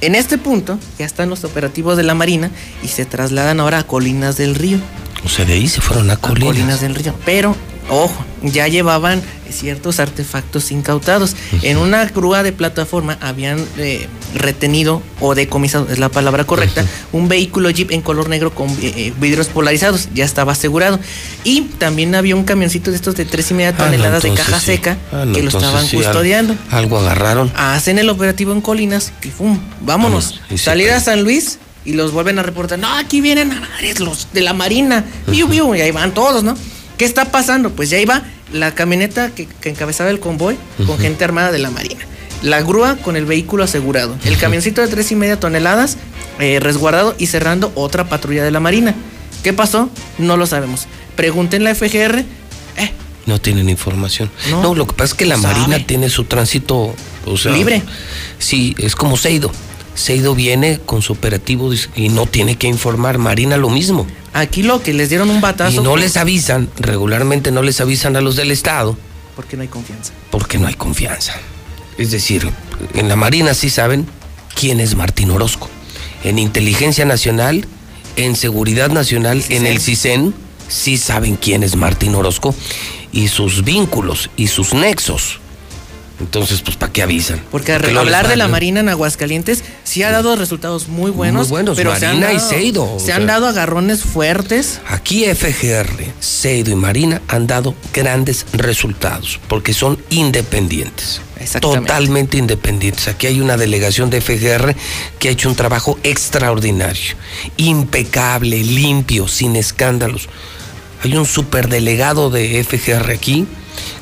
[0.00, 2.50] En este punto ya están los operativos de la Marina
[2.82, 4.78] y se trasladan ahora a Colinas del Río.
[5.24, 6.54] O sea, de ahí se fueron a Colinas.
[6.54, 7.14] Colinas del Río.
[7.24, 7.56] Pero,
[7.92, 11.36] ojo, ya llevaban ciertos artefactos incautados.
[11.62, 17.28] En una grúa de plataforma habían eh, retenido o decomisado, es la palabra correcta, un
[17.28, 20.08] vehículo Jeep en color negro con eh, vidrios polarizados.
[20.14, 20.98] Ya estaba asegurado.
[21.44, 24.32] Y también había un camioncito de estos de tres y media Ah, no, toneladas de
[24.34, 24.66] caja sí.
[24.66, 26.56] seca Ah, no, que lo estaban sí, custodiando.
[26.70, 27.52] Algo agarraron.
[27.54, 29.58] Hacen el operativo en Colinas y ¡pum!
[29.82, 30.40] Vámonos.
[30.50, 31.00] y Salir a.
[31.00, 32.78] San Luis y los vuelven a reportar.
[32.78, 35.04] No, aquí vienen a madres los de la Marina.
[35.30, 35.42] Y
[35.80, 36.56] ahí van todos, ¿no?
[36.98, 37.70] ¿Qué está pasando?
[37.70, 40.56] Pues ya iba la camioneta que, que encabezaba el convoy
[40.86, 42.00] con gente armada de la Marina.
[42.42, 44.16] La grúa con el vehículo asegurado.
[44.24, 45.96] El camioncito de tres y media toneladas
[46.38, 48.94] eh, resguardado y cerrando otra patrulla de la Marina.
[49.42, 49.90] ¿Qué pasó?
[50.18, 50.86] No lo sabemos.
[51.16, 52.24] Pregúntenle a FGR.
[53.24, 54.30] No tienen información.
[54.50, 54.62] No.
[54.62, 55.54] No, lo que pasa es que la sabe.
[55.54, 56.94] Marina tiene su tránsito
[57.24, 57.82] o sea, Libre.
[58.38, 59.52] Sí, es como Seido.
[59.94, 63.18] Seido viene con su operativo y no tiene que informar.
[63.18, 64.06] Marina lo mismo.
[64.32, 65.80] Aquí lo que les dieron un batazo.
[65.80, 68.96] Y no les avisan, regularmente no les avisan a los del Estado
[69.36, 70.12] Porque no hay confianza.
[70.30, 71.34] porque no hay confianza.
[71.98, 72.48] Es decir,
[72.94, 74.06] en la Marina sí saben
[74.54, 75.68] quién es Martín Orozco.
[76.24, 77.66] En Inteligencia Nacional,
[78.16, 80.34] en Seguridad Nacional, en el CISEN,
[80.68, 82.54] sí saben quién es Martín Orozco
[83.12, 85.40] y sus vínculos y sus nexos.
[86.22, 87.42] Entonces, pues, ¿para qué avisan?
[87.50, 91.48] Porque hablar de la Marina en Aguascalientes sí ha dado resultados muy buenos.
[91.48, 93.16] Muy buenos, pero se han Marina y Seido, Se sea.
[93.16, 94.80] han dado agarrones fuertes.
[94.88, 101.20] Aquí FGR, Seido y Marina han dado grandes resultados porque son independientes.
[101.40, 101.88] Exactamente.
[101.88, 103.08] Totalmente independientes.
[103.08, 104.76] Aquí hay una delegación de FGR
[105.18, 107.16] que ha hecho un trabajo extraordinario,
[107.56, 110.28] impecable, limpio, sin escándalos.
[111.02, 113.46] Hay un superdelegado de FGR aquí,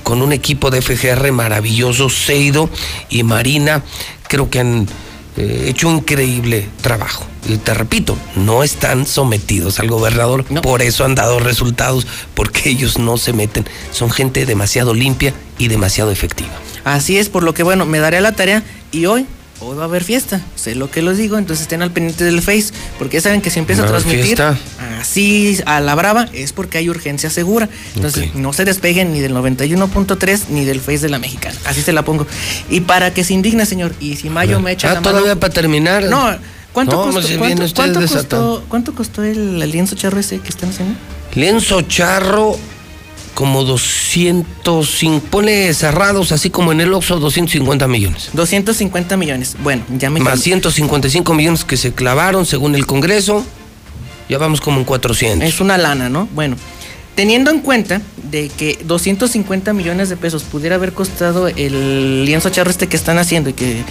[0.03, 2.69] con un equipo de FGR maravilloso, Seido
[3.09, 3.83] y Marina,
[4.29, 4.87] creo que han
[5.37, 7.25] eh, hecho un increíble trabajo.
[7.49, 12.99] Y te repito, no están sometidos al gobernador, por eso han dado resultados, porque ellos
[12.99, 13.65] no se meten.
[13.93, 16.51] Son gente demasiado limpia y demasiado efectiva.
[16.85, 18.63] Así es, por lo que bueno, me daré a la tarea
[18.93, 19.27] y hoy,
[19.61, 20.41] hoy va a haber fiesta.
[20.57, 23.51] Sé lo que les digo, entonces estén al pendiente del Face, porque ya saben que
[23.51, 24.59] si empieza a ¿Va a haber transmitir fiesta?
[25.01, 27.69] así a la brava es porque hay urgencia segura.
[27.95, 31.57] Entonces no se despeguen ni del 91.3 ni del Face de la Mexicana.
[31.65, 32.27] Así se la pongo.
[32.69, 35.39] Y para que se indigne, señor, y si Mayo me echa Ah, la mano- todavía
[35.39, 36.05] para terminar.
[36.05, 36.31] No,
[36.73, 40.95] ¿cuánto No, costó, cuánto- costó, cuánto costó el lienzo charro ese que están haciendo?
[41.35, 42.57] Lienzo charro,
[43.35, 48.31] como 205, pone cerrados, así como en el Oxxo, 250 millones.
[48.33, 49.57] 250 millones.
[49.63, 50.43] Bueno, ya me Más calmé.
[50.43, 53.45] 155 millones que se clavaron según el Congreso.
[54.29, 55.49] Ya vamos como en 400.
[55.49, 56.29] Es una lana, ¿no?
[56.35, 56.57] Bueno,
[57.15, 58.01] teniendo en cuenta
[58.31, 63.19] de que 250 millones de pesos pudiera haber costado el lienzo charro este que están
[63.19, 63.83] haciendo y que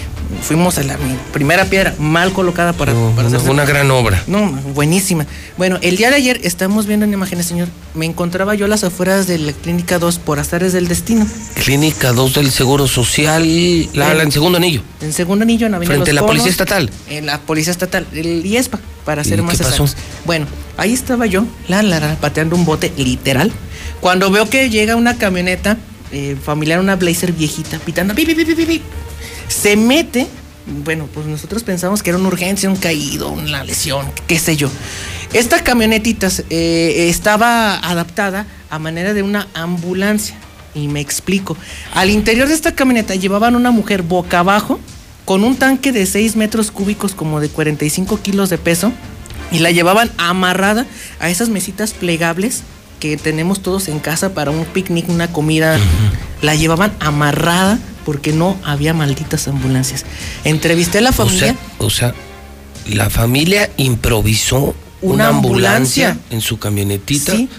[0.42, 0.98] fuimos a la
[1.34, 4.24] primera piedra mal colocada para, para Una, hacerse- una gran obra.
[4.28, 5.26] No, buenísima.
[5.58, 7.68] Bueno, el día de ayer estamos viendo en imágenes, señor.
[7.96, 11.28] Me encontraba yo a las afueras de la clínica 2 por azares del destino.
[11.64, 13.44] Clínica 2 del Seguro Social,
[13.94, 14.82] la, la en segundo anillo.
[15.02, 16.90] En segundo anillo, en Avenida Frente a la Policía Estatal.
[17.10, 19.96] En la Policía Estatal, el IESPA, para ser ¿Y más exactos.
[20.26, 20.48] Bueno,
[20.78, 23.52] ahí estaba yo, la, la, la, pateando un bote literal.
[24.00, 25.78] Cuando veo que llega una camioneta
[26.12, 28.82] eh, familiar, una Blazer viejita, pitando, pi, pi, pi, pi, pi, pi.
[29.48, 30.28] se mete.
[30.84, 34.70] Bueno, pues nosotros pensamos que era una urgencia, un caído, una lesión, qué sé yo.
[35.34, 40.36] Esta camionetita eh, estaba adaptada a manera de una ambulancia.
[40.76, 41.58] Y me explico.
[41.96, 44.80] Al interior de esta camioneta llevaban una mujer boca abajo
[45.30, 48.92] con un tanque de 6 metros cúbicos como de 45 kilos de peso
[49.52, 50.88] y la llevaban amarrada
[51.20, 52.64] a esas mesitas plegables
[53.00, 55.78] que tenemos todos en casa para un picnic, una comida.
[56.42, 57.78] La llevaban amarrada
[58.08, 60.04] porque no había malditas ambulancias.
[60.46, 61.40] Entrevisté a la O familia.
[61.40, 62.16] sea, o sea,
[62.88, 64.74] la familia improvisó
[65.04, 66.36] una, Una ambulancia, ambulancia.
[66.36, 67.50] en su camionetita Sí.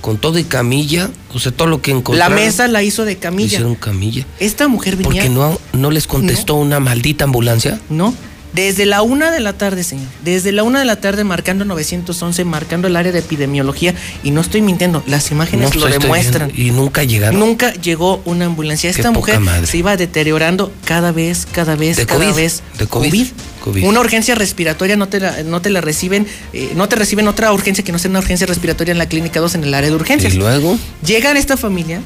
[0.00, 2.34] Con todo y camilla, o sea, todo lo que la encontraron.
[2.34, 3.46] mesa la hizo de camilla.
[3.46, 4.26] Hicieron camilla.
[4.38, 5.22] Esta mujer venía.
[5.22, 7.80] Porque no, no les contestó una maldita ambulancia.
[7.88, 8.14] No.
[8.52, 10.06] Desde la una de la tarde, señor.
[10.24, 13.94] Desde la una de la tarde marcando 911, marcando el área de epidemiología.
[14.24, 16.50] Y no estoy mintiendo, las imágenes No, lo pues, demuestran.
[16.52, 16.62] viendo.
[16.72, 17.38] Y nunca llegaron.
[17.38, 18.90] Nunca llegó una ambulancia.
[18.90, 22.62] Esta mujer se iba deteriorando cada vez, cada vez, De cada COVID, vez.
[22.78, 23.26] de COVID,
[23.64, 23.84] COVID.
[23.84, 27.52] Una urgencia respiratoria no te la, no te la reciben, eh, no te reciben otra
[27.52, 29.96] urgencia que no sea una urgencia respiratoria en la clínica 2 en el área de
[29.96, 30.34] urgencias.
[30.34, 32.00] Y luego, Llegan esta familia,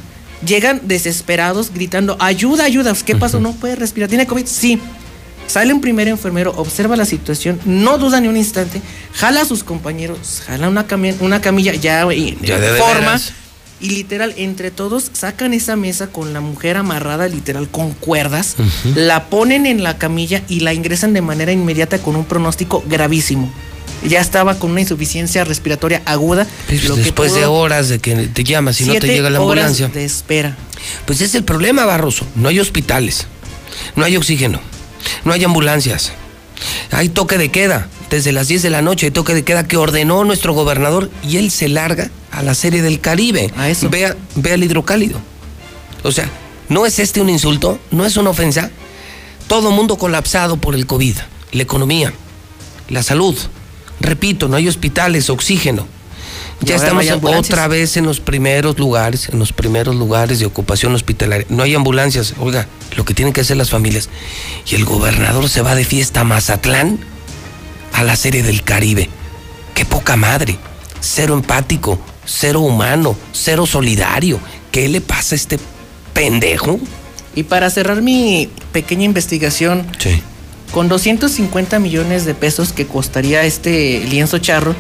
[0.45, 2.95] llegan desesperados, gritando, ayuda, ayuda.
[3.05, 3.41] ¿Qué pasó?
[3.41, 4.09] No puede respirar.
[4.09, 4.47] ¿Tiene COVID?
[4.47, 4.79] Sí.
[5.47, 8.81] Sale un primer enfermero, observa la situación, no duda ni un instante,
[9.13, 12.07] jala a sus compañeros, jala una, cami- una camilla ya,
[12.43, 13.33] Ya de forma veras.
[13.81, 18.57] Y literal, entre todos sacan esa mesa con la mujer amarrada, literal, con cuerdas,
[18.95, 23.53] la ponen en la camilla y la ingresan de manera inmediata con un pronóstico gravísimo.
[24.09, 26.47] Ya estaba con una insuficiencia respiratoria aguda.
[26.67, 29.41] Pues lo que después de horas de que te llamas y no te llega la
[29.41, 29.89] horas ambulancia.
[29.89, 30.57] de espera.
[31.05, 32.27] Pues es el problema, Barroso.
[32.37, 33.27] No hay hospitales,
[33.97, 34.61] no hay oxígeno,
[35.25, 36.13] no hay ambulancias.
[36.91, 37.89] Hay toque de queda.
[38.11, 41.39] Desde las 10 de la noche hay toque de queda que ordenó nuestro gobernador y
[41.39, 43.53] él se larga a la serie del Caribe.
[43.91, 45.21] Vea, vea el hidrocálido.
[46.03, 46.29] O sea,
[46.69, 47.79] ¿no es este un insulto?
[47.91, 48.71] ¿No es una ofensa?
[49.49, 51.17] Todo mundo colapsado por el COVID.
[51.53, 52.13] La economía,
[52.89, 53.37] la salud.
[54.01, 55.87] Repito, no hay hospitales, oxígeno.
[56.61, 61.47] Ya estamos otra vez en los primeros lugares, en los primeros lugares de ocupación hospitalaria.
[61.51, 62.35] No hay ambulancias.
[62.39, 62.67] Oiga,
[62.97, 64.09] lo que tienen que hacer las familias.
[64.67, 66.99] Y el gobernador se va de fiesta a Mazatlán
[67.93, 69.09] a la serie del Caribe.
[69.75, 70.57] Qué poca madre.
[71.01, 74.41] Cero empático, cero humano, cero solidario.
[74.71, 75.59] ¿Qué le pasa a este
[76.15, 76.81] pendejo?
[77.35, 80.23] Y para cerrar mi pequeña investigación, Sí.
[80.73, 84.75] con 250 millones de pesos que costaría este lienzo charro,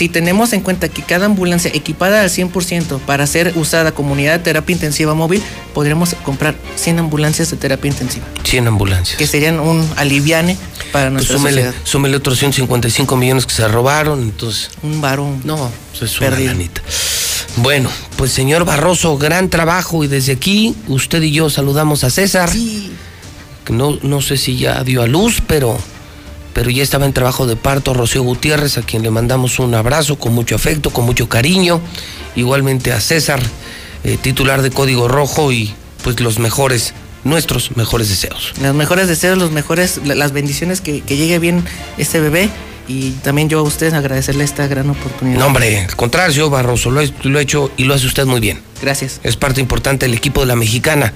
[0.00, 4.38] si tenemos en cuenta que cada ambulancia equipada al 100% para ser usada como unidad
[4.38, 5.42] de terapia intensiva móvil,
[5.74, 9.18] podríamos comprar 100 ambulancias de terapia intensiva, 100 ambulancias.
[9.18, 10.56] que serían un aliviane
[10.90, 11.74] para Pues nuestra súmele, sociedad.
[11.84, 14.70] súmele otros 155 millones que se robaron, entonces.
[14.82, 15.42] Un varón.
[15.44, 16.80] No, eso es una lanita.
[17.56, 22.48] Bueno, pues señor Barroso, gran trabajo y desde aquí usted y yo saludamos a César.
[23.66, 25.78] Que no, no sé si ya dio a luz, pero,
[26.52, 30.16] pero ya estaba en trabajo de parto Rocío Gutiérrez, a quien le mandamos un abrazo
[30.18, 31.80] con mucho afecto, con mucho cariño.
[32.36, 33.40] Igualmente a César,
[34.04, 35.74] eh, titular de Código Rojo y
[36.04, 36.94] pues los mejores,
[37.24, 38.52] nuestros mejores deseos.
[38.62, 41.64] Los mejores deseos, los mejores, la- las bendiciones que, que llegue bien
[41.98, 42.48] este bebé
[42.90, 45.38] y también yo a ustedes agradecerle esta gran oportunidad.
[45.38, 48.40] No, hombre, al contrario, Barroso, lo, he- lo he hecho y lo hace usted muy
[48.40, 48.60] bien.
[48.82, 49.20] Gracias.
[49.22, 51.12] Es parte importante del equipo de la mexicana.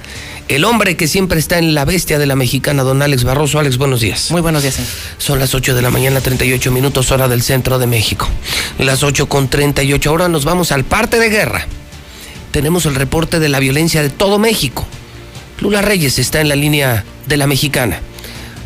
[0.47, 3.59] El hombre que siempre está en la bestia de la mexicana, don Alex Barroso.
[3.59, 4.31] Alex, buenos días.
[4.31, 4.75] Muy buenos días.
[4.75, 4.91] señor.
[5.19, 8.29] Son las 8 de la mañana, 38 minutos, hora del centro de México.
[8.79, 10.11] Las 8 con 38.
[10.11, 11.67] Ahora nos vamos al parte de guerra.
[12.53, 14.87] Tenemos el reporte de la violencia de todo México.
[15.61, 18.01] Lula Reyes está en la línea de la mexicana.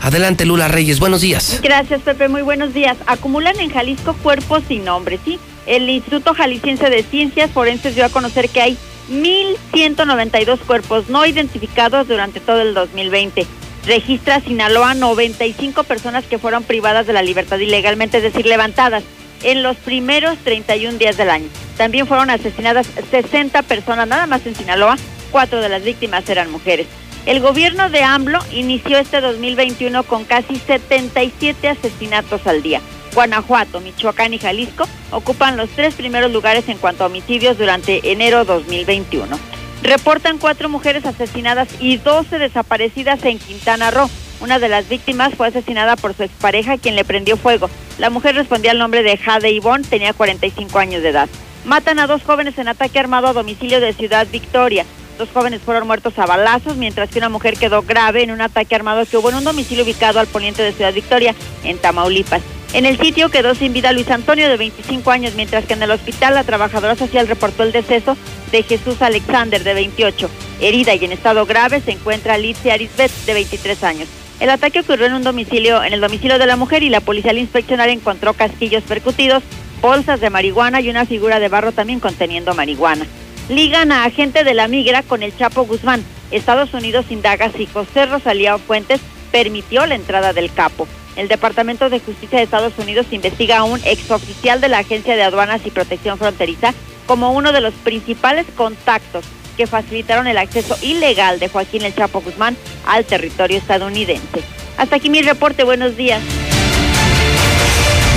[0.00, 1.60] Adelante, Lula Reyes, buenos días.
[1.62, 2.28] Gracias, Pepe.
[2.28, 2.96] Muy buenos días.
[3.06, 5.38] Acumulan en Jalisco cuerpos sin nombre, ¿sí?
[5.66, 8.78] El Instituto Jalisciense de Ciencias Forenses dio a conocer que hay
[9.10, 13.46] 1.192 cuerpos no identificados durante todo el 2020.
[13.86, 19.02] Registra Sinaloa 95 personas que fueron privadas de la libertad ilegalmente, es decir, levantadas,
[19.42, 21.48] en los primeros 31 días del año.
[21.76, 24.96] También fueron asesinadas 60 personas, nada más en Sinaloa.
[25.30, 26.86] Cuatro de las víctimas eran mujeres.
[27.28, 32.80] El gobierno de AMLO inició este 2021 con casi 77 asesinatos al día.
[33.14, 38.46] Guanajuato, Michoacán y Jalisco ocupan los tres primeros lugares en cuanto a homicidios durante enero
[38.46, 39.38] 2021.
[39.82, 44.08] Reportan cuatro mujeres asesinadas y 12 desaparecidas en Quintana Roo.
[44.40, 47.68] Una de las víctimas fue asesinada por su expareja, quien le prendió fuego.
[47.98, 51.28] La mujer respondía al nombre de Jade Ivonne, tenía 45 años de edad.
[51.66, 54.86] Matan a dos jóvenes en ataque armado a domicilio de Ciudad Victoria.
[55.18, 58.76] Dos jóvenes fueron muertos a balazos, mientras que una mujer quedó grave en un ataque
[58.76, 61.34] armado que hubo en un domicilio ubicado al poniente de Ciudad Victoria,
[61.64, 62.40] en Tamaulipas.
[62.72, 65.90] En el sitio quedó sin vida Luis Antonio, de 25 años, mientras que en el
[65.90, 68.16] hospital la trabajadora social reportó el deceso
[68.52, 70.30] de Jesús Alexander, de 28.
[70.60, 74.08] Herida y en estado grave se encuentra Alicia Arisbet, de 23 años.
[74.38, 77.32] El ataque ocurrió en un domicilio, en el domicilio de la mujer y la policía
[77.32, 79.42] al inspeccionar encontró casquillos percutidos,
[79.82, 83.04] bolsas de marihuana y una figura de barro también conteniendo marihuana.
[83.48, 86.04] Ligan a agente de la migra con el Chapo Guzmán.
[86.30, 89.00] Estados Unidos indaga si José Rosalía Fuentes
[89.32, 90.86] permitió la entrada del capo.
[91.16, 95.22] El Departamento de Justicia de Estados Unidos investiga a un exoficial de la Agencia de
[95.22, 96.74] Aduanas y Protección Fronteriza
[97.06, 99.24] como uno de los principales contactos
[99.56, 102.56] que facilitaron el acceso ilegal de Joaquín El Chapo Guzmán
[102.86, 104.42] al territorio estadounidense.
[104.76, 106.22] Hasta aquí mi reporte, buenos días.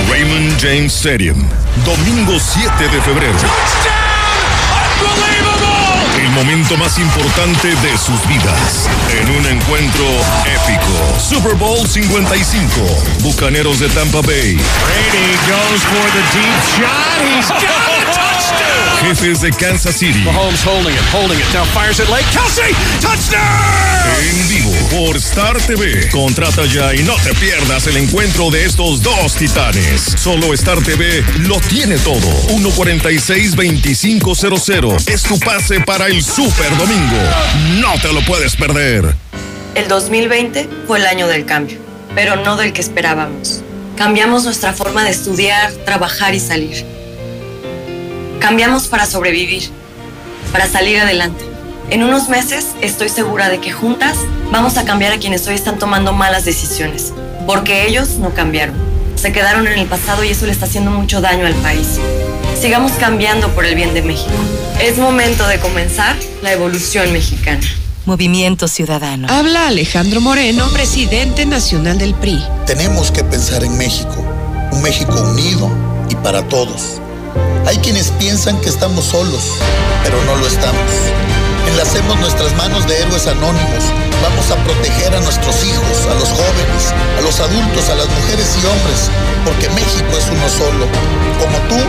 [0.08, 1.48] Raymond James Stadium,
[1.84, 3.38] domingo 7 de febrero.
[6.18, 8.88] El momento más importante de sus vidas.
[9.10, 10.04] En un encuentro
[10.46, 11.16] épico.
[11.18, 12.70] Super Bowl 55.
[13.20, 14.54] Bucaneros de Tampa Bay.
[14.54, 17.20] Brady goes for the deep shot.
[17.22, 18.82] He's got a touchdown.
[19.02, 20.22] Jefes de Kansas City.
[20.24, 21.44] Mahomes holding it, holding it.
[21.52, 22.24] Now fires it late.
[22.30, 23.92] Kelsey, touchdown.
[24.20, 26.08] En vivo por Star TV.
[26.10, 30.14] Contrata ya y no te pierdas el encuentro de estos dos titanes.
[30.16, 32.20] Solo Star TV lo tiene todo.
[32.48, 37.16] 146-2500 es tu pase para el Super Domingo.
[37.80, 39.14] No te lo puedes perder.
[39.74, 41.78] El 2020 fue el año del cambio,
[42.14, 43.62] pero no del que esperábamos.
[43.96, 46.84] Cambiamos nuestra forma de estudiar, trabajar y salir.
[48.40, 49.70] Cambiamos para sobrevivir.
[50.52, 51.44] para salir adelante.
[51.88, 54.18] En unos meses estoy segura de que juntas
[54.50, 57.14] vamos a cambiar a quienes hoy están tomando malas decisiones,
[57.46, 58.76] porque ellos no cambiaron.
[59.22, 62.00] Se quedaron en el pasado y eso le está haciendo mucho daño al país.
[62.60, 64.32] Sigamos cambiando por el bien de México.
[64.80, 67.64] Es momento de comenzar la evolución mexicana.
[68.04, 69.28] Movimiento Ciudadano.
[69.30, 72.42] Habla Alejandro Moreno, presidente nacional del PRI.
[72.66, 74.26] Tenemos que pensar en México,
[74.72, 75.70] un México unido
[76.10, 77.00] y para todos.
[77.64, 79.52] Hay quienes piensan que estamos solos,
[80.02, 80.90] pero no lo estamos.
[81.72, 83.84] Enlacemos nuestras manos de héroes anónimos.
[84.22, 88.56] Vamos a proteger a nuestros hijos, a los jóvenes, a los adultos, a las mujeres
[88.60, 89.10] y hombres,
[89.42, 90.86] porque México es uno solo.
[91.40, 91.82] Como tú,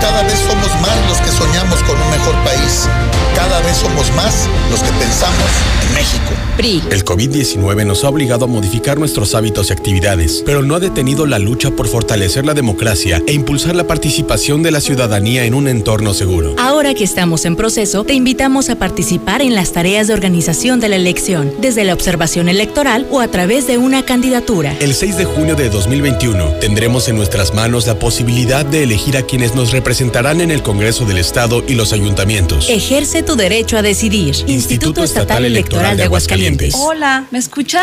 [0.00, 2.88] cada vez somos más los que soñamos con un mejor país.
[3.36, 5.50] Cada vez somos más los que pensamos
[5.86, 6.32] en México.
[6.56, 6.82] PRI.
[6.90, 11.24] El COVID-19 nos ha obligado a modificar nuestros hábitos y actividades, pero no ha detenido
[11.24, 15.68] la lucha por fortalecer la democracia e impulsar la participación de la ciudadanía en un
[15.68, 16.56] entorno seguro.
[16.58, 20.88] Ahora que estamos en proceso, te invitamos a participar en las tareas de organización de
[20.88, 24.74] la elección, desde la observación electoral o a través de una candidatura.
[24.80, 29.22] El 6 de junio de 2021 tendremos en nuestras manos la posibilidad de elegir a
[29.22, 32.70] quienes nos representarán en el Congreso del Estado y los ayuntamientos.
[32.70, 34.34] Ejerce tu derecho a decidir.
[34.46, 36.74] Instituto, Estatal Electoral de Aguascalientes.
[36.74, 37.82] Hola, ¿me escucha?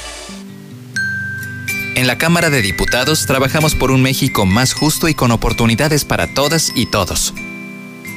[1.95, 6.33] En la Cámara de Diputados trabajamos por un México más justo y con oportunidades para
[6.33, 7.33] todas y todos.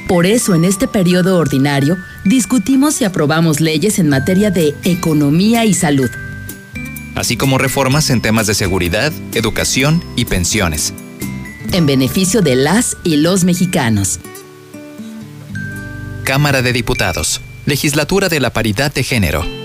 [0.07, 5.73] Por eso, en este periodo ordinario, discutimos y aprobamos leyes en materia de economía y
[5.73, 6.09] salud.
[7.15, 10.93] Así como reformas en temas de seguridad, educación y pensiones.
[11.73, 14.19] En beneficio de las y los mexicanos.
[16.23, 17.41] Cámara de Diputados.
[17.65, 19.64] Legislatura de la Paridad de Género.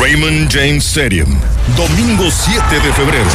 [0.00, 1.28] Raymond James Stadium,
[1.76, 3.28] domingo 7 de febrero.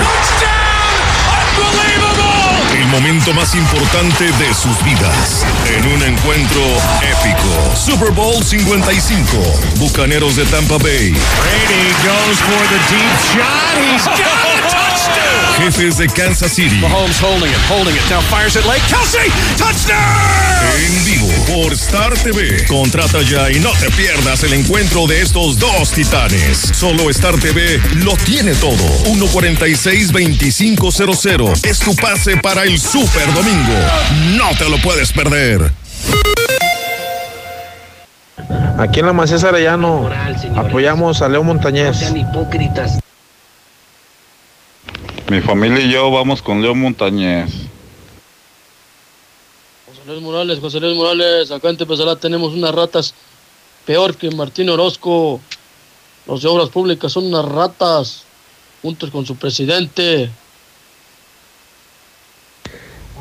[2.76, 5.46] El momento más importante de sus vidas.
[5.68, 6.62] En un encuentro
[7.04, 7.76] épico.
[7.76, 9.38] Super Bowl 55.
[9.76, 11.12] Bucaneros de Tampa Bay.
[11.12, 13.78] Brady goes for the deep shot.
[13.78, 14.82] He's got touchdown.
[15.58, 16.80] Jefes de Kansas City.
[16.82, 18.02] Mahomes holding it, holding it.
[18.10, 18.82] Now fires it late.
[18.90, 19.98] Kelsey, touchdown.
[20.78, 22.66] En vivo por Star TV.
[22.68, 26.58] Contrata ya y no te pierdas el encuentro de estos dos titanes.
[26.74, 28.76] Solo Star TV lo tiene todo.
[29.06, 31.66] 146-2500.
[31.66, 33.74] Es tu pase para el Super Domingo.
[34.38, 35.72] No te lo puedes perder.
[38.78, 40.10] Aquí en la Macías Arellano
[40.56, 42.12] apoyamos a Leo Montañez.
[45.30, 47.50] Mi familia y yo vamos con Leo Montañez.
[49.88, 53.16] José Luis Morales, José Luis Morales, acá en Tepezalá tenemos unas ratas
[53.88, 55.42] peor que Martín Orozco.
[56.28, 58.24] Los de Obras Públicas son unas ratas,
[58.84, 60.30] juntos con su presidente.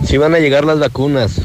[0.06, 1.40] Sí van a llegar las vacunas.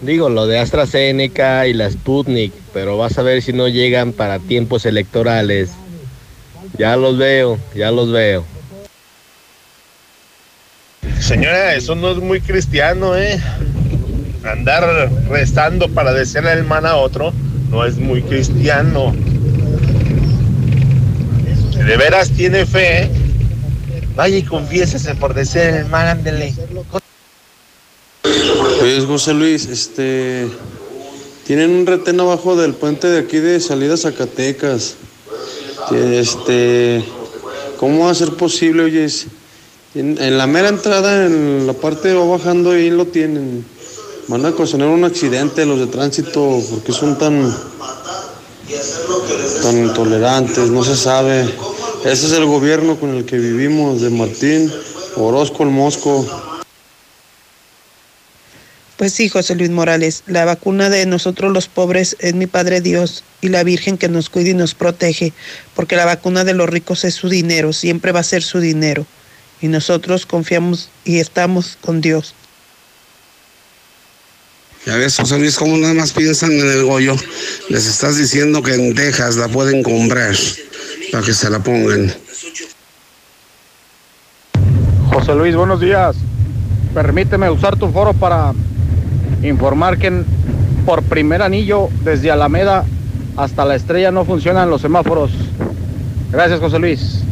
[0.00, 4.38] Digo, lo de AstraZeneca y la Sputnik, pero vas a ver si no llegan para
[4.38, 5.72] tiempos electorales.
[6.78, 8.55] Ya los veo, ya los veo.
[11.20, 13.40] Señora, eso no es muy cristiano, ¿eh?
[14.44, 17.32] Andar rezando para desearle el mal a otro
[17.70, 19.14] no es muy cristiano.
[21.72, 23.10] Si de veras tiene fe,
[24.14, 26.54] vaya y confiésese por desear el mal, ándele.
[28.78, 30.48] Pues José Luis, este
[31.46, 34.96] tienen un retén abajo del puente de aquí de salida a Zacatecas.
[35.92, 37.04] Este,
[37.78, 39.06] ¿cómo va a ser posible, oye?
[39.96, 43.64] En, la mera entrada, en la parte va bajando, ahí lo tienen.
[44.28, 47.56] Van a ocasionar un accidente los de tránsito porque son tan,
[49.62, 51.48] tan intolerantes, no se sabe.
[52.04, 54.70] Ese es el gobierno con el que vivimos, de Martín
[55.16, 56.26] Orozco el Mosco.
[58.98, 63.24] Pues sí, José Luis Morales, la vacuna de nosotros los pobres es mi Padre Dios
[63.40, 65.32] y la Virgen que nos cuida y nos protege,
[65.74, 69.06] porque la vacuna de los ricos es su dinero, siempre va a ser su dinero.
[69.60, 72.34] Y nosotros confiamos y estamos con Dios.
[74.86, 77.16] Ya ves, José Luis, cómo nada más piensan en el Goyo.
[77.68, 80.34] Les estás diciendo que en Texas la pueden comprar
[81.10, 82.14] para que se la pongan.
[85.12, 86.14] José Luis, buenos días.
[86.94, 88.52] Permíteme usar tu foro para
[89.42, 90.22] informar que
[90.84, 92.84] por primer anillo desde Alameda
[93.36, 95.32] hasta la estrella no funcionan los semáforos.
[96.30, 97.22] Gracias, José Luis.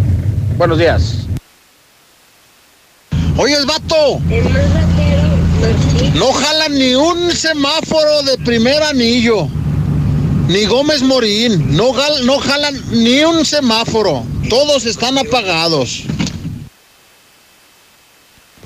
[0.59, 1.29] Buenos días.
[3.36, 4.20] Oye, vato.
[6.15, 9.48] No jalan ni un semáforo de primer anillo.
[10.48, 11.77] Ni Gómez Morín.
[11.77, 14.24] No, gal- no jalan ni un semáforo.
[14.48, 16.05] Todos están apagados.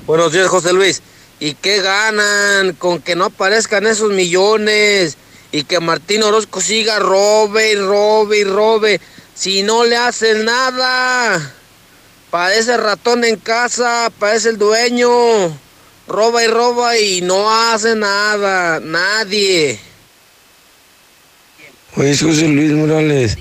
[0.05, 1.01] Buenos días, José Luis.
[1.39, 5.17] ¿Y qué ganan con que no aparezcan esos millones?
[5.51, 9.01] Y que Martín Orozco siga robe y robe y robe.
[9.33, 11.55] Si no le hacen nada.
[12.29, 15.09] Parece ratón en casa, parece el dueño.
[16.07, 18.79] Roba y roba y no hace nada.
[18.79, 19.79] Nadie.
[21.95, 23.37] Oye, José Luis Morales,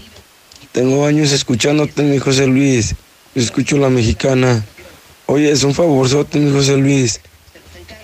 [0.72, 2.94] tengo años escuchándote, mi José Luis.
[3.34, 4.64] Yo escucho la mexicana.
[5.26, 7.20] Oye, es un favorzote, mi José Luis.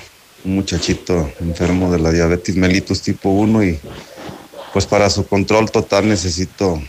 [0.47, 3.81] un muchachito enfermo de la diabetes mellitus tipo 1 y
[4.73, 6.81] pues para su control total necesito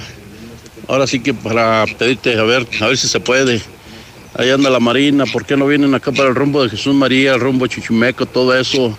[0.88, 3.60] ahora sí que para pedirte, a ver, a ver si se puede.
[4.36, 7.34] Ahí anda la Marina, ¿por qué no vienen acá para el rumbo de Jesús María,
[7.34, 8.26] el rumbo de Chichimeco?
[8.26, 8.96] Todo eso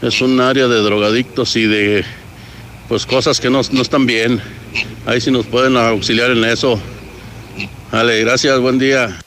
[0.00, 2.04] es un área de drogadictos y de
[2.88, 4.40] pues cosas que no, no están bien.
[5.04, 6.80] Ahí sí nos pueden auxiliar en eso.
[7.90, 9.18] Vale, gracias, buen día.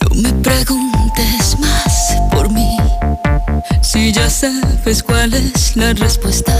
[0.00, 2.78] No me preguntes más por mí,
[3.82, 6.54] si ya sabes cuál es la respuesta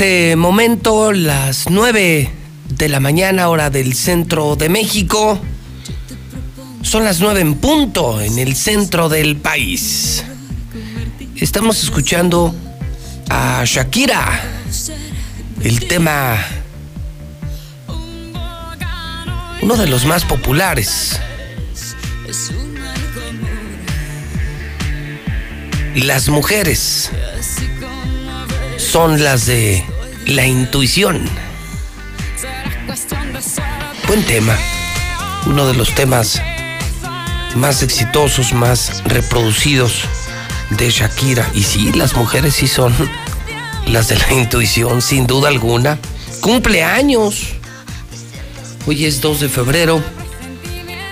[0.00, 2.30] este momento las 9
[2.70, 5.38] de la mañana, hora del centro de México.
[6.80, 10.24] Son las 9 en punto en el centro del país.
[11.36, 12.54] Estamos escuchando
[13.28, 14.42] a Shakira.
[15.62, 16.46] El tema.
[19.60, 21.20] Uno de los más populares.
[25.94, 27.10] Las mujeres
[28.78, 29.89] son las de
[30.30, 31.28] la intuición.
[34.06, 34.56] Buen tema.
[35.46, 36.40] Uno de los temas
[37.56, 40.04] más exitosos, más reproducidos
[40.70, 41.50] de Shakira.
[41.52, 42.94] Y sí, las mujeres sí son
[43.86, 45.98] las de la intuición, sin duda alguna.
[46.40, 47.48] Cumpleaños.
[48.86, 50.00] Hoy es 2 de febrero.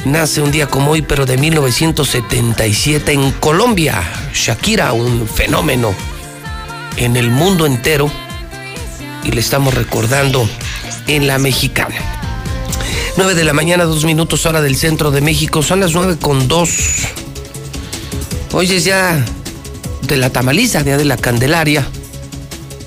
[0.05, 4.01] Nace un día como hoy, pero de 1977 en Colombia.
[4.33, 5.93] Shakira, un fenómeno
[6.97, 8.09] en el mundo entero.
[9.25, 10.49] Y le estamos recordando
[11.07, 11.97] en la mexicana.
[13.17, 15.63] 9 de la mañana, dos minutos hora del centro de México.
[15.63, 16.71] Son las 9 con 2.
[18.53, 19.25] Hoy es ya
[20.03, 21.87] de la tamaliza, día de la Candelaria.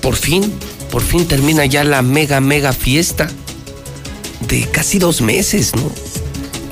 [0.00, 0.52] Por fin,
[0.90, 3.30] por fin termina ya la mega, mega fiesta
[4.48, 5.90] de casi dos meses, ¿no?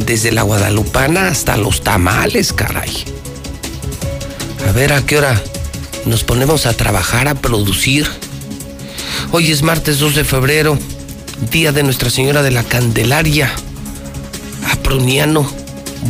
[0.04, 3.04] Desde la Guadalupana hasta los tamales, caray.
[4.68, 5.40] A ver a qué hora
[6.06, 8.06] nos ponemos a trabajar, a producir.
[9.32, 10.76] Hoy es martes 2 de febrero,
[11.52, 13.52] día de Nuestra Señora de la Candelaria.
[14.72, 15.48] Aproniano,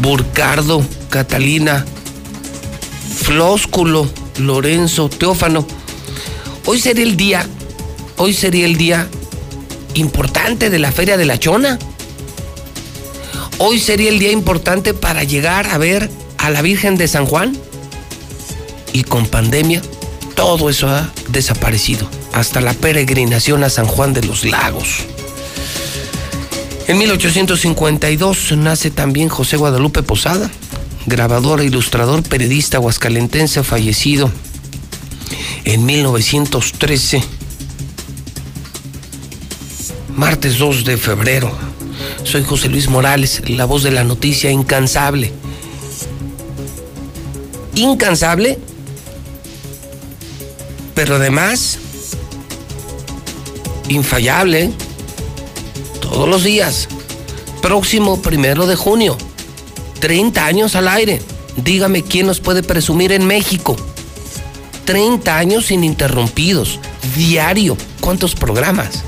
[0.00, 1.84] Burcardo, Catalina,
[3.22, 5.66] Flósculo, Lorenzo, Teófano.
[6.64, 7.46] Hoy sería el día,
[8.16, 9.06] hoy sería el día
[9.92, 11.78] importante de la Feria de la Chona.
[13.58, 17.54] Hoy sería el día importante para llegar a ver a la Virgen de San Juan.
[18.94, 19.82] Y con pandemia,
[20.34, 22.19] todo eso ha desaparecido.
[22.32, 25.06] Hasta la peregrinación a San Juan de los Lagos.
[26.86, 30.50] En 1852 nace también José Guadalupe Posada,
[31.06, 34.30] grabador, ilustrador, periodista aguascalentense fallecido
[35.64, 37.22] en 1913.
[40.16, 41.50] Martes 2 de febrero.
[42.24, 45.32] Soy José Luis Morales, la voz de la noticia incansable.
[47.74, 48.58] Incansable,
[50.94, 51.78] pero además
[53.90, 54.70] infallable.
[56.00, 56.88] Todos los días.
[57.60, 59.18] Próximo primero de junio.
[60.00, 61.20] 30 años al aire.
[61.56, 63.76] Dígame quién nos puede presumir en México.
[64.86, 66.78] 30 años ininterrumpidos.
[67.16, 67.76] Diario.
[68.00, 69.02] ¿Cuántos programas?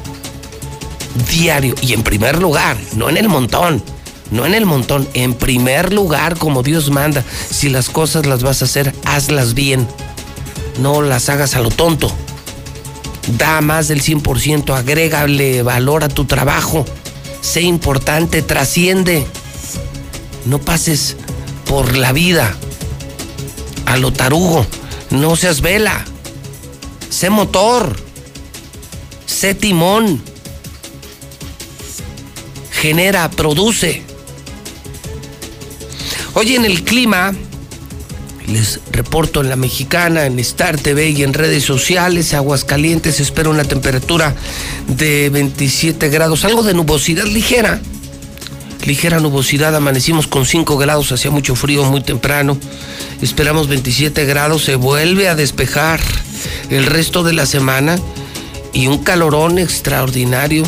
[1.31, 1.75] Diario.
[1.81, 3.83] Y en primer lugar, no en el montón.
[4.31, 7.23] no en el montón, en primer lugar como Dios manda.
[7.51, 9.87] Si las cosas las vas a hacer, hazlas bien.
[10.81, 12.11] No las hagas a lo tonto.
[13.39, 16.85] Da más del 100%, agrégale valor a tu trabajo.
[17.41, 19.27] Sé importante, trasciende.
[20.45, 21.17] No pases
[21.67, 22.55] por la vida
[23.87, 24.67] a lo tarugo.
[25.11, 26.05] No seas vela.
[27.11, 27.97] Sé motor.
[29.27, 30.23] Sé timón.
[32.71, 34.03] Genera, produce.
[36.35, 37.35] Hoy en el clima,
[38.47, 43.65] les reporto en la mexicana, en Star TV y en redes sociales, Aguascalientes espera una
[43.65, 44.35] temperatura
[44.89, 47.81] de 27 grados, algo de nubosidad ligera.
[48.85, 52.59] Ligera nubosidad, amanecimos con 5 grados, hacía mucho frío muy temprano.
[53.21, 56.01] Esperamos 27 grados, se vuelve a despejar
[56.69, 57.97] el resto de la semana
[58.73, 60.65] y un calorón extraordinario.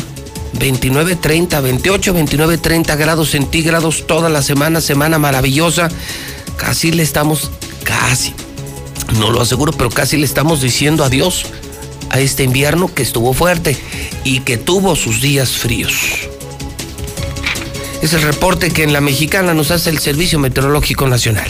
[0.53, 5.89] 29, 30, 28, 29, 30 grados centígrados toda la semana, semana maravillosa.
[6.55, 7.51] Casi le estamos,
[7.85, 8.33] casi,
[9.17, 11.45] no lo aseguro, pero casi le estamos diciendo adiós
[12.09, 13.77] a este invierno que estuvo fuerte
[14.25, 15.93] y que tuvo sus días fríos.
[18.01, 21.49] Es el reporte que en la mexicana nos hace el Servicio Meteorológico Nacional.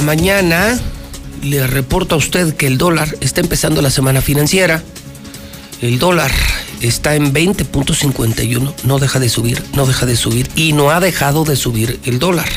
[0.00, 0.78] Mañana
[1.42, 4.82] le reporto a usted que el dólar está empezando la semana financiera.
[5.82, 6.30] El dólar
[6.80, 11.44] está en 20.51, no deja de subir, no deja de subir y no ha dejado
[11.44, 12.48] de subir el dólar.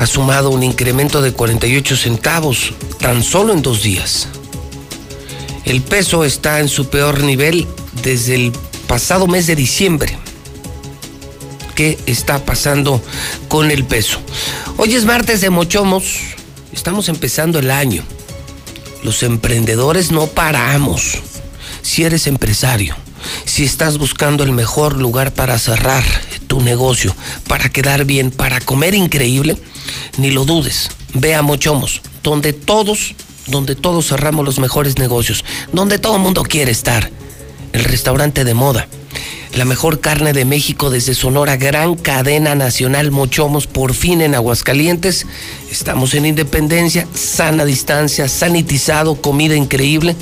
[0.00, 4.28] Ha sumado un incremento de 48 centavos tan solo en dos días.
[5.64, 7.66] El peso está en su peor nivel
[8.02, 8.52] desde el
[8.86, 10.18] pasado mes de diciembre.
[11.78, 13.00] ¿Qué está pasando
[13.46, 14.18] con el peso?
[14.78, 16.18] Hoy es martes de Mochomos.
[16.72, 18.02] Estamos empezando el año.
[19.04, 21.20] Los emprendedores no paramos.
[21.82, 22.96] Si eres empresario,
[23.44, 26.02] si estás buscando el mejor lugar para cerrar
[26.48, 27.14] tu negocio,
[27.46, 29.56] para quedar bien, para comer increíble,
[30.16, 30.88] ni lo dudes.
[31.14, 33.14] Ve a Mochomos, donde todos,
[33.46, 37.08] donde todos cerramos los mejores negocios, donde todo el mundo quiere estar.
[37.72, 38.88] El restaurante de moda.
[39.58, 45.26] La mejor carne de México desde Sonora, gran cadena nacional Mochomos, por fin en Aguascalientes.
[45.68, 50.14] Estamos en Independencia, sana distancia, sanitizado, comida increíble.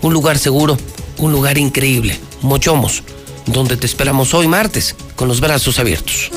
[0.00, 0.78] Un lugar seguro,
[1.18, 2.18] un lugar increíble.
[2.40, 3.02] Mochomos,
[3.44, 6.30] donde te esperamos hoy martes, con los brazos abiertos.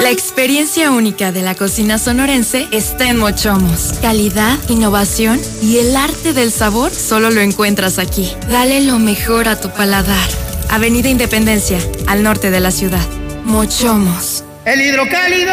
[0.00, 3.94] La experiencia única de la cocina sonorense está en Mochomos.
[4.00, 8.32] Calidad, innovación y el arte del sabor solo lo encuentras aquí.
[8.48, 10.49] Dale lo mejor a tu paladar.
[10.70, 13.04] Avenida Independencia, al norte de la ciudad.
[13.44, 14.44] Mochomos.
[14.64, 15.52] El hidrocálido.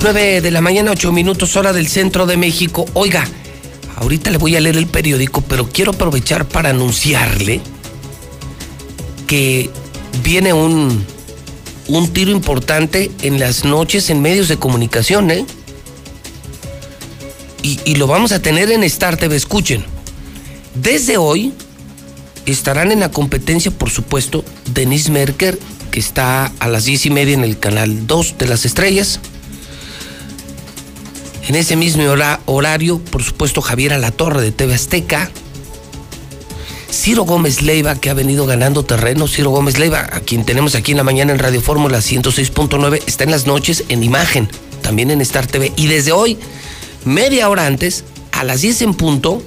[0.00, 2.86] 9 de la mañana, 8 minutos, hora del centro de México.
[2.94, 3.26] Oiga,
[3.96, 7.60] ahorita le voy a leer el periódico, pero quiero aprovechar para anunciarle
[9.26, 9.70] que
[10.22, 11.04] viene un,
[11.88, 15.44] un tiro importante en las noches en medios de comunicación, ¿eh?
[17.84, 19.84] Y, lo vamos a tener en Star TV, escuchen.
[20.74, 21.52] Desde hoy
[22.46, 24.42] estarán en la competencia, por supuesto,
[24.72, 25.58] Denise Merker,
[25.90, 29.20] que está a las 10 y media en el canal 2 de las estrellas.
[31.46, 35.30] En ese mismo hora- horario, por supuesto, Javier Alatorre de TV Azteca.
[36.90, 39.28] Ciro Gómez Leiva, que ha venido ganando terreno.
[39.28, 43.24] Ciro Gómez Leiva, a quien tenemos aquí en la mañana en Radio Fórmula 106.9, está
[43.24, 44.48] en las noches en imagen,
[44.80, 45.72] también en Star TV.
[45.76, 46.38] Y desde hoy,
[47.04, 49.42] media hora antes, a las 10 en punto,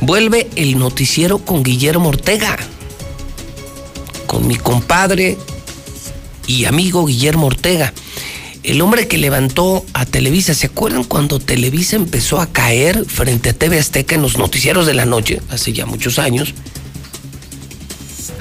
[0.00, 2.58] vuelve el noticiero con Guillermo Ortega.
[4.26, 5.38] Con mi compadre
[6.46, 7.92] y amigo Guillermo Ortega.
[8.62, 13.52] El hombre que levantó a Televisa, ¿se acuerdan cuando Televisa empezó a caer frente a
[13.52, 16.52] TV Azteca en los noticieros de la noche, hace ya muchos años?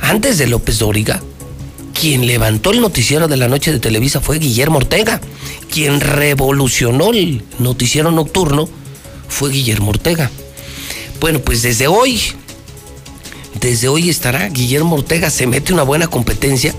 [0.02, 1.22] Antes de López Dóriga,
[2.00, 5.22] quien levantó el noticiero de la noche de Televisa fue Guillermo Ortega.
[5.72, 8.70] Quien revolucionó el noticiero nocturno
[9.28, 10.30] fue Guillermo Ortega.
[11.20, 12.22] Bueno, pues desde hoy,
[13.60, 16.76] desde hoy estará Guillermo Ortega, se mete una buena competencia.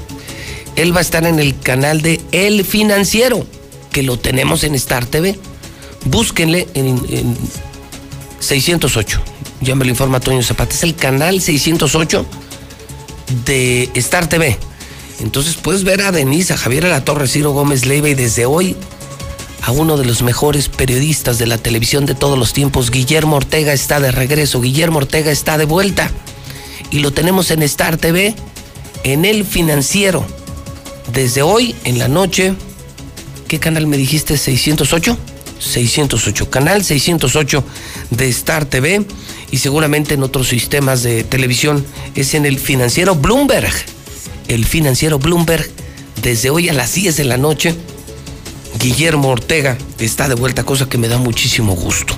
[0.77, 3.47] Él va a estar en el canal de El Financiero,
[3.91, 5.39] que lo tenemos en Star TV.
[6.05, 7.37] Búsquenle en, en
[8.41, 9.21] 608.
[9.63, 10.75] Ya me lo informa Toño Zapata.
[10.75, 12.27] Es el canal 608
[13.47, 14.59] de Star TV.
[15.21, 18.77] Entonces puedes ver a Denise, a Javier Alatorre, Ciro Gómez Leiva y desde hoy
[19.63, 23.73] a uno de los mejores periodistas de la televisión de todos los tiempos, Guillermo Ortega,
[23.73, 24.61] está de regreso.
[24.61, 26.11] Guillermo Ortega está de vuelta.
[26.93, 28.37] Y lo tenemos en Star TV,
[29.03, 30.25] en El Financiero.
[31.13, 32.55] Desde hoy, en la noche,
[33.49, 34.35] ¿qué canal me dijiste?
[34.35, 35.17] ¿608?
[35.59, 37.65] 608, canal 608
[38.11, 39.05] de Star TV
[39.51, 41.85] y seguramente en otros sistemas de televisión
[42.15, 43.73] es en el financiero Bloomberg.
[44.49, 45.69] El financiero Bloomberg,
[46.23, 47.75] desde hoy a las 10 de la noche,
[48.79, 52.15] Guillermo Ortega está de vuelta, cosa que me da muchísimo gusto.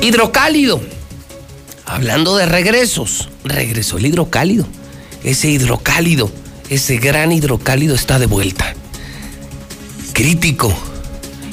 [0.00, 0.80] Hidrocálido.
[1.84, 4.66] Hablando de regresos, regresó el hidrocálido.
[5.22, 6.30] Ese hidrocálido,
[6.70, 8.74] ese gran hidrocálido está de vuelta.
[10.12, 10.74] Crítico,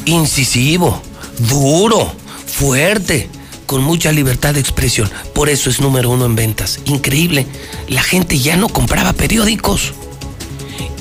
[0.05, 1.01] incisivo,
[1.49, 2.11] duro,
[2.47, 3.29] fuerte,
[3.69, 5.11] con mucha libertad de expresión.
[5.35, 6.79] Por eso es número uno en ventas.
[6.85, 7.45] Increíble.
[7.87, 9.93] La gente ya no compraba periódicos.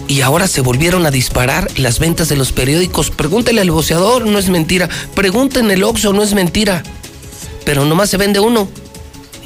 [0.07, 3.11] Y ahora se volvieron a disparar las ventas de los periódicos.
[3.11, 4.90] Pregúntele al boceador, no es mentira.
[5.15, 6.82] Pregúntenle el Oxxo, no es mentira.
[7.65, 8.69] Pero nomás se vende uno.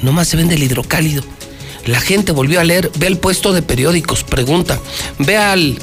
[0.01, 1.23] Nomás se vende el hidrocálido.
[1.85, 4.81] La gente volvió a leer, ve el puesto de periódicos, pregunta,
[5.19, 5.79] ve al,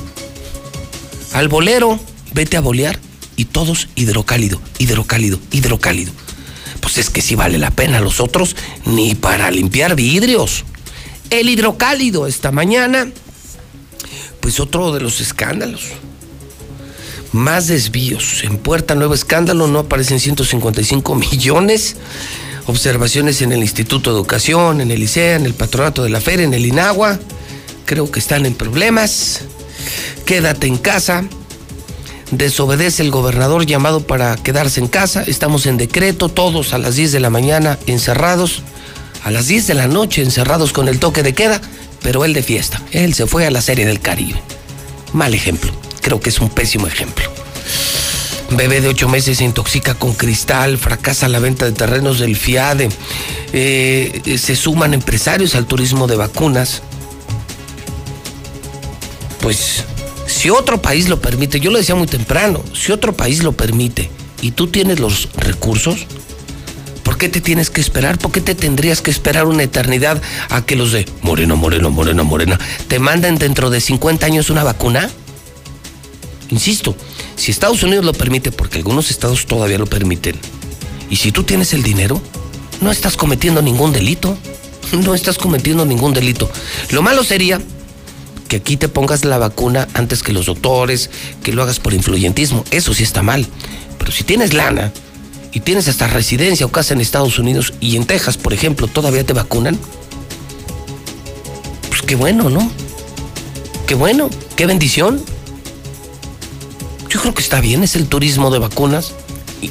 [1.33, 1.99] al bolero,
[2.35, 3.01] vete a bolear
[3.37, 6.13] y todos hidrocálido, hidrocálido, hidrocálido.
[6.81, 10.65] Pues es que si vale la pena los otros, ni para limpiar vidrios.
[11.31, 13.09] El hidrocálido esta mañana,
[14.41, 15.83] pues otro de los escándalos.
[17.33, 18.43] Más desvíos.
[18.43, 21.97] En Puerta Nuevo Escándalo no aparecen 155 millones.
[22.67, 26.45] Observaciones en el Instituto de Educación, en el ICEA, en el Patronato de la Feria,
[26.45, 27.19] en el INAGUA.
[27.85, 29.43] Creo que están en problemas.
[30.25, 31.25] Quédate en casa
[32.31, 35.23] desobedece el gobernador llamado para quedarse en casa.
[35.27, 38.63] Estamos en decreto, todos a las 10 de la mañana encerrados,
[39.25, 41.61] a las 10 de la noche encerrados con el toque de queda,
[42.03, 42.81] pero él de fiesta.
[42.93, 44.41] Él se fue a la Serie del Caribe.
[45.13, 47.25] Mal ejemplo, creo que es un pésimo ejemplo.
[48.51, 52.89] Bebé de ocho meses se intoxica con cristal, fracasa la venta de terrenos del FIADE,
[53.53, 56.83] eh, se suman empresarios al turismo de vacunas.
[59.41, 59.85] Pues
[60.41, 64.09] si otro país lo permite, yo lo decía muy temprano, si otro país lo permite
[64.41, 66.07] y tú tienes los recursos,
[67.03, 68.17] ¿por qué te tienes que esperar?
[68.17, 72.25] ¿Por qué te tendrías que esperar una eternidad a que los de Moreno, Moreno, Moreno,
[72.25, 72.59] Morena
[72.89, 75.11] te manden dentro de 50 años una vacuna?
[76.49, 76.97] Insisto,
[77.37, 80.37] si Estados Unidos lo permite, porque algunos estados todavía lo permiten,
[81.11, 82.19] y si tú tienes el dinero,
[82.81, 84.39] no estás cometiendo ningún delito.
[84.93, 86.51] No estás cometiendo ningún delito.
[86.91, 87.61] Lo malo sería
[88.51, 91.09] que aquí te pongas la vacuna antes que los doctores,
[91.45, 92.65] que lo hagas por influyentismo.
[92.73, 93.47] Eso sí está mal.
[93.97, 94.93] Pero si tienes lana
[95.53, 99.25] y tienes hasta residencia o casa en Estados Unidos y en Texas, por ejemplo, todavía
[99.25, 99.79] te vacunan,
[101.91, 102.69] pues qué bueno, ¿no?
[103.87, 105.23] Qué bueno, qué bendición.
[107.09, 109.13] Yo creo que está bien, es el turismo de vacunas.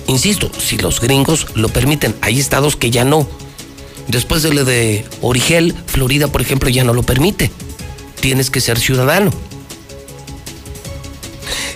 [0.07, 3.27] Insisto, si los gringos lo permiten, hay estados que ya no.
[4.07, 7.51] Después de lo de Origel, Florida, por ejemplo, ya no lo permite.
[8.21, 9.31] Tienes que ser ciudadano.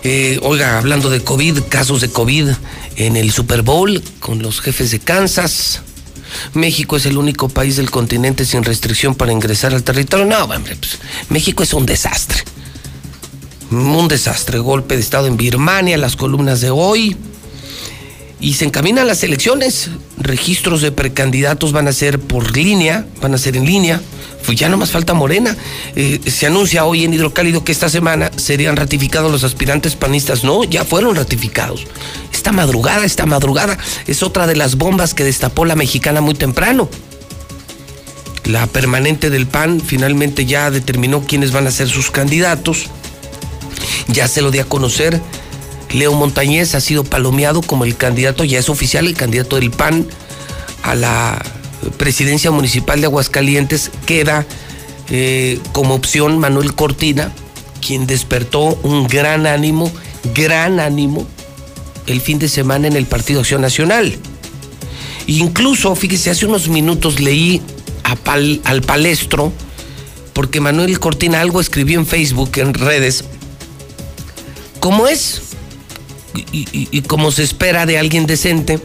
[0.03, 2.49] Eh, oiga, hablando de COVID, casos de COVID
[2.97, 5.81] en el Super Bowl con los jefes de Kansas.
[6.53, 10.25] México es el único país del continente sin restricción para ingresar al territorio.
[10.25, 10.99] No, hombre, pues,
[11.29, 12.43] México es un desastre.
[13.71, 14.59] Un desastre.
[14.59, 17.15] Golpe de Estado en Birmania, las columnas de hoy.
[18.41, 19.89] Y se encaminan las elecciones.
[20.17, 24.01] Registros de precandidatos van a ser por línea, van a ser en línea.
[24.45, 25.55] Pues ya no más falta Morena.
[25.95, 30.43] Eh, se anuncia hoy en Hidrocálido que esta semana serían ratificados los aspirantes panistas.
[30.43, 31.85] No, ya fueron ratificados.
[32.31, 36.89] Esta madrugada, esta madrugada es otra de las bombas que destapó la mexicana muy temprano.
[38.45, 42.87] La permanente del PAN finalmente ya determinó quiénes van a ser sus candidatos.
[44.07, 45.21] Ya se lo di a conocer.
[45.91, 50.07] Leo Montañez ha sido palomeado como el candidato, ya es oficial, el candidato del PAN
[50.81, 51.41] a la
[51.97, 53.91] presidencia municipal de Aguascalientes.
[54.05, 54.45] Queda
[55.09, 57.31] eh, como opción Manuel Cortina,
[57.85, 59.91] quien despertó un gran ánimo,
[60.33, 61.27] gran ánimo,
[62.07, 64.15] el fin de semana en el Partido Acción Nacional.
[65.27, 67.61] Incluso, fíjese, hace unos minutos leí
[68.65, 69.51] al palestro
[70.33, 73.23] porque Manuel Cortina algo escribió en Facebook, en redes,
[74.79, 75.41] como es
[76.51, 78.79] y- y como se espera de alguien decente,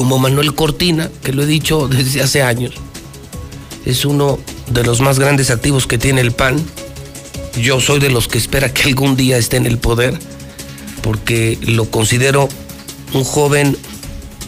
[0.00, 2.72] como Manuel Cortina, que lo he dicho desde hace años,
[3.84, 4.38] es uno
[4.70, 6.56] de los más grandes activos que tiene el PAN.
[7.60, 10.18] Yo soy de los que espera que algún día esté en el poder,
[11.02, 12.48] porque lo considero
[13.12, 13.76] un joven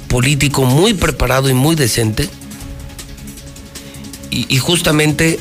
[0.08, 2.30] político muy preparado y muy decente.
[4.30, 5.38] Y, y justamente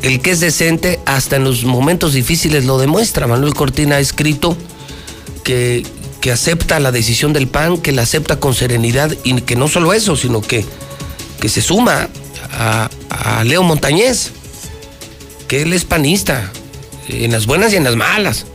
[0.00, 3.26] el que es decente hasta en los momentos difíciles lo demuestra.
[3.26, 4.56] Manuel Cortina ha escrito
[5.44, 5.82] que,
[6.20, 9.92] que acepta la decisión del PAN, que la acepta con serenidad y que no solo
[9.92, 10.64] eso, sino que,
[11.40, 12.08] que se suma
[12.52, 12.88] a,
[13.44, 14.32] Leo Montañez,
[15.48, 16.52] que él es panista,
[17.08, 18.46] en las buenas y en las malas.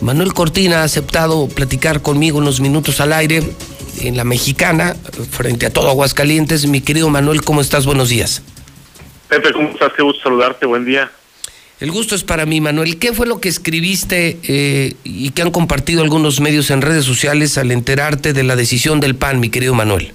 [0.00, 3.42] Manuel Cortina ha aceptado platicar conmigo unos minutos al aire
[4.00, 4.94] en la mexicana,
[5.30, 6.66] frente a todo Aguascalientes.
[6.66, 7.84] Mi querido Manuel, ¿cómo estás?
[7.84, 8.42] Buenos días.
[9.28, 9.92] Pepe, ¿cómo estás?
[9.96, 11.10] Qué gusto saludarte, buen día.
[11.80, 12.98] El gusto es para mí, Manuel.
[12.98, 17.56] ¿Qué fue lo que escribiste eh, y que han compartido algunos medios en redes sociales
[17.56, 20.12] al enterarte de la decisión del PAN, mi querido Manuel?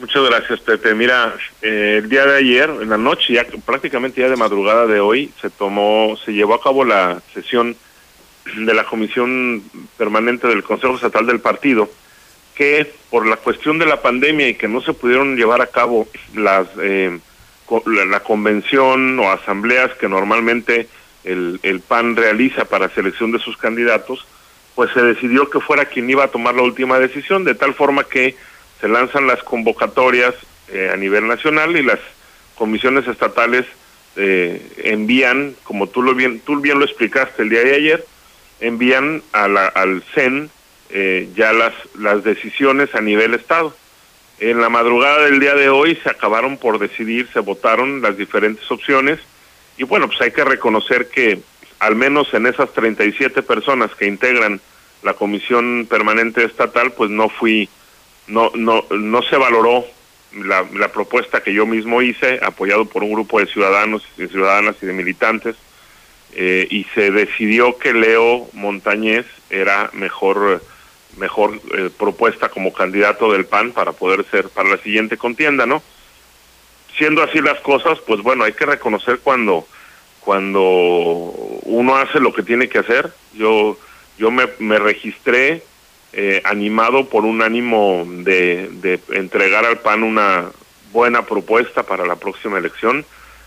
[0.00, 0.94] Muchas gracias, Pepe.
[0.94, 4.98] Mira, eh, el día de ayer, en la noche, ya prácticamente ya de madrugada de
[4.98, 7.76] hoy, se tomó, se llevó a cabo la sesión
[8.56, 9.62] de la Comisión
[9.96, 11.88] Permanente del Consejo Estatal del Partido,
[12.56, 16.08] que por la cuestión de la pandemia y que no se pudieron llevar a cabo
[16.34, 17.20] las eh,
[17.86, 20.88] la, convención o asambleas que normalmente
[21.24, 24.26] el, el PAN realiza para selección de sus candidatos,
[24.74, 28.04] pues se decidió que fuera quien iba a tomar la última decisión, de tal forma
[28.04, 28.36] que
[28.80, 30.34] se lanzan las convocatorias
[30.68, 31.98] eh, a nivel nacional y las
[32.56, 33.66] comisiones estatales
[34.16, 38.06] eh, envían, como tú lo bien, tú bien lo explicaste el día de ayer,
[38.60, 40.50] envían a la- al CEN
[40.90, 43.74] eh, ya las, las decisiones a nivel Estado.
[44.42, 48.68] En la madrugada del día de hoy se acabaron por decidir, se votaron las diferentes
[48.72, 49.20] opciones
[49.78, 51.38] y bueno, pues hay que reconocer que
[51.78, 54.60] al menos en esas 37 personas que integran
[55.04, 57.68] la Comisión Permanente Estatal, pues no fui,
[58.26, 59.84] no, no, no se valoró
[60.34, 64.74] la, la propuesta que yo mismo hice, apoyado por un grupo de ciudadanos y ciudadanas
[64.82, 65.54] y de militantes,
[66.34, 70.60] eh, y se decidió que Leo Montañez era mejor
[71.16, 75.82] mejor eh, propuesta como candidato del PAN para poder ser para la siguiente contienda, ¿no?
[76.96, 79.66] Siendo así las cosas, pues bueno, hay que reconocer cuando
[80.20, 83.12] cuando uno hace lo que tiene que hacer.
[83.34, 83.78] Yo
[84.18, 85.62] yo me, me registré
[86.12, 90.50] eh, animado por un ánimo de, de entregar al PAN una
[90.92, 93.04] buena propuesta para la próxima elección.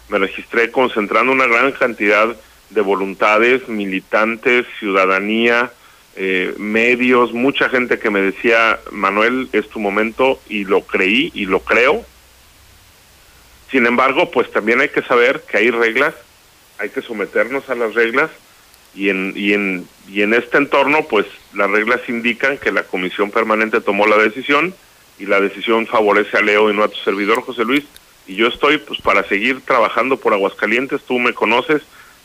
[0.10, 2.36] Me registré concentrando una gran cantidad
[2.70, 5.72] de voluntades, militantes, ciudadanía,
[6.18, 11.46] eh, medios, mucha gente que me decía, Manuel, es tu momento y lo creí y
[11.46, 12.06] lo creo.
[13.70, 16.14] Sin embargo, pues también hay que saber que hay reglas,
[16.78, 18.32] hay que someternos a las reglas
[18.94, 23.30] y en, y en, y en este entorno, pues las reglas indican que la comisión
[23.30, 24.74] permanente tomó la decisión
[25.20, 27.84] y la decisión favorece a Leo y no a tu servidor, José Luis.
[28.26, 31.82] Y yo estoy pues para seguir trabajando por Aguascalientes, tú me conoces,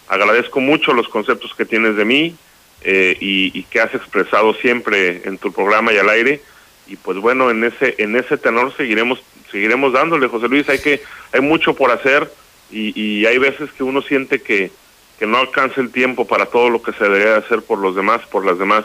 [0.07, 2.37] agradezco mucho los conceptos que tienes de mí
[2.83, 6.43] eh, y, y que has expresado siempre en tu programa y al aire.
[6.87, 9.21] Y pues bueno, en ese, en ese tenor seguiremos,
[9.51, 11.03] seguiremos dándole, José Luis, hay que,
[11.33, 12.33] hay mucho por hacer
[12.71, 14.71] y, y hay veces que uno siente que,
[15.19, 18.23] que no alcanza el tiempo para todo lo que se debería hacer por los demás,
[18.31, 18.85] por las demás,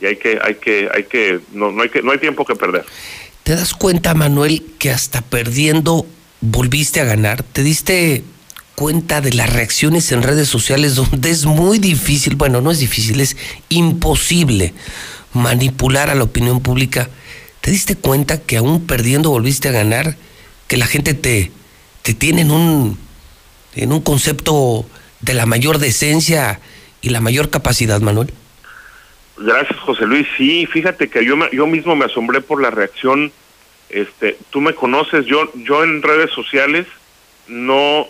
[0.00, 2.56] y hay que, hay que, hay que, no, no hay que, no hay tiempo que
[2.56, 2.84] perder.
[3.42, 6.06] ¿Te das cuenta, Manuel, que hasta perdiendo
[6.40, 7.42] volviste a ganar?
[7.42, 8.24] ¿Te diste
[8.74, 13.20] cuenta de las reacciones en redes sociales donde es muy difícil, bueno, no es difícil,
[13.20, 13.36] es
[13.68, 14.74] imposible
[15.34, 17.08] manipular a la opinión pública?
[17.60, 20.16] ¿Te diste cuenta que aún perdiendo volviste a ganar?
[20.68, 21.50] Que la gente te,
[22.02, 22.98] te tiene en un,
[23.74, 24.86] en un concepto
[25.20, 26.60] de la mayor decencia
[27.00, 28.32] y la mayor capacidad, Manuel.
[29.36, 30.26] Gracias, José Luis.
[30.36, 33.32] Sí, fíjate que yo, yo mismo me asombré por la reacción.
[33.88, 36.86] Este, tú me conoces, yo, yo en redes sociales
[37.46, 38.06] no,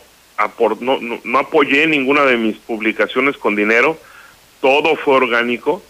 [0.81, 3.98] no, no, no apoyé ninguna de mis publicaciones con dinero.
[4.61, 5.82] Todo fue orgánico.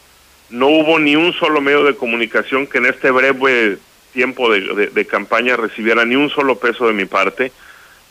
[0.51, 3.79] No hubo ni un solo medio de comunicación que en este breve
[4.13, 7.51] tiempo de campaña recibiera ni un solo peso de mi parte.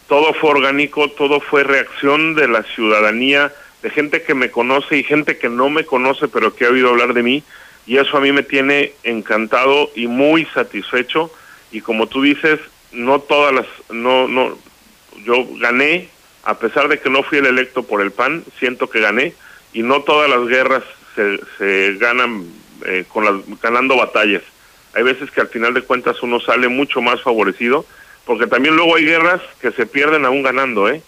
[0.07, 5.03] Todo fue orgánico, todo fue reacción de la ciudadanía, de gente que me conoce y
[5.03, 7.43] gente que no me conoce pero que ha oído hablar de mí.
[7.85, 11.31] Y eso a mí me tiene encantado y muy satisfecho.
[11.71, 12.59] Y como tú dices,
[12.91, 14.57] no todas las, no, no,
[15.25, 16.09] yo gané,
[16.43, 19.33] a pesar de que no fui el electo por el PAN, siento que gané,
[19.73, 20.83] y no todas las guerras
[21.15, 22.45] se, se ganan
[22.85, 24.43] eh, con las, ganando batallas.
[24.93, 27.85] Hay veces que al final de cuentas uno sale mucho más favorecido,
[28.25, 31.01] porque también luego hay guerras que se pierden aún ganando, ¿eh?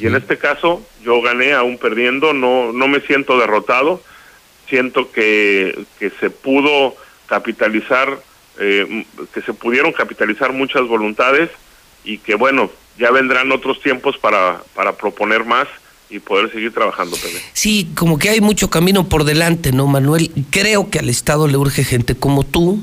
[0.00, 4.02] Y en este caso, yo gané aún perdiendo, no, no me siento derrotado,
[4.68, 6.96] siento que, que se pudo
[7.26, 8.18] capitalizar,
[8.58, 11.50] eh, que se pudieron capitalizar muchas voluntades
[12.02, 15.66] y que bueno, ya vendrán otros tiempos para, para proponer más
[16.10, 17.40] y poder seguir trabajando, Pepe.
[17.52, 20.30] Sí, como que hay mucho camino por delante, ¿no, Manuel?
[20.50, 22.82] Creo que al Estado le urge gente como tú,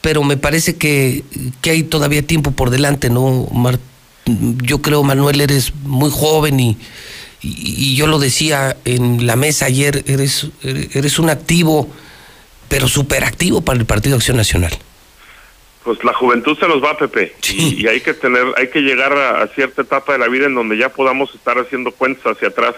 [0.00, 1.24] pero me parece que,
[1.60, 3.78] que hay todavía tiempo por delante, ¿no, Mar-
[4.26, 6.76] Yo creo, Manuel, eres muy joven y,
[7.40, 11.88] y- yo lo decía en la mesa ayer, eres, eres un activo,
[12.68, 14.72] pero súper activo para el Partido Acción Nacional.
[15.84, 19.12] Pues la juventud se nos va, Pepe, y, y hay que tener, hay que llegar
[19.12, 22.48] a, a cierta etapa de la vida en donde ya podamos estar haciendo cuentas hacia
[22.48, 22.74] atrás.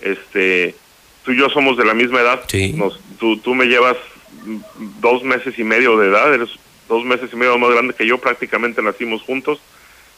[0.00, 0.74] Este,
[1.24, 2.42] tú y yo somos de la misma edad.
[2.74, 3.96] Nos- tú, tú me llevas
[5.00, 6.50] dos meses y medio de edad, eres
[6.88, 9.58] dos meses y medio más grande que yo, prácticamente nacimos juntos.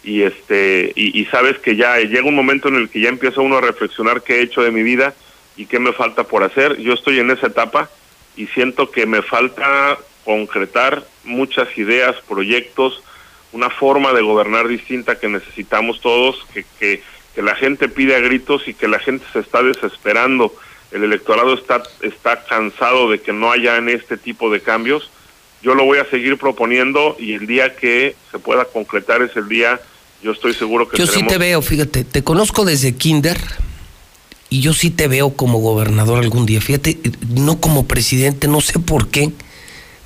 [0.02, 3.40] Y este, y, y sabes que ya llega un momento en el que ya empieza
[3.40, 5.14] uno a reflexionar qué he hecho de mi vida
[5.56, 6.76] y qué me falta por hacer.
[6.78, 7.90] Yo estoy en esa etapa
[8.36, 13.00] y siento que me falta concretar muchas ideas, proyectos,
[13.52, 17.00] una forma de gobernar distinta que necesitamos todos, que, que,
[17.34, 20.52] que la gente pide a gritos y que la gente se está desesperando.
[20.90, 25.10] El electorado está, está cansado de que no haya en este tipo de cambios.
[25.62, 29.48] Yo lo voy a seguir proponiendo y el día que se pueda concretar es el
[29.48, 29.80] día,
[30.22, 33.38] yo estoy seguro que Yo sí te veo, fíjate, te conozco desde kinder
[34.50, 36.60] y yo sí te veo como gobernador algún día.
[36.60, 36.98] Fíjate,
[37.28, 39.32] no como presidente, no sé por qué.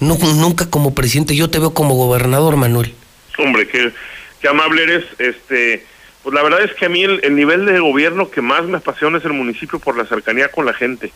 [0.00, 2.94] No, nunca como presidente, yo te veo como gobernador, Manuel.
[3.38, 3.92] Hombre, qué,
[4.40, 5.04] qué amable eres.
[5.18, 5.84] Este,
[6.22, 8.78] pues la verdad es que a mí el, el nivel de gobierno que más me
[8.78, 11.12] apasiona es el municipio por la cercanía con la gente.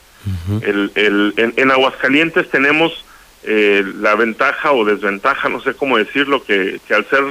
[0.62, 3.04] el, el, en, en Aguascalientes tenemos
[3.42, 7.22] eh, la ventaja o desventaja, no sé cómo decirlo, que, que al ser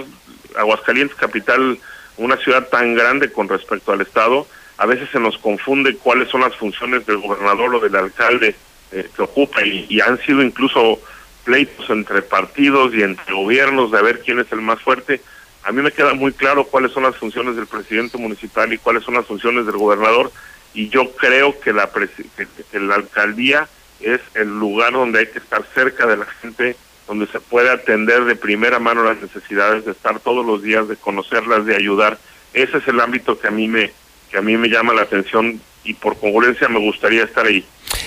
[0.55, 1.79] Aguascalientes capital,
[2.17, 4.45] una ciudad tan grande con respecto al Estado,
[4.77, 8.55] a veces se nos confunde cuáles son las funciones del gobernador o del alcalde
[8.91, 10.99] eh, que ocupa y, y han sido incluso
[11.43, 15.21] pleitos entre partidos y entre gobiernos de ver quién es el más fuerte.
[15.63, 19.03] A mí me queda muy claro cuáles son las funciones del presidente municipal y cuáles
[19.03, 20.31] son las funciones del gobernador
[20.73, 23.67] y yo creo que la, que la alcaldía
[23.99, 26.75] es el lugar donde hay que estar cerca de la gente,
[27.07, 30.95] donde se puede atender de primera mano las necesidades, de estar todos los días, de
[30.95, 32.17] conocerlas, de ayudar.
[32.53, 33.91] Ese es el ámbito que a mí me
[34.29, 37.63] que a mí me llama la atención y por congruencia me gustaría estar ahí.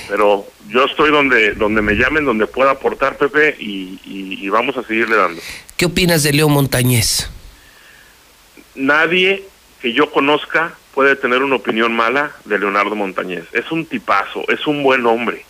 [0.09, 4.77] Pero yo estoy donde donde me llamen, donde pueda aportar Pepe y, y- y vamos
[4.77, 5.41] a seguirle dando.
[5.77, 7.29] ¿Qué opinas de Leo Montañez?
[8.75, 9.43] nadie
[9.81, 13.45] que yo conozca puede tener una opinión mala de Leonardo Montañez.
[13.53, 15.45] Es un tipazo, es un buen hombre.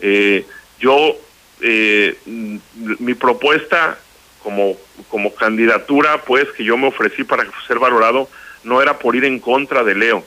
[0.00, 0.46] Eh,
[0.78, 1.16] yo,
[1.60, 3.98] eh, mi propuesta
[4.42, 4.76] como,
[5.08, 8.28] como candidatura, pues, que yo me ofrecí para ser valorado,
[8.62, 10.24] no era por ir en contra de Leo.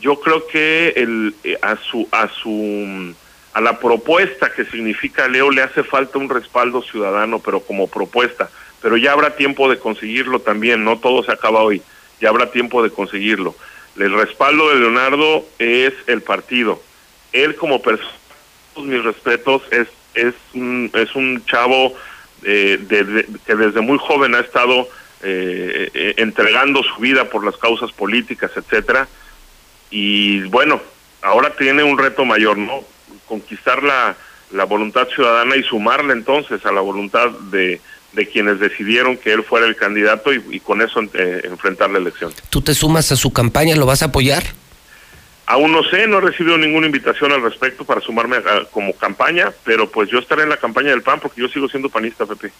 [0.00, 3.14] Yo creo que el, eh, a su, a su,
[3.52, 8.50] a la propuesta que significa Leo le hace falta un respaldo ciudadano, pero como propuesta.
[8.82, 11.82] Pero ya habrá tiempo de conseguirlo también, no todo se acaba hoy,
[12.20, 13.54] ya habrá tiempo de conseguirlo.
[13.98, 16.80] El respaldo de Leonardo es el partido.
[17.32, 18.08] Él como persona,
[18.76, 21.94] mis respetos, es, es, un, es un chavo
[22.42, 24.88] eh, de- de- que desde muy joven ha estado
[25.22, 29.06] eh, eh, entregando su vida por las causas políticas, etcétera.
[29.90, 30.80] Y bueno,
[31.22, 32.84] ahora tiene un reto mayor, ¿no?
[33.26, 34.16] Conquistar la,
[34.52, 37.80] la voluntad ciudadana y sumarle entonces a la voluntad de,
[38.12, 41.98] de quienes decidieron que él fuera el candidato y, y con eso eh, enfrentar la
[41.98, 42.32] elección.
[42.50, 43.76] ¿Tú te sumas a su campaña?
[43.76, 44.42] ¿Lo vas a apoyar?
[45.46, 49.50] Aún no sé, no he recibido ninguna invitación al respecto para sumarme a- como campaña,
[49.64, 52.52] pero pues yo estaré en la campaña del PAN porque yo sigo siendo panista, Pepe.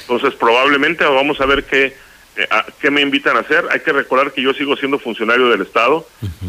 [0.00, 1.96] Entonces probablemente vamos a ver qué,
[2.80, 3.66] qué me invitan a hacer.
[3.70, 6.06] Hay que recordar que yo sigo siendo funcionario del Estado,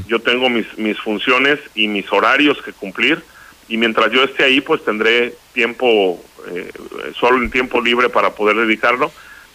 [0.07, 3.23] yo tengo mis, mis funciones y mis horarios que cumplir
[3.67, 6.71] y mientras yo esté ahí pues tendré tiempo, eh,
[7.19, 9.11] solo en tiempo libre para poder dedicarlo,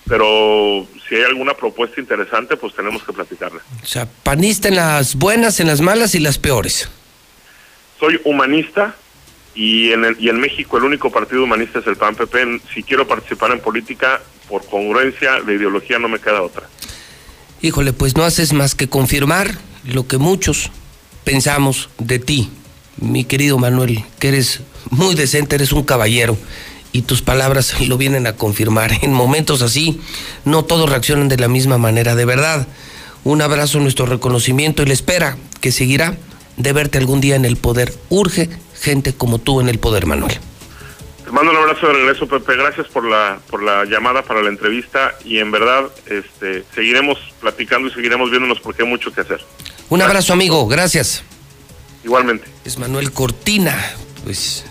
[0.06, 3.60] pero si hay alguna propuesta interesante pues tenemos que platicarla.
[3.82, 6.88] O sea, panista en las buenas, en las malas y las peores.
[7.98, 8.96] soy humanista
[9.58, 12.60] y en, el- y en México el único partido humanista es el PAN PP.
[12.72, 16.68] Si quiero participar en política, por congruencia de ideología no me queda otra.
[17.60, 20.70] Híjole, pues no haces más que confirmar lo que muchos
[21.24, 22.50] pensamos de ti,
[22.98, 24.60] mi querido Manuel, que eres
[24.90, 26.38] muy decente, eres un caballero
[26.92, 28.92] y tus palabras lo vienen a confirmar.
[29.02, 30.00] En momentos así,
[30.44, 32.68] no todos reaccionan de la misma manera, de verdad.
[33.24, 36.16] Un abrazo, nuestro reconocimiento y la espera que seguirá
[36.56, 37.92] de verte algún día en el poder.
[38.08, 38.48] Urge
[38.80, 40.38] gente como tú en el poder, Manuel.
[41.24, 42.56] Te mando un abrazo de regreso, Pepe.
[42.56, 47.88] Gracias por la por la llamada para la entrevista y en verdad este seguiremos platicando
[47.88, 49.44] y seguiremos viéndonos porque hay mucho que hacer.
[49.90, 50.66] Un abrazo, amigo.
[50.66, 51.22] Gracias.
[52.04, 52.46] Igualmente.
[52.64, 53.76] Es Manuel Cortina.
[54.24, 54.64] Pues,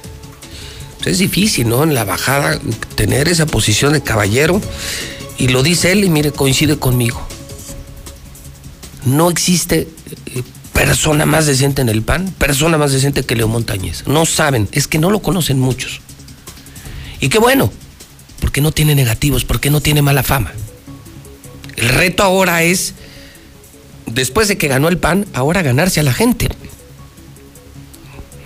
[0.97, 1.83] pues es difícil, ¿no?
[1.83, 2.59] En la bajada
[2.95, 4.61] tener esa posición de caballero.
[5.37, 7.21] Y lo dice él y mire, coincide conmigo.
[9.05, 9.87] No existe
[10.77, 14.03] persona más decente en el PAN, persona más decente que Leo Montañez.
[14.05, 16.01] No saben, es que no lo conocen muchos.
[17.19, 17.71] Y qué bueno,
[18.39, 20.53] porque no tiene negativos, porque no tiene mala fama.
[21.77, 22.93] El reto ahora es,
[24.05, 26.47] después de que ganó el PAN, ahora ganarse a la gente.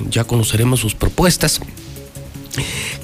[0.10, 1.60] Ya conoceremos sus propuestas.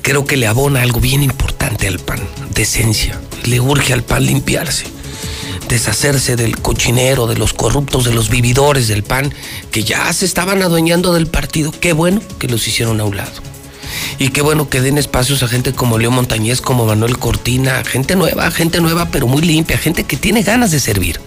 [0.04, 2.22] Creo que le abona algo bien importante al PAN,
[2.54, 3.20] decencia.
[3.44, 4.86] Le urge al PAN limpiarse,
[5.68, 9.34] deshacerse del cochinero, de los corruptos, de los vividores del PAN,
[9.72, 11.72] que ya se estaban adueñando del partido.
[11.72, 13.42] Qué bueno que los hicieron a un lado.
[14.20, 18.16] Y qué bueno que den espacios a gente como Leo Montañez, como Manuel Cortina, gente
[18.16, 21.20] nueva, gente nueva, pero muy limpia, gente que tiene ganas de servir.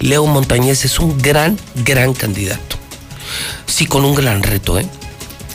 [0.00, 2.76] Leo Montañez es un gran, gran candidato.
[3.66, 4.86] Sí, con un gran reto, ¿eh?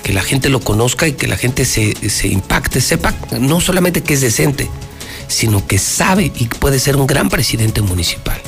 [0.04, 4.04] Que la gente lo conozca y que la gente se, se impacte, sepa no solamente
[4.04, 4.70] que es decente,
[5.28, 8.40] sino que sabe y puede ser un gran presidente municipal.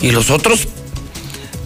[0.00, 0.68] Y los otros,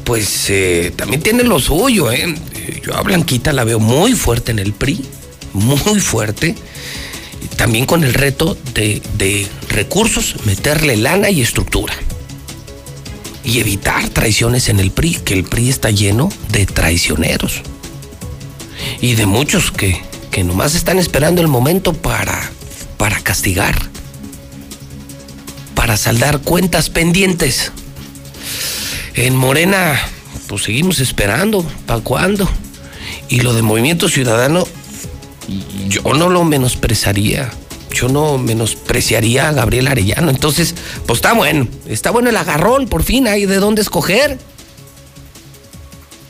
[0.04, 2.34] pues eh, también tienen lo suyo, ¿eh?
[2.82, 5.04] Yo a Blanquita la veo muy fuerte en el PRI,
[5.52, 6.54] muy fuerte.
[7.56, 11.94] También con el reto de, de recursos, meterle lana y estructura.
[13.44, 17.62] Y evitar traiciones en el PRI, que el PRI está lleno de traicioneros.
[19.00, 20.00] Y de muchos que,
[20.30, 22.50] que nomás están esperando el momento para,
[22.98, 23.95] para castigar.
[25.86, 27.70] Para saldar cuentas pendientes.
[29.14, 29.96] En Morena,
[30.48, 31.64] pues seguimos esperando.
[31.86, 32.50] ¿Para cuándo?
[33.28, 34.66] Y lo de Movimiento Ciudadano,
[35.86, 37.52] yo no lo menospreciaría.
[37.92, 40.30] Yo no menospreciaría a Gabriel Arellano.
[40.30, 40.74] Entonces,
[41.06, 41.68] pues está bueno.
[41.86, 44.40] Está bueno el agarrón, por fin hay de dónde escoger.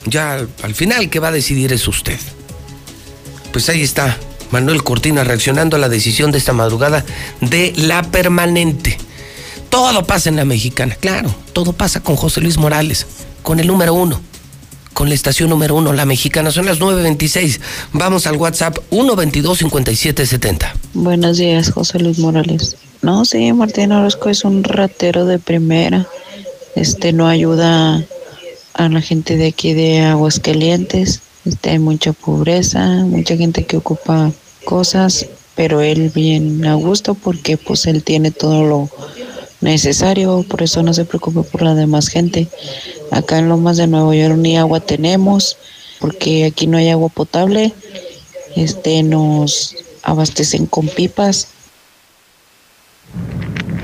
[0.05, 2.19] Ya al final, que va a decidir es usted.
[3.53, 4.19] Pues ahí está.
[4.51, 7.07] Manuel Cortina reaccionando a la decisión de esta madrugada
[7.41, 8.99] de la permanente.
[9.71, 13.07] Todo pasa en la mexicana, claro, todo pasa con José Luis Morales,
[13.43, 14.21] con el número uno,
[14.93, 16.51] con la estación número uno, la mexicana.
[16.51, 17.61] Son las 9.26.
[17.93, 20.73] Vamos al WhatsApp 122-5770.
[20.95, 22.77] Buenos días, José Luis Morales.
[23.03, 26.07] No, sí, Martín Orozco es un ratero de primera.
[26.75, 28.03] Este no ayuda
[28.75, 31.21] a la gente de aquí de Aguascalientes.
[31.45, 34.33] Este hay mucha pobreza, mucha gente que ocupa
[34.65, 38.91] cosas, pero él bien a gusto porque pues él tiene todo lo
[39.61, 42.49] necesario, por eso no se preocupe por la demás gente.
[43.11, 45.57] Acá en Lomas de Nuevo York ni agua tenemos,
[46.01, 47.73] porque aquí no hay agua potable.
[48.57, 51.49] Este nos abastecen con pipas.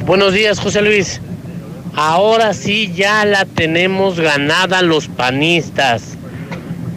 [0.06, 1.20] Buenos días, José Luis.
[1.94, 6.16] Ahora sí ya la tenemos ganada los panistas.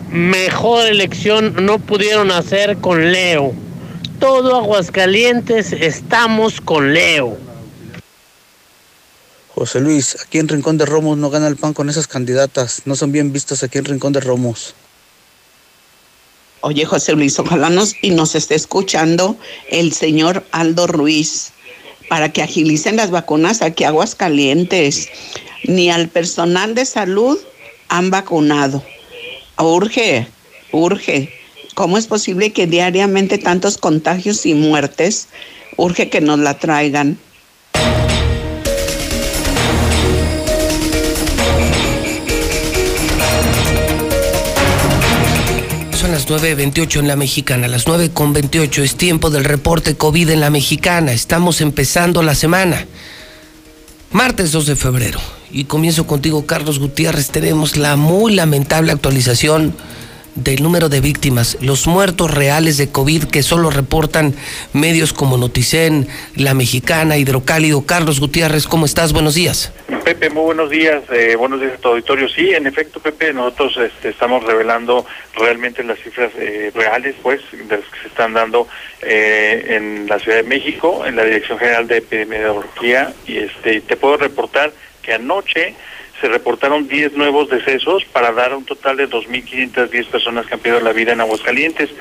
[0.10, 3.54] Mejor elección no pudieron hacer con Leo.
[4.20, 7.45] Todo Aguascalientes estamos con Leo.
[9.56, 12.82] José Luis, aquí en Rincón de Romos no gana el PAN con esas candidatas.
[12.84, 14.76] No son bien vistas aquí en Rincón de Romos.
[16.60, 19.38] Oye, José Luis, ojalá nos, y nos esté escuchando
[19.70, 21.54] el señor Aldo Ruiz
[22.10, 25.08] para que agilicen las vacunas aquí a Aguascalientes.
[25.64, 27.40] Ni al personal de salud
[27.88, 28.84] han vacunado.
[29.58, 30.28] Urge,
[30.74, 31.34] urge.
[31.76, 35.30] ¿Cómo es posible que diariamente tantos contagios y muertes?
[35.78, 37.18] Urge que nos la traigan.
[46.30, 51.12] Las 9.28 en la mexicana, las 9.28 es tiempo del reporte COVID en la mexicana.
[51.12, 52.88] Estamos empezando la semana.
[54.12, 55.20] Martes 2 de febrero.
[55.52, 57.30] Y comienzo contigo, Carlos Gutiérrez.
[57.30, 59.76] Tenemos la muy lamentable actualización
[60.36, 64.36] del número de víctimas, los muertos reales de COVID que solo reportan
[64.74, 67.86] medios como Noticen, La Mexicana, Hidrocálido.
[67.86, 69.14] Carlos Gutiérrez, ¿cómo estás?
[69.14, 69.72] Buenos días.
[70.04, 72.30] Pepe, muy buenos días, eh, buenos días a tu auditorio.
[72.30, 75.06] Sí, en efecto, Pepe, nosotros este, estamos revelando
[75.36, 78.68] realmente las cifras eh, reales, pues, de las que se están dando
[79.02, 83.96] eh, en la Ciudad de México, en la Dirección General de Epidemiología, y este, te
[83.98, 84.72] puedo reportar
[85.02, 85.74] que anoche
[86.26, 90.84] se reportaron 10 nuevos decesos para dar un total de 2.510 personas que han perdido
[90.84, 91.92] la vida en Aguascalientes.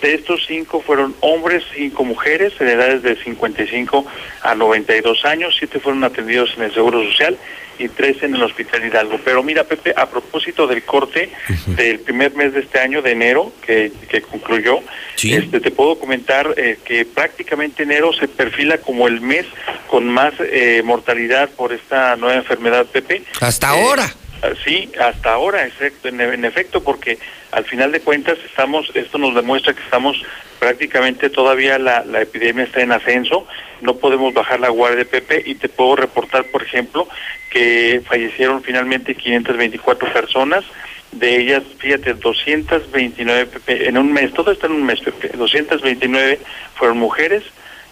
[0.00, 4.06] De estos cinco fueron hombres, cinco mujeres en edades de 55
[4.40, 7.36] a 92 años, siete fueron atendidos en el Seguro Social
[7.78, 9.20] y tres en el Hospital Hidalgo.
[9.24, 11.30] Pero mira, Pepe, a propósito del corte
[11.66, 14.80] del primer mes de este año, de enero, que, que concluyó,
[15.22, 19.46] este, te puedo comentar eh, que prácticamente enero se perfila como el mes
[19.88, 23.22] con más eh, mortalidad por esta nueva enfermedad, Pepe.
[23.40, 24.12] Hasta ahora.
[24.42, 25.68] Ah, Sí, hasta ahora,
[26.04, 27.18] en, efecto, porque
[27.52, 30.22] al final de cuentas estamos, esto nos demuestra que estamos
[30.58, 33.46] prácticamente todavía la, la epidemia está en ascenso,
[33.80, 37.08] no podemos bajar la guardia, Pepe, y te puedo reportar, por ejemplo,
[37.50, 40.64] que fallecieron finalmente 524 personas,
[41.12, 46.40] de ellas, fíjate, 229, Pepe, en un mes, todo está en un mes, Pepe, 229
[46.74, 47.44] fueron mujeres,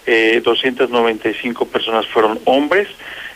[0.07, 2.89] eh, 295 personas fueron hombres,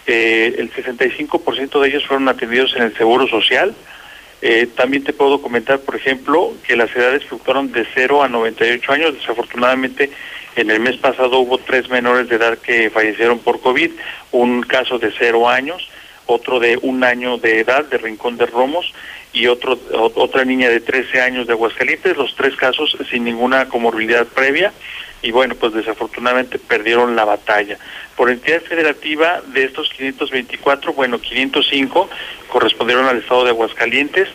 [0.06, 3.74] eh, el 65% de ellos fueron atendidos en el Seguro Social.
[4.42, 8.92] Eh, también te puedo comentar, por ejemplo, que las edades fluctuaron de 0 a 98
[8.92, 9.14] años.
[9.14, 10.10] Desafortunadamente,
[10.54, 13.90] en el mes pasado hubo tres menores de edad que fallecieron por COVID,
[14.32, 15.88] un caso de 0 años,
[16.26, 18.92] otro de un año de edad de Rincón de Romos
[19.32, 24.26] y otro otra niña de 13 años de Aguascalientes, los tres casos sin ninguna comorbilidad
[24.26, 24.72] previa
[25.22, 27.78] y bueno, pues desafortunadamente perdieron la batalla.
[28.16, 32.08] Por entidad federativa de estos 524, bueno, 505
[32.48, 34.28] correspondieron al estado de Aguascalientes,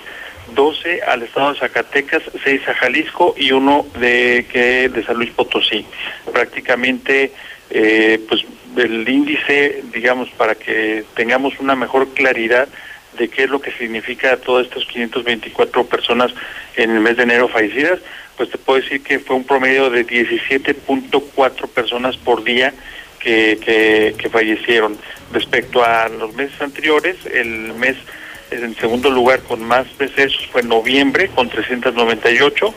[0.53, 5.31] 12 al estado de Zacatecas, 6 a Jalisco y uno de que de San Luis
[5.31, 5.85] Potosí.
[6.31, 7.31] Prácticamente
[7.69, 8.45] eh, pues
[8.77, 12.67] el índice, digamos, para que tengamos una mejor claridad
[13.17, 16.33] de qué es lo que significa todas estas 524 personas
[16.75, 17.99] en el mes de enero fallecidas,
[18.41, 22.73] pues te puedo decir que fue un promedio de 17.4 personas por día
[23.19, 24.97] que, que, fallecieron.
[25.31, 27.97] Respecto a los meses anteriores, el mes
[28.49, 32.73] en segundo lugar con más decesos fue noviembre con 398,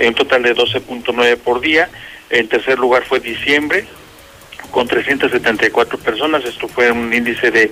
[0.00, 1.88] en un total de 12.9 por día.
[2.28, 3.86] En tercer lugar fue diciembre
[4.76, 7.70] con 374 personas, esto fue un índice de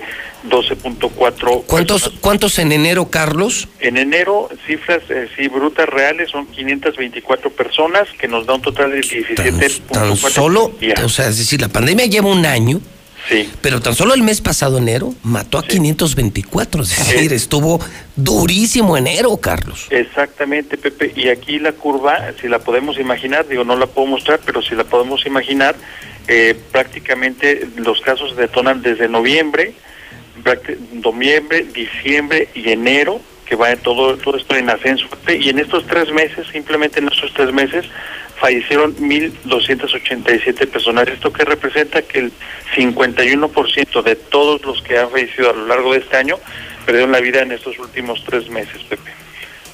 [0.49, 3.67] 12.4 ¿Cuántos, ¿Cuántos en enero, Carlos?
[3.79, 8.89] en enero, cifras eh, sí brutas reales son 524 personas, que nos da un total
[8.89, 10.71] de 17.4 Tan solo,
[11.03, 12.81] o sea, es decir, la pandemia lleva un año,
[13.29, 13.51] Sí.
[13.61, 16.83] pero tan solo el mes pasado, enero, mató a 524.
[16.83, 17.79] Es decir, estuvo
[18.15, 19.87] durísimo enero, Carlos.
[19.91, 21.11] Exactamente, Pepe.
[21.15, 24.75] Y aquí la curva, si la podemos imaginar, digo, no la puedo mostrar, pero si
[24.75, 25.75] la podemos imaginar,
[26.27, 29.73] eh, prácticamente los casos detonan desde noviembre,
[30.93, 35.07] noviembre, diciembre y enero, que va todo, todo esto en ascenso.
[35.27, 37.85] Y en estos tres meses, simplemente en estos tres meses,
[38.37, 41.07] fallecieron 1.287 personas.
[41.07, 42.01] ¿Esto que representa?
[42.01, 42.31] Que el
[42.75, 46.37] 51% de todos los que han fallecido a lo largo de este año
[46.85, 49.24] perdieron la vida en estos últimos tres meses, Pepe.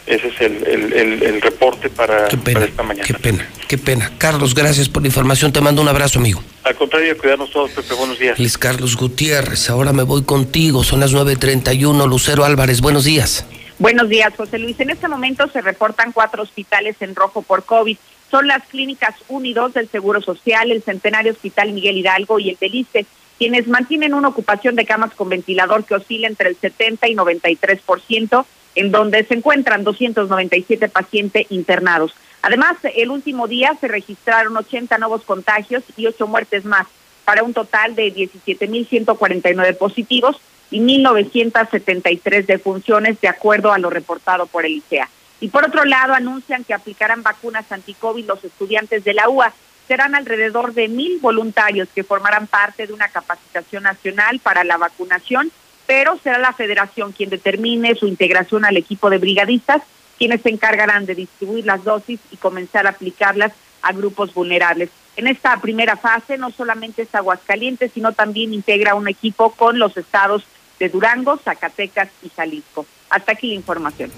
[0.08, 3.06] Ese es el, el, el- el reporte para, para esta mañana.
[3.06, 4.12] Qué pena, qué pena.
[4.18, 5.54] Carlos, gracias por la información.
[5.54, 6.44] Te mando un abrazo, amigo.
[6.64, 7.94] Al contrario, cuidarnos todos, Pepe.
[7.94, 8.38] Buenos días.
[8.40, 10.84] Luis Carlos Gutiérrez, ahora me voy contigo.
[10.84, 12.08] Son las 9.31.
[12.10, 13.46] Lucero Álvarez, buenos días.
[13.80, 14.80] Buenos días, José Luis.
[14.80, 17.98] En este momento se reportan cuatro hospitales en rojo por COVID.
[18.30, 23.06] Son las clínicas Unidos del Seguro Social, el Centenario Hospital Miguel Hidalgo y el Deliste,
[23.38, 28.46] quienes mantienen una ocupación de camas con ventilador que oscila entre el 70 y 93%,
[28.76, 32.14] en donde se encuentran 297 pacientes internados.
[32.42, 36.88] Además, el último día se registraron 80 nuevos contagios y 8 muertes más,
[37.26, 40.42] para un total de 17.149 positivos
[40.72, 45.08] y 1.973 defunciones, de acuerdo a lo reportado por el ICEA.
[45.40, 49.54] Y por otro lado, anuncian que aplicarán vacunas anti-COVID los estudiantes de la UA.
[49.88, 55.52] Serán alrededor de mil voluntarios que formarán parte de una capacitación nacional para la vacunación,
[55.92, 59.82] pero será la federación quien determine su integración al equipo de brigadistas,
[60.18, 63.52] quienes se encargarán de distribuir las dosis y comenzar a aplicarlas
[63.82, 64.90] a grupos vulnerables.
[65.18, 69.98] En esta primera fase no solamente es Aguascalientes, sino también integra un equipo con los
[69.98, 70.46] estados
[70.80, 72.86] de Durango, Zacatecas y Jalisco.
[73.10, 74.12] Hasta aquí la información.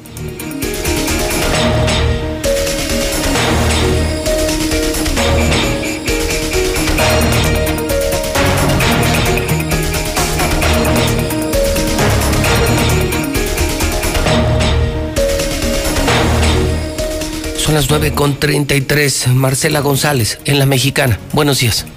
[17.73, 19.33] Son las 9.33.
[19.33, 21.17] Marcela González, en La Mexicana.
[21.31, 21.87] Buenos días.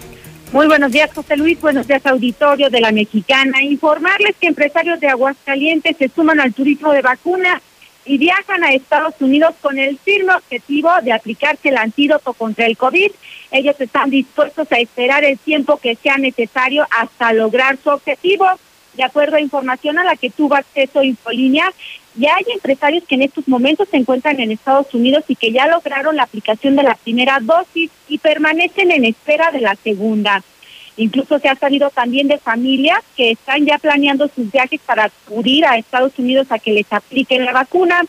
[0.51, 1.61] Muy buenos días, José Luis.
[1.61, 3.63] Buenos días, auditorio de la Mexicana.
[3.63, 7.61] Informarles que empresarios de Aguascalientes se suman al turismo de vacuna
[8.07, 12.79] y viajan a Estados Unidos con el firme objetivo de aplicarse el antídoto contra el
[12.79, 13.11] COVID.
[13.51, 18.47] Ellos están dispuestos a esperar el tiempo que sea necesario hasta lograr su objetivo.
[18.97, 21.71] De acuerdo a información a la que tuvo acceso Infolínea,
[22.15, 25.67] ya hay empresarios que en estos momentos se encuentran en Estados Unidos y que ya
[25.67, 30.43] lograron la aplicación de la primera dosis y permanecen en espera de la segunda.
[30.97, 35.67] Incluso se ha sabido también de familias que están ya planeando sus viajes para acudir
[35.67, 38.01] a Estados Unidos a que les apliquen la vacuna.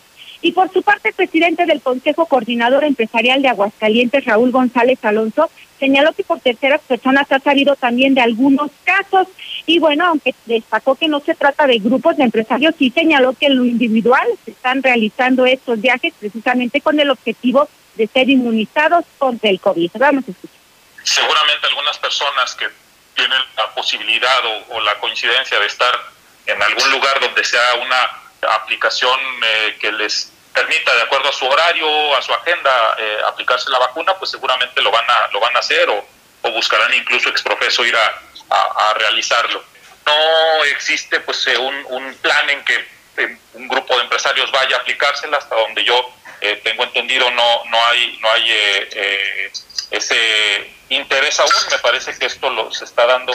[0.41, 5.49] Y por su parte, el presidente del Consejo Coordinador Empresarial de Aguascalientes, Raúl González Alonso,
[5.79, 9.27] señaló que por terceras personas ha sabido también de algunos casos.
[9.65, 13.47] Y bueno, aunque destacó que no se trata de grupos de empresarios, sí señaló que
[13.47, 19.05] en lo individual se están realizando estos viajes precisamente con el objetivo de ser inmunizados
[19.17, 19.91] contra el COVID.
[19.95, 20.57] Vamos a escuchar.
[21.03, 22.67] seguramente algunas personas que
[23.15, 25.93] tienen la posibilidad o, o la coincidencia de estar
[26.45, 31.45] en algún lugar donde sea una aplicación eh, que les permita, de acuerdo a su
[31.47, 35.55] horario, a su agenda, eh, aplicarse la vacuna, pues seguramente lo van a, lo van
[35.55, 36.05] a hacer o,
[36.41, 38.07] o buscarán incluso exprofeso ir a,
[38.49, 39.63] a- realizarlo.
[40.05, 42.75] No existe pues eh, un, un plan en que
[43.17, 45.95] eh, un grupo de empresarios vaya a aplicársela, hasta donde yo
[46.41, 49.51] eh, tengo entendido no, no hay, no hay eh, eh,
[49.91, 53.33] ese interés aún, me parece que esto lo, se está dando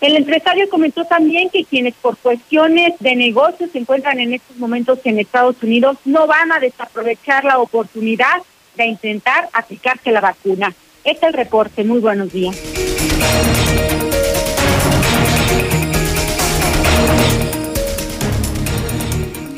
[0.00, 4.98] El empresario comentó también que quienes por cuestiones de negocios se encuentran en estos momentos
[5.04, 8.42] en Estados Unidos no van a desaprovechar la oportunidad
[8.76, 10.74] de intentar aplicarse la vacuna.
[11.02, 11.82] Este es el reporte.
[11.82, 12.56] Muy buenos días.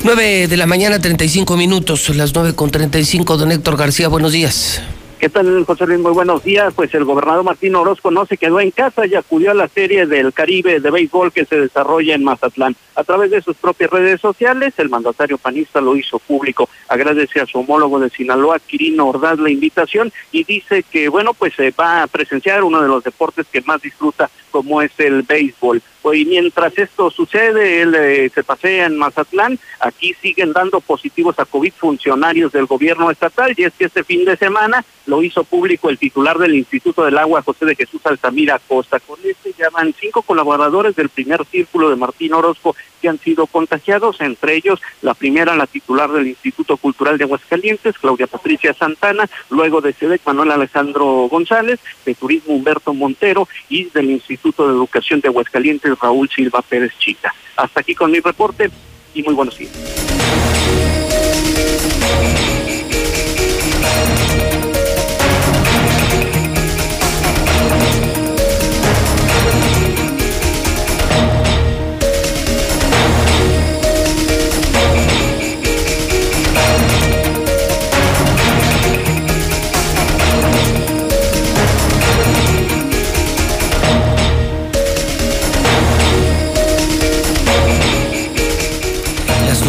[0.01, 3.35] Nueve de la mañana, 35 minutos, las nueve con 35.
[3.35, 4.81] Don Héctor García, buenos días.
[5.19, 5.99] ¿Qué tal, José Luis?
[5.99, 6.73] Muy buenos días.
[6.73, 10.05] Pues el gobernador Martín Orozco no se quedó en casa y acudió a la serie
[10.05, 12.77] del Caribe de béisbol que se desarrolla en Mazatlán.
[12.95, 16.69] A través de sus propias redes sociales, el mandatario panista lo hizo público.
[16.87, 21.53] Agradece a su homólogo de Sinaloa, Quirino Ordaz, la invitación y dice que, bueno, pues
[21.53, 25.81] se va a presenciar uno de los deportes que más disfruta, como es el béisbol.
[26.01, 31.37] Pues, y mientras esto sucede, él eh, se pasea en Mazatlán, aquí siguen dando positivos
[31.39, 35.43] a COVID funcionarios del gobierno estatal, y es que este fin de semana lo hizo
[35.43, 38.99] público el titular del Instituto del Agua, José de Jesús Altamira Costa.
[38.99, 43.47] Con este ya van cinco colaboradores del primer círculo de Martín Orozco que han sido
[43.47, 49.29] contagiados, entre ellos la primera, la titular del Instituto Cultural de Aguascalientes, Claudia Patricia Santana,
[49.49, 55.21] luego de SEDEC, Manuel Alejandro González, de Turismo Humberto Montero y del Instituto de Educación
[55.21, 57.33] de Aguascalientes, Raúl Silva Pérez Chica.
[57.55, 58.69] Hasta aquí con mi reporte
[59.13, 59.71] y muy buenos días.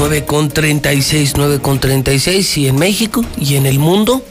[0.01, 4.25] Las nueve con 36, 9 con 36 y en México y en el mundo.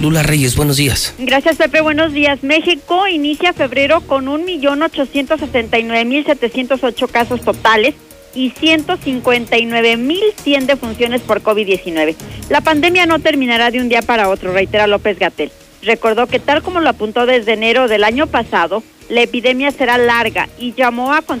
[0.00, 1.12] Lula Reyes, buenos días.
[1.18, 1.82] Gracias, Pepe.
[1.82, 2.42] Buenos días.
[2.42, 7.96] México inicia febrero con 1.879.708 casos totales
[8.34, 12.16] y 159.100 defunciones por COVID-19.
[12.48, 15.52] La pandemia no terminará de un día para otro, reitera López Gatel.
[15.82, 20.48] Recordó que tal como lo apuntó desde enero del año pasado, la epidemia será larga
[20.58, 21.20] y llamó a